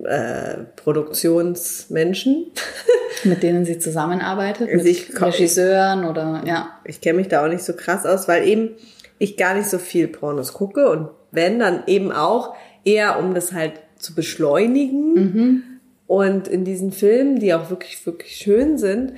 äh, 0.05 0.65
Produktionsmenschen. 0.77 2.47
Mit 3.25 3.43
denen 3.43 3.65
sie 3.65 3.79
zusammenarbeitet, 3.79 4.67
mit 4.69 4.75
Also 4.77 4.87
ich 4.87 5.13
komm- 5.13 5.31
Regisseuren 5.31 6.05
oder 6.05 6.43
ja. 6.47 6.69
Ich 6.85 7.01
kenne 7.01 7.19
mich 7.19 7.27
da 7.29 7.45
auch 7.45 7.49
nicht 7.49 7.65
so 7.65 7.73
krass 7.73 8.07
aus, 8.07 8.29
weil 8.29 8.47
eben 8.47 8.71
ich 9.19 9.37
gar 9.37 9.55
nicht 9.55 9.69
so 9.69 9.79
viel 9.79 10.07
Pornos 10.07 10.53
gucke 10.53 10.89
und 10.89 11.09
wenn, 11.33 11.59
dann 11.59 11.83
eben 11.89 12.13
auch 12.13 12.55
eher, 12.85 13.19
um 13.19 13.35
das 13.35 13.53
halt 13.53 13.73
zu 13.99 14.15
beschleunigen. 14.15 15.81
Und 16.07 16.47
in 16.49 16.65
diesen 16.65 16.93
Filmen, 16.93 17.41
die 17.41 17.53
auch 17.53 17.69
wirklich, 17.71 18.07
wirklich 18.07 18.37
schön 18.37 18.79
sind, 18.79 19.15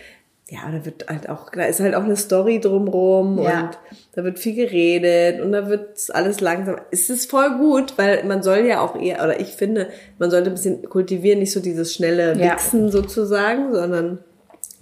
ja, 0.53 0.59
da 0.71 0.85
wird 0.85 1.07
halt 1.09 1.29
auch, 1.29 1.49
da 1.51 1.65
ist 1.65 1.79
halt 1.79 1.95
auch 1.95 2.03
eine 2.03 2.17
Story 2.17 2.59
drumrum 2.61 3.39
Ja. 3.41 3.61
und 3.61 3.79
da 4.15 4.25
wird 4.25 4.41
viel 4.41 4.57
geredet 4.57 5.41
und 5.41 5.53
da 5.53 5.69
wird 5.69 5.97
alles 6.13 6.41
langsam. 6.41 6.77
Es 6.91 7.09
ist 7.09 7.31
voll 7.31 7.57
gut, 7.59 7.95
weil 7.97 8.25
man 8.25 8.43
soll 8.43 8.67
ja 8.67 8.81
auch 8.81 9.01
eher, 9.01 9.23
oder 9.23 9.39
ich 9.39 9.51
finde, 9.55 9.89
man 10.19 10.29
sollte 10.33 10.51
ein 10.51 10.55
bisschen 10.55 10.83
kultivieren, 10.89 11.39
nicht 11.39 11.53
so 11.53 11.61
dieses 11.61 11.95
schnelle 11.95 12.37
Ja. 12.37 12.55
Wichsen 12.55 12.91
sozusagen, 12.91 13.73
sondern 13.73 14.19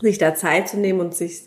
sich 0.00 0.16
da 0.16 0.34
Zeit 0.34 0.68
zu 0.68 0.78
nehmen 0.78 1.00
und 1.00 1.14
sich, 1.14 1.44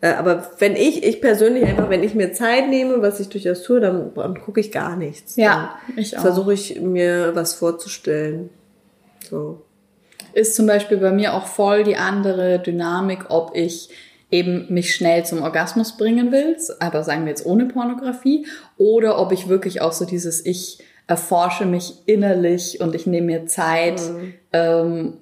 äh, 0.00 0.12
aber 0.12 0.48
wenn 0.60 0.76
ich, 0.76 1.02
ich 1.02 1.20
persönlich 1.20 1.64
einfach, 1.64 1.90
wenn 1.90 2.04
ich 2.04 2.14
mir 2.14 2.32
Zeit 2.32 2.68
nehme, 2.68 3.02
was 3.02 3.18
ich 3.18 3.30
durchaus 3.30 3.64
tue, 3.64 3.80
dann, 3.80 4.12
dann 4.14 4.40
gucke 4.40 4.60
ich 4.60 4.70
gar 4.70 4.94
nichts. 4.94 5.34
Ja, 5.34 5.76
dann 5.88 5.98
ich 5.98 6.16
auch. 6.16 6.20
Versuche 6.22 6.52
ich 6.52 6.80
mir 6.80 7.32
was 7.34 7.54
vorzustellen. 7.54 8.50
So. 9.28 9.62
Ist 10.36 10.54
zum 10.54 10.66
Beispiel 10.66 10.98
bei 10.98 11.12
mir 11.12 11.32
auch 11.32 11.46
voll 11.46 11.82
die 11.82 11.96
andere 11.96 12.58
Dynamik, 12.58 13.30
ob 13.30 13.56
ich 13.56 13.88
eben 14.30 14.66
mich 14.68 14.94
schnell 14.94 15.24
zum 15.24 15.40
Orgasmus 15.40 15.96
bringen 15.96 16.30
will, 16.30 16.58
aber 16.78 17.04
sagen 17.04 17.22
wir 17.22 17.30
jetzt 17.30 17.46
ohne 17.46 17.64
Pornografie, 17.64 18.46
oder 18.76 19.18
ob 19.18 19.32
ich 19.32 19.48
wirklich 19.48 19.80
auch 19.80 19.92
so 19.92 20.04
dieses, 20.04 20.44
ich 20.44 20.80
erforsche 21.06 21.64
mich 21.64 22.02
innerlich 22.04 22.82
und 22.82 22.94
ich 22.94 23.06
nehme 23.06 23.28
mir 23.28 23.46
Zeit, 23.46 23.98
ähm, 24.52 25.14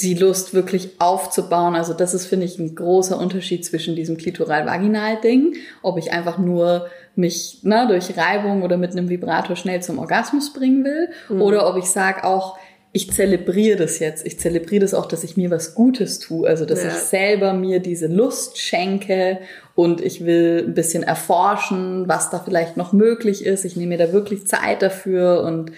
die 0.00 0.14
Lust 0.14 0.52
wirklich 0.52 1.00
aufzubauen. 1.00 1.74
Also 1.74 1.94
das 1.94 2.12
ist, 2.12 2.26
finde 2.26 2.44
ich, 2.44 2.58
ein 2.58 2.74
großer 2.74 3.18
Unterschied 3.18 3.64
zwischen 3.64 3.96
diesem 3.96 4.18
klitoral-vaginal-Ding, 4.18 5.54
ob 5.80 5.96
ich 5.96 6.12
einfach 6.12 6.36
nur 6.36 6.88
mich 7.14 7.60
ne, 7.62 7.86
durch 7.88 8.18
Reibung 8.18 8.62
oder 8.62 8.76
mit 8.76 8.92
einem 8.92 9.08
Vibrator 9.08 9.56
schnell 9.56 9.82
zum 9.82 9.98
Orgasmus 9.98 10.52
bringen 10.52 10.84
will, 10.84 11.08
oder 11.40 11.66
ob 11.70 11.78
ich 11.78 11.86
sage 11.86 12.24
auch, 12.24 12.58
ich 12.94 13.10
zelebriere 13.10 13.78
das 13.78 13.98
jetzt. 14.00 14.26
Ich 14.26 14.38
zelebriere 14.38 14.82
das 14.82 14.92
auch, 14.92 15.06
dass 15.06 15.24
ich 15.24 15.36
mir 15.38 15.50
was 15.50 15.74
Gutes 15.74 16.18
tue. 16.18 16.46
Also, 16.46 16.66
dass 16.66 16.82
Ja. 16.82 16.88
ich 16.90 16.94
selber 16.96 17.54
mir 17.54 17.80
diese 17.80 18.06
Lust 18.06 18.58
schenke 18.58 19.38
und 19.74 20.00
ich 20.02 20.26
will 20.26 20.64
ein 20.68 20.74
bisschen 20.74 21.02
erforschen, 21.02 22.06
was 22.06 22.28
da 22.28 22.38
vielleicht 22.38 22.76
noch 22.76 22.92
möglich 22.92 23.46
ist. 23.46 23.64
Ich 23.64 23.76
nehme 23.76 23.96
mir 23.96 24.06
da 24.06 24.12
wirklich 24.12 24.46
Zeit 24.46 24.82
dafür 24.82 25.42
und 25.42 25.72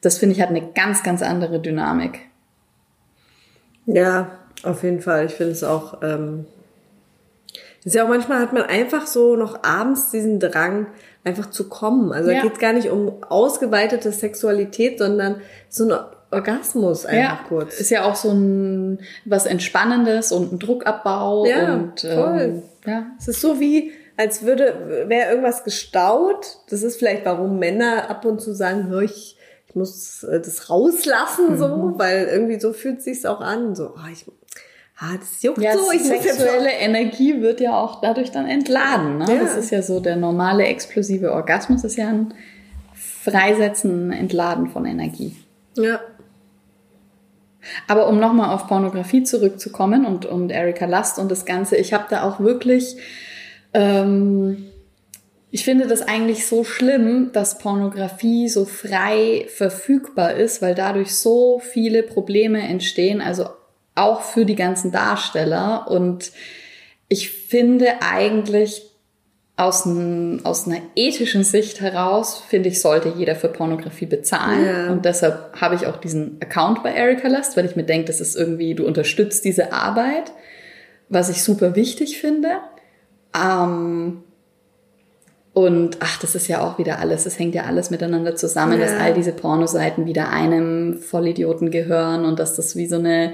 das 0.00 0.18
finde 0.18 0.34
ich 0.34 0.40
hat 0.40 0.48
eine 0.50 0.72
ganz, 0.74 1.02
ganz 1.04 1.22
andere 1.22 1.60
Dynamik. 1.60 2.18
Ja, 3.86 4.30
auf 4.64 4.82
jeden 4.82 5.00
Fall. 5.00 5.26
Ich 5.26 5.32
finde 5.34 5.52
es 5.52 5.62
auch, 5.62 6.02
ähm, 6.02 6.46
ist 7.84 7.94
ja 7.94 8.04
auch 8.04 8.08
manchmal 8.08 8.40
hat 8.40 8.52
man 8.52 8.64
einfach 8.64 9.06
so 9.06 9.36
noch 9.36 9.62
abends 9.62 10.10
diesen 10.10 10.40
Drang, 10.40 10.88
einfach 11.22 11.50
zu 11.50 11.68
kommen. 11.68 12.12
Also 12.12 12.30
Ja. 12.30 12.38
da 12.38 12.42
geht 12.42 12.54
es 12.54 12.58
gar 12.58 12.72
nicht 12.72 12.88
um 12.90 13.22
ausgeweitete 13.22 14.10
Sexualität, 14.10 14.98
sondern 14.98 15.36
so 15.68 15.88
ein 15.88 15.98
Orgasmus 16.36 17.06
einfach 17.06 17.44
kurz. 17.48 17.80
Ist 17.80 17.90
ja 17.90 18.04
auch 18.04 18.14
so 18.14 18.30
ein 18.30 19.00
was 19.24 19.46
Entspannendes 19.46 20.32
und 20.32 20.52
ein 20.52 20.58
Druckabbau 20.58 21.46
Ja, 21.46 21.74
und 21.74 22.00
voll. 22.00 22.40
Ähm, 22.40 22.62
ja. 22.86 23.06
Es 23.18 23.28
ist 23.28 23.40
so 23.40 23.58
wie, 23.60 23.92
als 24.16 24.42
würde, 24.42 25.04
wäre 25.08 25.30
irgendwas 25.30 25.64
gestaut. 25.64 26.58
Das 26.70 26.82
ist 26.82 26.98
vielleicht, 26.98 27.24
warum 27.24 27.58
Männer 27.58 28.08
ab 28.10 28.24
und 28.24 28.40
zu 28.40 28.54
sagen, 28.54 28.88
hör 28.88 29.02
ich, 29.02 29.36
ich 29.68 29.74
muss 29.74 30.22
äh, 30.22 30.40
das 30.40 30.70
rauslassen, 30.70 31.58
so, 31.58 31.94
weil 31.96 32.26
irgendwie 32.26 32.60
so 32.60 32.72
fühlt 32.72 33.02
sich's 33.02 33.26
auch 33.26 33.40
an. 33.40 33.74
So, 33.74 33.94
oh, 33.94 34.08
ich, 34.12 34.24
ah, 34.98 35.16
das 35.18 35.42
juckt 35.42 35.60
Ja, 35.60 35.74
so, 35.76 35.90
ich 35.92 36.02
sexuelle 36.02 36.70
Energie 36.70 37.42
wird 37.42 37.60
ja 37.60 37.78
auch 37.78 38.00
dadurch 38.00 38.30
dann 38.30 38.46
entladen. 38.46 39.18
Ne? 39.18 39.26
Ja. 39.28 39.42
Das 39.42 39.56
ist 39.56 39.70
ja 39.70 39.82
so 39.82 40.00
der 40.00 40.16
normale 40.16 40.64
explosive 40.64 41.32
Orgasmus 41.32 41.84
ist 41.84 41.96
ja 41.96 42.08
ein 42.08 42.34
Freisetzen, 42.94 44.12
Entladen 44.12 44.68
von 44.68 44.86
Energie. 44.86 45.36
Ja. 45.76 46.00
Aber 47.86 48.08
um 48.08 48.18
nochmal 48.18 48.54
auf 48.54 48.66
Pornografie 48.66 49.22
zurückzukommen 49.22 50.04
und, 50.04 50.26
und 50.26 50.50
Erika 50.50 50.86
Lust 50.86 51.18
und 51.18 51.30
das 51.30 51.44
Ganze, 51.44 51.76
ich 51.76 51.92
habe 51.92 52.06
da 52.10 52.22
auch 52.22 52.40
wirklich, 52.40 52.96
ähm, 53.74 54.66
ich 55.50 55.64
finde 55.64 55.86
das 55.86 56.02
eigentlich 56.02 56.46
so 56.46 56.64
schlimm, 56.64 57.30
dass 57.32 57.58
Pornografie 57.58 58.48
so 58.48 58.64
frei 58.64 59.46
verfügbar 59.48 60.34
ist, 60.34 60.60
weil 60.60 60.74
dadurch 60.74 61.14
so 61.14 61.60
viele 61.60 62.02
Probleme 62.02 62.60
entstehen, 62.60 63.20
also 63.20 63.46
auch 63.94 64.22
für 64.22 64.44
die 64.44 64.56
ganzen 64.56 64.92
Darsteller. 64.92 65.88
Und 65.88 66.32
ich 67.08 67.30
finde 67.30 68.02
eigentlich, 68.02 68.82
aus, 69.56 69.86
n, 69.86 70.40
aus 70.44 70.66
einer 70.66 70.80
ethischen 70.96 71.42
Sicht 71.42 71.80
heraus, 71.80 72.42
finde 72.46 72.68
ich, 72.68 72.80
sollte 72.80 73.14
jeder 73.16 73.34
für 73.34 73.48
Pornografie 73.48 74.04
bezahlen. 74.06 74.66
Ja. 74.66 74.92
Und 74.92 75.04
deshalb 75.06 75.58
habe 75.60 75.74
ich 75.74 75.86
auch 75.86 75.96
diesen 75.96 76.38
Account 76.42 76.82
bei 76.82 76.92
Erika 76.92 77.28
Lust, 77.28 77.56
weil 77.56 77.64
ich 77.64 77.74
mir 77.74 77.84
denke, 77.84 78.06
das 78.06 78.20
ist 78.20 78.36
irgendwie, 78.36 78.74
du 78.74 78.86
unterstützt 78.86 79.44
diese 79.46 79.72
Arbeit, 79.72 80.32
was 81.08 81.30
ich 81.30 81.42
super 81.42 81.74
wichtig 81.74 82.18
finde. 82.20 82.48
Ähm, 83.34 84.22
und 85.54 85.96
ach, 86.00 86.18
das 86.20 86.34
ist 86.34 86.48
ja 86.48 86.60
auch 86.60 86.76
wieder 86.78 86.98
alles, 86.98 87.24
es 87.24 87.38
hängt 87.38 87.54
ja 87.54 87.62
alles 87.62 87.88
miteinander 87.90 88.36
zusammen, 88.36 88.78
dass 88.78 88.90
Ja. 88.92 88.98
all 88.98 89.14
diese 89.14 89.32
Pornoseiten 89.32 90.04
wieder 90.04 90.28
einem 90.28 90.98
Vollidioten 90.98 91.70
gehören 91.70 92.26
und 92.26 92.38
dass 92.38 92.56
das 92.56 92.76
wie 92.76 92.86
so 92.86 92.96
eine 92.96 93.32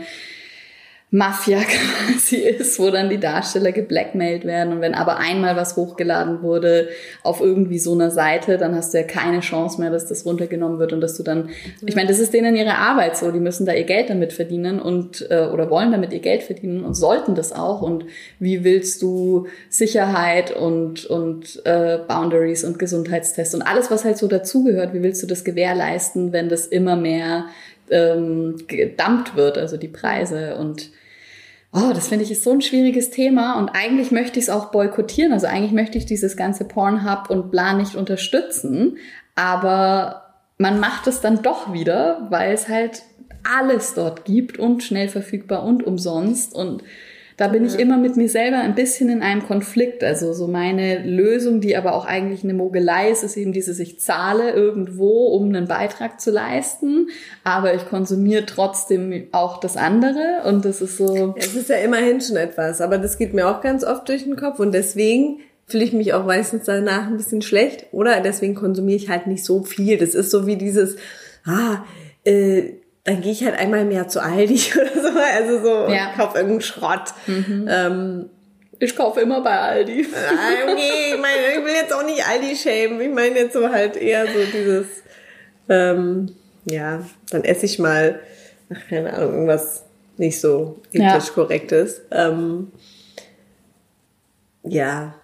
Mafia 1.14 1.58
quasi 2.08 2.36
ist, 2.36 2.78
wo 2.78 2.90
dann 2.90 3.10
die 3.10 3.20
Darsteller 3.20 3.70
geblackmailt 3.70 4.46
werden. 4.46 4.72
Und 4.72 4.80
wenn 4.80 4.94
aber 4.94 5.18
einmal 5.18 5.56
was 5.56 5.76
hochgeladen 5.76 6.40
wurde 6.40 6.88
auf 7.22 7.42
irgendwie 7.42 7.78
so 7.78 7.92
einer 7.92 8.10
Seite, 8.10 8.56
dann 8.56 8.74
hast 8.74 8.94
du 8.94 8.98
ja 8.98 9.04
keine 9.04 9.40
Chance 9.40 9.78
mehr, 9.78 9.90
dass 9.90 10.06
das 10.06 10.24
runtergenommen 10.24 10.78
wird 10.78 10.94
und 10.94 11.02
dass 11.02 11.14
du 11.18 11.22
dann, 11.22 11.50
ich 11.84 11.94
meine, 11.94 12.08
das 12.08 12.18
ist 12.18 12.32
denen 12.32 12.56
ihre 12.56 12.76
Arbeit 12.76 13.18
so, 13.18 13.30
die 13.30 13.40
müssen 13.40 13.66
da 13.66 13.74
ihr 13.74 13.84
Geld 13.84 14.08
damit 14.08 14.32
verdienen 14.32 14.80
und 14.80 15.26
äh, 15.30 15.48
oder 15.52 15.68
wollen 15.68 15.92
damit 15.92 16.14
ihr 16.14 16.20
Geld 16.20 16.44
verdienen 16.44 16.82
und 16.82 16.94
sollten 16.94 17.34
das 17.34 17.52
auch. 17.52 17.82
Und 17.82 18.06
wie 18.38 18.64
willst 18.64 19.02
du 19.02 19.48
Sicherheit 19.68 20.50
und 20.50 21.04
und 21.04 21.60
äh, 21.66 21.98
Boundaries 22.08 22.64
und 22.64 22.78
Gesundheitstests 22.78 23.54
und 23.54 23.60
alles, 23.60 23.90
was 23.90 24.06
halt 24.06 24.16
so 24.16 24.28
dazugehört, 24.28 24.94
wie 24.94 25.02
willst 25.02 25.22
du 25.22 25.26
das 25.26 25.44
gewährleisten, 25.44 26.32
wenn 26.32 26.48
das 26.48 26.66
immer 26.66 26.96
mehr 26.96 27.48
ähm, 27.90 28.56
gedumpt 28.66 29.36
wird, 29.36 29.58
also 29.58 29.76
die 29.76 29.88
Preise 29.88 30.56
und 30.56 30.90
Oh, 31.74 31.92
das 31.94 32.08
finde 32.08 32.24
ich 32.24 32.30
ist 32.30 32.44
so 32.44 32.52
ein 32.52 32.60
schwieriges 32.60 33.10
Thema 33.10 33.58
und 33.58 33.70
eigentlich 33.70 34.10
möchte 34.10 34.38
ich 34.38 34.44
es 34.44 34.50
auch 34.50 34.70
boykottieren. 34.70 35.32
Also 35.32 35.46
eigentlich 35.46 35.72
möchte 35.72 35.96
ich 35.96 36.04
dieses 36.04 36.36
ganze 36.36 36.64
Pornhub 36.64 37.30
und 37.30 37.50
bla 37.50 37.72
nicht 37.72 37.94
unterstützen. 37.94 38.98
Aber 39.34 40.34
man 40.58 40.80
macht 40.80 41.06
es 41.06 41.22
dann 41.22 41.42
doch 41.42 41.72
wieder, 41.72 42.26
weil 42.28 42.52
es 42.52 42.68
halt 42.68 43.02
alles 43.42 43.94
dort 43.94 44.26
gibt 44.26 44.58
und 44.58 44.82
schnell 44.82 45.08
verfügbar 45.08 45.64
und 45.64 45.82
umsonst 45.84 46.54
und 46.54 46.82
da 47.36 47.48
bin 47.48 47.64
ich 47.64 47.78
immer 47.78 47.96
mit 47.96 48.16
mir 48.16 48.28
selber 48.28 48.58
ein 48.58 48.74
bisschen 48.74 49.08
in 49.08 49.22
einem 49.22 49.46
Konflikt. 49.46 50.04
Also 50.04 50.32
so 50.32 50.46
meine 50.46 51.02
Lösung, 51.02 51.60
die 51.60 51.76
aber 51.76 51.94
auch 51.94 52.04
eigentlich 52.04 52.44
eine 52.44 52.54
Mogelei 52.54 53.10
ist, 53.10 53.22
ist 53.22 53.36
eben 53.36 53.52
dieses, 53.52 53.78
ich 53.78 54.00
zahle 54.00 54.52
irgendwo, 54.52 55.28
um 55.28 55.46
einen 55.48 55.66
Beitrag 55.66 56.20
zu 56.20 56.30
leisten, 56.30 57.08
aber 57.44 57.74
ich 57.74 57.86
konsumiere 57.86 58.46
trotzdem 58.46 59.28
auch 59.32 59.60
das 59.60 59.76
andere 59.76 60.42
und 60.46 60.64
das 60.64 60.80
ist 60.80 60.96
so. 60.96 61.34
Es 61.36 61.54
ist 61.54 61.68
ja 61.68 61.76
immerhin 61.76 62.20
schon 62.20 62.36
etwas, 62.36 62.80
aber 62.80 62.98
das 62.98 63.18
geht 63.18 63.34
mir 63.34 63.48
auch 63.48 63.60
ganz 63.60 63.84
oft 63.84 64.08
durch 64.08 64.24
den 64.24 64.36
Kopf 64.36 64.58
und 64.58 64.72
deswegen 64.72 65.40
fühle 65.66 65.84
ich 65.84 65.92
mich 65.92 66.12
auch 66.12 66.26
meistens 66.26 66.64
danach 66.64 67.06
ein 67.06 67.16
bisschen 67.16 67.42
schlecht 67.42 67.86
oder 67.92 68.20
deswegen 68.20 68.54
konsumiere 68.54 68.96
ich 68.96 69.08
halt 69.08 69.26
nicht 69.26 69.44
so 69.44 69.62
viel. 69.62 69.96
Das 69.96 70.14
ist 70.14 70.30
so 70.30 70.46
wie 70.46 70.56
dieses, 70.56 70.96
ah, 71.46 71.84
äh, 72.24 72.74
dann 73.04 73.20
gehe 73.20 73.32
ich 73.32 73.44
halt 73.44 73.58
einmal 73.58 73.80
im 73.80 73.90
Jahr 73.90 74.08
zu 74.08 74.22
Aldi 74.22 74.60
oder 74.80 75.02
so, 75.02 75.18
also 75.18 75.62
so 75.62 75.92
ja. 75.92 76.12
kauf 76.16 76.34
irgendeinen 76.34 76.60
Schrott. 76.60 77.14
Mhm. 77.26 77.66
Ähm, 77.68 78.30
ich 78.78 78.96
kaufe 78.96 79.20
immer 79.20 79.42
bei 79.42 79.56
Aldi. 79.56 80.06
okay, 80.08 81.14
ich 81.14 81.20
meine, 81.20 81.52
ich 81.56 81.64
will 81.64 81.74
jetzt 81.74 81.92
auch 81.92 82.04
nicht 82.04 82.26
Aldi 82.26 82.56
schämen. 82.56 83.00
Ich 83.00 83.10
meine 83.10 83.38
jetzt 83.38 83.52
so 83.52 83.68
halt 83.68 83.96
eher 83.96 84.26
so 84.26 84.40
dieses, 84.52 84.86
ähm, 85.68 86.34
ja, 86.64 87.04
dann 87.30 87.44
esse 87.44 87.66
ich 87.66 87.78
mal, 87.78 88.20
ach, 88.72 88.88
keine 88.88 89.12
Ahnung, 89.12 89.32
irgendwas 89.32 89.84
nicht 90.16 90.40
so 90.40 90.80
ethisch 90.92 91.28
ja. 91.28 91.32
korrektes. 91.34 92.02
Ähm, 92.10 92.72
ja. 94.64 95.14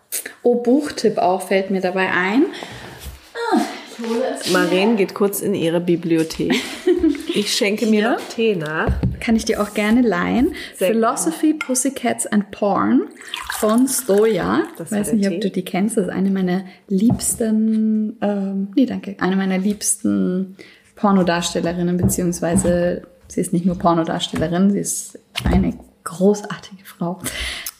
Oh, 0.42 0.56
Buchtipp 0.56 1.18
auch 1.18 1.42
fällt 1.42 1.70
mir 1.70 1.80
dabei 1.80 2.10
ein. 2.10 2.46
Ah, 3.52 3.60
Maren 4.52 4.96
geht 4.96 5.14
kurz 5.14 5.40
in 5.40 5.54
ihre 5.54 5.80
Bibliothek. 5.80 6.54
Ich 7.34 7.52
schenke 7.54 7.86
mir 7.86 8.00
Hier. 8.00 8.10
noch 8.12 8.28
Tee 8.28 8.56
nach. 8.56 8.92
Kann 9.20 9.36
ich 9.36 9.44
dir 9.44 9.60
auch 9.60 9.74
gerne 9.74 10.02
leihen. 10.02 10.54
Sehr 10.76 10.92
Philosophy, 10.92 11.48
gerne. 11.48 11.58
Pussycats 11.58 12.26
and 12.26 12.50
Porn 12.50 13.08
von 13.58 13.86
Stoja. 13.88 14.62
Ich 14.74 14.90
weiß 14.90 15.12
nicht, 15.12 15.28
Tee. 15.28 15.34
ob 15.34 15.40
du 15.40 15.50
die 15.50 15.64
kennst. 15.64 15.96
Das 15.96 16.06
ist 16.06 16.12
eine 16.12 16.30
meiner 16.30 16.64
liebsten, 16.88 18.16
ähm, 18.20 18.68
nee, 18.74 18.86
danke, 18.86 19.16
eine 19.18 19.36
meiner 19.36 19.58
liebsten 19.58 20.56
Pornodarstellerinnen, 20.96 21.96
beziehungsweise 21.96 23.02
sie 23.28 23.40
ist 23.40 23.52
nicht 23.52 23.66
nur 23.66 23.78
Pornodarstellerin, 23.78 24.70
sie 24.70 24.80
ist 24.80 25.18
eine 25.44 25.78
großartige 26.04 26.84
Frau. 26.84 27.20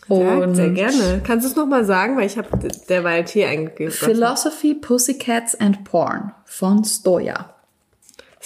Und 0.09 0.55
sehr 0.55 0.71
gerne. 0.71 1.21
Kannst 1.23 1.45
du 1.45 1.51
es 1.51 1.57
nochmal 1.57 1.85
sagen, 1.85 2.17
weil 2.17 2.27
ich 2.27 2.39
habe 2.39 2.49
derweil 2.89 3.25
Tee 3.25 3.45
eingegeben. 3.45 3.93
Philosophy, 3.93 4.75
Pussycats 4.75 5.55
and 5.55 5.85
Porn 5.85 6.33
von 6.47 6.83
Stoja. 6.85 7.55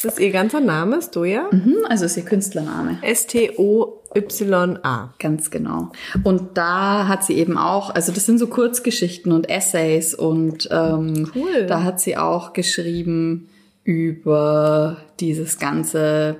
Ist 0.02 0.16
das 0.16 0.18
ihr 0.18 0.32
ganzer 0.32 0.58
Name, 0.58 1.00
Stoja? 1.00 1.48
Mhm, 1.52 1.76
also 1.88 2.06
ist 2.06 2.16
ihr 2.16 2.24
Künstlername. 2.24 2.98
S-T-O-Y-A. 3.02 3.54
Ganz 5.20 5.48
genau. 5.52 5.92
Und 6.24 6.58
da 6.58 7.06
hat 7.06 7.22
sie 7.22 7.34
eben 7.34 7.56
auch, 7.56 7.94
also 7.94 8.10
das 8.10 8.26
sind 8.26 8.38
so 8.38 8.48
Kurzgeschichten 8.48 9.30
und 9.30 9.48
Essays 9.48 10.12
und 10.12 10.68
ähm, 10.72 11.30
cool. 11.36 11.66
da 11.68 11.84
hat 11.84 12.00
sie 12.00 12.16
auch 12.16 12.52
geschrieben 12.52 13.48
über 13.84 14.96
dieses 15.20 15.60
ganze 15.60 16.34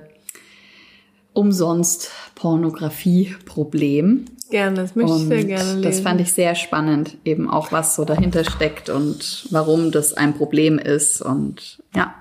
umsonst 1.31 2.11
Pornografie-Problem. 2.35 4.25
Gerne, 4.51 4.75
das 4.75 4.95
möchte 4.97 5.13
und 5.13 5.21
ich 5.21 5.27
sehr 5.29 5.45
gerne 5.45 5.69
lesen. 5.75 5.83
Das 5.83 6.01
fand 6.01 6.19
ich 6.19 6.33
sehr 6.33 6.55
spannend, 6.55 7.15
eben 7.23 7.49
auch 7.49 7.71
was 7.71 7.95
so 7.95 8.03
dahinter 8.03 8.43
steckt 8.43 8.89
und 8.89 9.47
warum 9.51 9.91
das 9.91 10.13
ein 10.13 10.33
Problem 10.33 10.79
ist 10.79 11.21
und 11.21 11.81
ja 11.95 12.13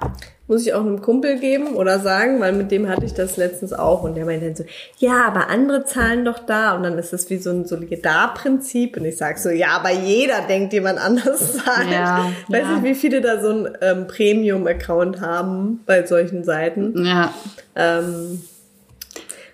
muss 0.53 0.67
ich 0.67 0.75
auch 0.75 0.83
einem 0.83 1.01
Kumpel 1.01 1.39
geben 1.39 1.77
oder 1.77 1.99
sagen, 1.99 2.39
weil 2.39 2.53
mit 2.53 2.71
dem 2.71 2.87
hatte 2.87 3.07
ich 3.07 3.15
das 3.15 3.39
letztens 3.39 3.73
auch 3.73 4.03
und 4.03 4.17
der 4.17 4.27
meinte 4.27 4.45
dann 4.45 4.55
so, 4.55 4.65
ja, 4.99 5.25
aber 5.25 5.49
andere 5.49 5.87
zahlen 5.87 6.27
doch 6.27 6.41
da 6.41 6.77
und 6.77 6.83
dann 6.83 6.99
ist 6.99 7.11
das 7.15 7.31
wie 7.31 7.39
so 7.39 7.49
ein 7.49 7.65
Solidarprinzip 7.65 8.99
und 8.99 9.07
ich 9.07 9.17
sag 9.17 9.39
so, 9.39 9.49
ja, 9.49 9.69
aber 9.69 9.91
jeder 9.91 10.43
denkt, 10.47 10.75
jemand 10.75 10.99
anders 10.99 11.57
zahlt. 11.65 11.91
Ja, 11.91 12.31
Weiß 12.49 12.65
ja. 12.65 12.73
nicht, 12.75 12.85
wie 12.85 12.95
viele 12.95 13.23
da 13.23 13.41
so 13.41 13.49
ein 13.49 13.79
ähm, 13.81 14.07
Premium-Account 14.07 15.23
haben 15.23 15.81
bei 15.87 16.05
solchen 16.05 16.45
Seiten. 16.45 17.03
Ja. 17.03 17.33
Ähm, 17.75 18.43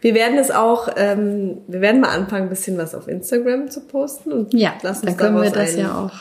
wir 0.01 0.16
werden 0.16 0.36
es 0.36 0.51
auch, 0.51 0.88
ähm, 0.96 1.59
wir 1.68 1.80
werden 1.80 2.01
mal 2.01 2.11
anfangen, 2.11 2.46
ein 2.46 2.51
bisschen 2.51 2.76
was 2.76 2.96
auf 2.96 3.07
Instagram 3.07 3.70
zu 3.70 3.82
posten 3.82 4.32
und 4.32 4.53
ja, 4.53 4.72
lassen 4.82 5.07
uns 5.07 5.16
dann 5.16 5.16
können 5.16 5.40
wir 5.40 5.53
das 5.53 5.74
ein, 5.74 5.78
ja 5.78 6.07
auch. 6.07 6.18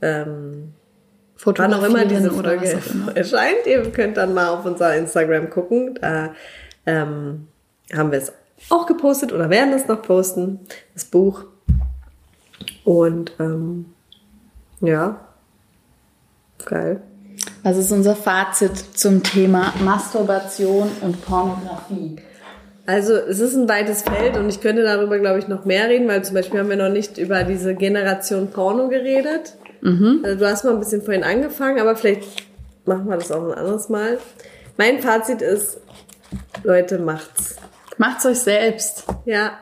Ähm, 0.00 0.74
Wann 1.44 1.74
auch 1.74 1.82
immer 1.82 2.04
diese 2.04 2.30
Folge 2.30 2.78
erscheint, 3.14 3.66
ihr 3.66 3.90
könnt 3.90 4.16
dann 4.16 4.34
mal 4.34 4.48
auf 4.48 4.64
unser 4.64 4.94
Instagram 4.96 5.50
gucken. 5.50 5.98
Da 6.00 6.34
ähm, 6.86 7.48
haben 7.92 8.12
wir 8.12 8.18
es 8.18 8.32
auch 8.70 8.86
gepostet 8.86 9.32
oder 9.32 9.50
werden 9.50 9.72
es 9.72 9.88
noch 9.88 10.02
posten, 10.02 10.60
das 10.94 11.04
Buch. 11.04 11.44
Und 12.84 13.32
ähm, 13.40 13.86
ja, 14.80 15.20
geil. 16.64 17.02
Was 17.62 17.76
ist 17.76 17.92
unser 17.92 18.16
Fazit 18.16 18.76
zum 18.76 19.22
Thema 19.22 19.72
Masturbation 19.84 20.90
und 21.00 21.24
Pornografie? 21.24 22.16
Also 22.86 23.14
es 23.14 23.38
ist 23.38 23.54
ein 23.54 23.68
weites 23.68 24.02
Feld 24.02 24.36
und 24.36 24.48
ich 24.48 24.60
könnte 24.60 24.82
darüber, 24.82 25.18
glaube 25.18 25.38
ich, 25.38 25.46
noch 25.46 25.64
mehr 25.64 25.88
reden, 25.88 26.08
weil 26.08 26.24
zum 26.24 26.34
Beispiel 26.34 26.58
haben 26.58 26.68
wir 26.68 26.76
noch 26.76 26.88
nicht 26.88 27.16
über 27.16 27.44
diese 27.44 27.74
Generation 27.74 28.50
Porno 28.50 28.88
geredet. 28.88 29.54
Mhm. 29.82 30.20
Also 30.24 30.38
du 30.38 30.48
hast 30.48 30.64
mal 30.64 30.72
ein 30.72 30.78
bisschen 30.78 31.02
vorhin 31.02 31.24
angefangen, 31.24 31.78
aber 31.78 31.94
vielleicht 31.96 32.22
machen 32.86 33.08
wir 33.08 33.16
das 33.16 33.30
auch 33.30 33.44
ein 33.44 33.52
anderes 33.52 33.88
Mal. 33.88 34.18
Mein 34.78 35.00
Fazit 35.00 35.42
ist, 35.42 35.78
Leute, 36.62 36.98
macht's. 36.98 37.56
Macht's 37.98 38.24
euch 38.24 38.38
selbst. 38.38 39.04
Ja. 39.26 39.58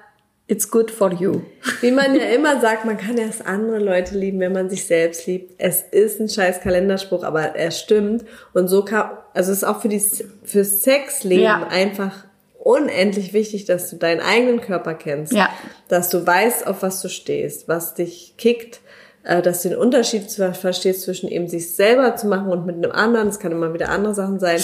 It's 0.47 0.69
good 0.69 0.91
for 0.91 1.13
you. 1.13 1.43
Wie 1.81 1.93
man 1.93 2.15
ja 2.15 2.25
immer 2.35 2.61
sagt, 2.61 2.85
man 2.85 2.99
kann 2.99 3.17
erst 3.19 3.47
andere 3.47 3.79
Leute 3.79 4.19
lieben, 4.19 4.41
wenn 4.41 4.53
man 4.53 4.69
sich 4.69 4.85
selbst 4.85 5.27
liebt. 5.27 5.55
Es 5.59 5.83
ist 5.83 6.21
ein 6.21 6.29
scheiß 6.29 6.61
Kalenderspruch, 6.61 7.23
aber 7.23 7.55
er 7.55 7.71
stimmt. 7.71 8.25
Und 8.53 8.69
so 8.69 8.85
kann, 8.85 9.11
also 9.33 9.53
es 9.53 9.59
ist 9.59 9.65
auch 9.65 9.81
für 9.81 9.89
die, 9.89 10.03
fürs 10.45 10.83
Sexleben 10.83 11.45
ja. 11.45 11.69
einfach 11.69 12.25
unendlich 12.59 13.33
wichtig, 13.33 13.65
dass 13.65 13.91
du 13.91 13.97
deinen 13.97 14.21
eigenen 14.21 14.61
Körper 14.61 14.95
kennst. 14.95 15.33
Ja. 15.33 15.49
Dass 15.89 16.09
du 16.11 16.27
weißt, 16.27 16.67
auf 16.67 16.83
was 16.83 17.01
du 17.01 17.09
stehst, 17.09 17.69
was 17.69 17.95
dich 17.95 18.35
kickt, 18.37 18.81
äh, 19.25 19.43
dass 19.43 19.63
du 19.63 19.71
den 19.71 19.79
Unterschied 19.79 20.31
verstehst 20.31 21.03
zwischen 21.03 21.29
eben 21.29 21.49
sich 21.49 21.75
selber 21.75 22.17
zu 22.17 22.27
machen 22.27 22.49
und 22.49 22.67
mit 22.67 22.77
einem 22.77 22.93
anderen, 22.93 23.29
es 23.29 23.39
kann 23.39 23.53
immer 23.53 23.75
wieder 23.75 23.91
andere 23.91 24.15
Sachen 24.15 24.41
sein, 24.41 24.61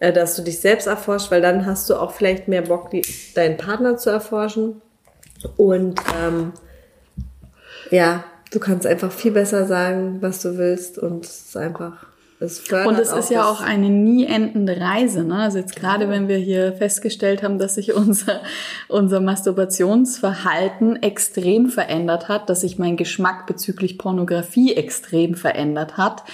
äh, 0.00 0.12
dass 0.12 0.36
du 0.36 0.42
dich 0.42 0.60
selbst 0.60 0.86
erforscht, 0.86 1.30
weil 1.30 1.42
dann 1.42 1.66
hast 1.66 1.88
du 1.90 1.96
auch 1.96 2.12
vielleicht 2.12 2.48
mehr 2.48 2.62
Bock, 2.62 2.90
deinen 3.34 3.56
Partner 3.56 3.96
zu 3.96 4.10
erforschen. 4.10 4.80
Und 5.56 6.00
ähm, 6.22 6.52
ja, 7.90 8.24
du 8.50 8.60
kannst 8.60 8.86
einfach 8.86 9.12
viel 9.12 9.32
besser 9.32 9.66
sagen, 9.66 10.18
was 10.20 10.40
du 10.42 10.56
willst 10.56 10.98
und 10.98 11.24
es 11.24 11.48
ist 11.48 11.56
einfach 11.56 12.06
und 12.86 12.98
es 12.98 13.12
ist 13.12 13.30
ja 13.30 13.48
auch 13.48 13.60
eine 13.60 13.90
nie 13.90 14.26
endende 14.26 14.80
Reise. 14.80 15.24
Ne? 15.24 15.36
Also 15.36 15.58
jetzt 15.58 15.76
gerade, 15.76 16.08
wenn 16.08 16.28
wir 16.28 16.36
hier 16.36 16.72
festgestellt 16.72 17.42
haben, 17.42 17.58
dass 17.58 17.74
sich 17.74 17.94
unser, 17.94 18.40
unser 18.88 19.20
Masturbationsverhalten 19.20 21.02
extrem 21.02 21.68
verändert 21.68 22.28
hat, 22.28 22.48
dass 22.48 22.62
sich 22.62 22.78
mein 22.78 22.96
Geschmack 22.96 23.46
bezüglich 23.46 23.98
Pornografie 23.98 24.74
extrem 24.74 25.34
verändert 25.34 25.96
hat, 25.96 26.24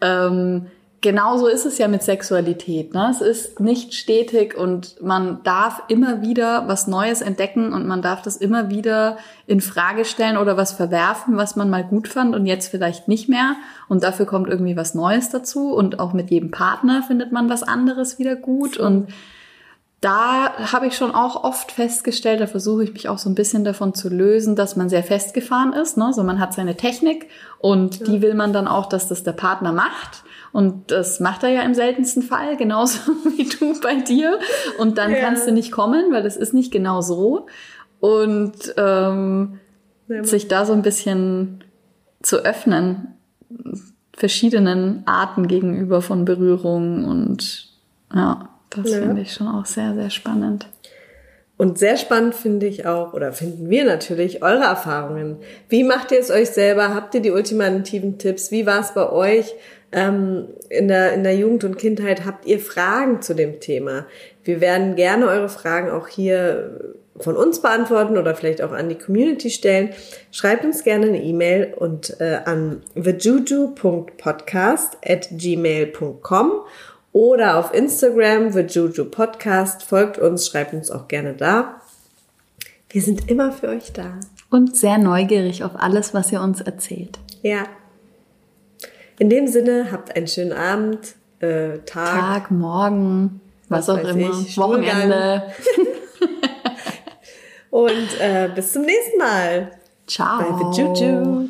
ähm, 0.00 0.66
genauso 1.00 1.46
ist 1.46 1.66
es 1.66 1.78
ja 1.78 1.88
mit 1.88 2.02
Sexualität. 2.02 2.94
Ne? 2.94 3.08
Es 3.10 3.20
ist 3.20 3.60
nicht 3.60 3.94
stetig 3.94 4.56
und 4.56 5.00
man 5.02 5.42
darf 5.42 5.82
immer 5.88 6.22
wieder 6.22 6.68
was 6.68 6.86
Neues 6.86 7.20
entdecken 7.20 7.72
und 7.72 7.86
man 7.86 8.02
darf 8.02 8.22
das 8.22 8.36
immer 8.36 8.70
wieder 8.70 9.18
in 9.46 9.60
Frage 9.60 10.04
stellen 10.04 10.36
oder 10.36 10.56
was 10.56 10.72
verwerfen, 10.72 11.36
was 11.36 11.56
man 11.56 11.70
mal 11.70 11.84
gut 11.84 12.08
fand 12.08 12.34
und 12.34 12.46
jetzt 12.46 12.68
vielleicht 12.68 13.08
nicht 13.08 13.28
mehr. 13.28 13.56
Und 13.88 14.02
dafür 14.02 14.26
kommt 14.26 14.48
irgendwie 14.48 14.76
was 14.76 14.94
Neues 14.94 15.30
dazu 15.30 15.72
und 15.72 16.00
auch 16.00 16.12
mit 16.12 16.30
jedem 16.30 16.50
Partner 16.50 17.02
findet 17.02 17.32
man 17.32 17.48
was 17.48 17.62
anderes 17.62 18.18
wieder 18.18 18.36
gut 18.36 18.76
und 18.76 19.08
da 20.00 20.52
habe 20.72 20.86
ich 20.86 20.96
schon 20.96 21.14
auch 21.14 21.42
oft 21.42 21.72
festgestellt, 21.72 22.40
da 22.40 22.46
versuche 22.46 22.84
ich 22.84 22.92
mich 22.92 23.08
auch 23.08 23.18
so 23.18 23.30
ein 23.30 23.34
bisschen 23.34 23.64
davon 23.64 23.94
zu 23.94 24.08
lösen, 24.08 24.54
dass 24.54 24.76
man 24.76 24.88
sehr 24.90 25.02
festgefahren 25.02 25.72
ist. 25.72 25.96
Ne? 25.96 26.12
So 26.12 26.22
man 26.22 26.38
hat 26.38 26.52
seine 26.52 26.76
Technik 26.76 27.28
und 27.58 28.00
ja. 28.00 28.06
die 28.06 28.22
will 28.22 28.34
man 28.34 28.52
dann 28.52 28.68
auch, 28.68 28.86
dass 28.86 29.08
das 29.08 29.22
der 29.22 29.32
Partner 29.32 29.72
macht. 29.72 30.22
Und 30.56 30.90
das 30.90 31.20
macht 31.20 31.42
er 31.42 31.50
ja 31.50 31.60
im 31.64 31.74
seltensten 31.74 32.22
Fall, 32.22 32.56
genauso 32.56 33.12
wie 33.36 33.44
du 33.44 33.78
bei 33.78 33.96
dir. 33.96 34.38
Und 34.78 34.96
dann 34.96 35.10
ja. 35.10 35.18
kannst 35.18 35.46
du 35.46 35.52
nicht 35.52 35.70
kommen, 35.70 36.10
weil 36.12 36.22
das 36.22 36.38
ist 36.38 36.54
nicht 36.54 36.72
genau 36.72 37.02
so. 37.02 37.44
Und 38.00 38.72
ähm, 38.78 39.60
ja. 40.08 40.24
sich 40.24 40.48
da 40.48 40.64
so 40.64 40.72
ein 40.72 40.80
bisschen 40.80 41.62
zu 42.22 42.38
öffnen, 42.38 43.08
verschiedenen 44.16 45.02
Arten 45.04 45.46
gegenüber 45.46 46.00
von 46.00 46.24
Berührung 46.24 47.04
und 47.04 47.68
ja. 48.14 48.48
Das 48.70 48.90
ja. 48.90 49.00
finde 49.00 49.20
ich 49.20 49.34
schon 49.34 49.48
auch 49.48 49.66
sehr, 49.66 49.94
sehr 49.94 50.08
spannend. 50.08 50.68
Und 51.58 51.78
sehr 51.78 51.98
spannend 51.98 52.34
finde 52.34 52.66
ich 52.66 52.86
auch, 52.86 53.12
oder 53.12 53.34
finden 53.34 53.68
wir 53.68 53.84
natürlich, 53.84 54.42
eure 54.42 54.64
Erfahrungen. 54.64 55.36
Wie 55.68 55.84
macht 55.84 56.12
ihr 56.12 56.18
es 56.18 56.30
euch 56.30 56.48
selber? 56.48 56.94
Habt 56.94 57.14
ihr 57.14 57.20
die 57.20 57.30
ultimativen 57.30 58.16
Tipps? 58.16 58.50
Wie 58.50 58.64
war 58.64 58.80
es 58.80 58.94
bei 58.94 59.10
euch 59.10 59.54
ähm, 59.96 60.46
in, 60.68 60.86
der, 60.86 61.14
in 61.14 61.24
der 61.24 61.34
Jugend 61.34 61.64
und 61.64 61.78
Kindheit? 61.78 62.24
Habt 62.24 62.46
ihr 62.46 62.60
Fragen 62.60 63.22
zu 63.22 63.34
dem 63.34 63.58
Thema? 63.58 64.06
Wir 64.44 64.60
werden 64.60 64.94
gerne 64.94 65.26
eure 65.26 65.48
Fragen 65.48 65.90
auch 65.90 66.06
hier 66.06 66.94
von 67.18 67.34
uns 67.34 67.62
beantworten 67.62 68.18
oder 68.18 68.34
vielleicht 68.34 68.62
auch 68.62 68.72
an 68.72 68.88
die 68.88 68.96
Community 68.96 69.50
stellen. 69.50 69.90
Schreibt 70.30 70.64
uns 70.64 70.84
gerne 70.84 71.06
eine 71.06 71.22
E-Mail 71.22 71.74
und 71.74 72.20
äh, 72.20 72.40
an 72.44 72.82
thejuju.podcast 72.94 74.98
at 75.04 75.28
gmail.com 75.32 76.52
oder 77.12 77.56
auf 77.56 77.72
Instagram, 77.72 78.52
The 78.52 78.60
Juju 78.60 79.06
Podcast. 79.06 79.82
Folgt 79.82 80.18
uns, 80.18 80.46
schreibt 80.46 80.74
uns 80.74 80.90
auch 80.90 81.08
gerne 81.08 81.32
da. 81.32 81.80
Wir 82.90 83.00
sind 83.00 83.30
immer 83.30 83.52
für 83.52 83.68
euch 83.68 83.94
da. 83.94 84.20
Und 84.50 84.76
sehr 84.76 84.98
neugierig 84.98 85.64
auf 85.64 85.72
alles, 85.74 86.12
was 86.12 86.30
ihr 86.30 86.42
uns 86.42 86.60
erzählt. 86.60 87.18
Ja. 87.42 87.64
In 89.18 89.30
dem 89.30 89.48
Sinne, 89.48 89.90
habt 89.92 90.14
einen 90.14 90.26
schönen 90.26 90.52
Abend, 90.52 91.14
äh, 91.40 91.78
Tag. 91.86 92.20
Tag, 92.20 92.50
Morgen, 92.50 93.40
was, 93.68 93.88
was 93.88 93.98
auch 93.98 94.08
immer. 94.08 94.40
Ich, 94.40 94.58
Wochenende. 94.58 95.44
Und 97.70 98.20
äh, 98.20 98.50
bis 98.54 98.72
zum 98.72 98.82
nächsten 98.82 99.18
Mal. 99.18 99.70
Ciao. 100.06 100.72
The 100.72 100.82
Juju. 100.82 101.48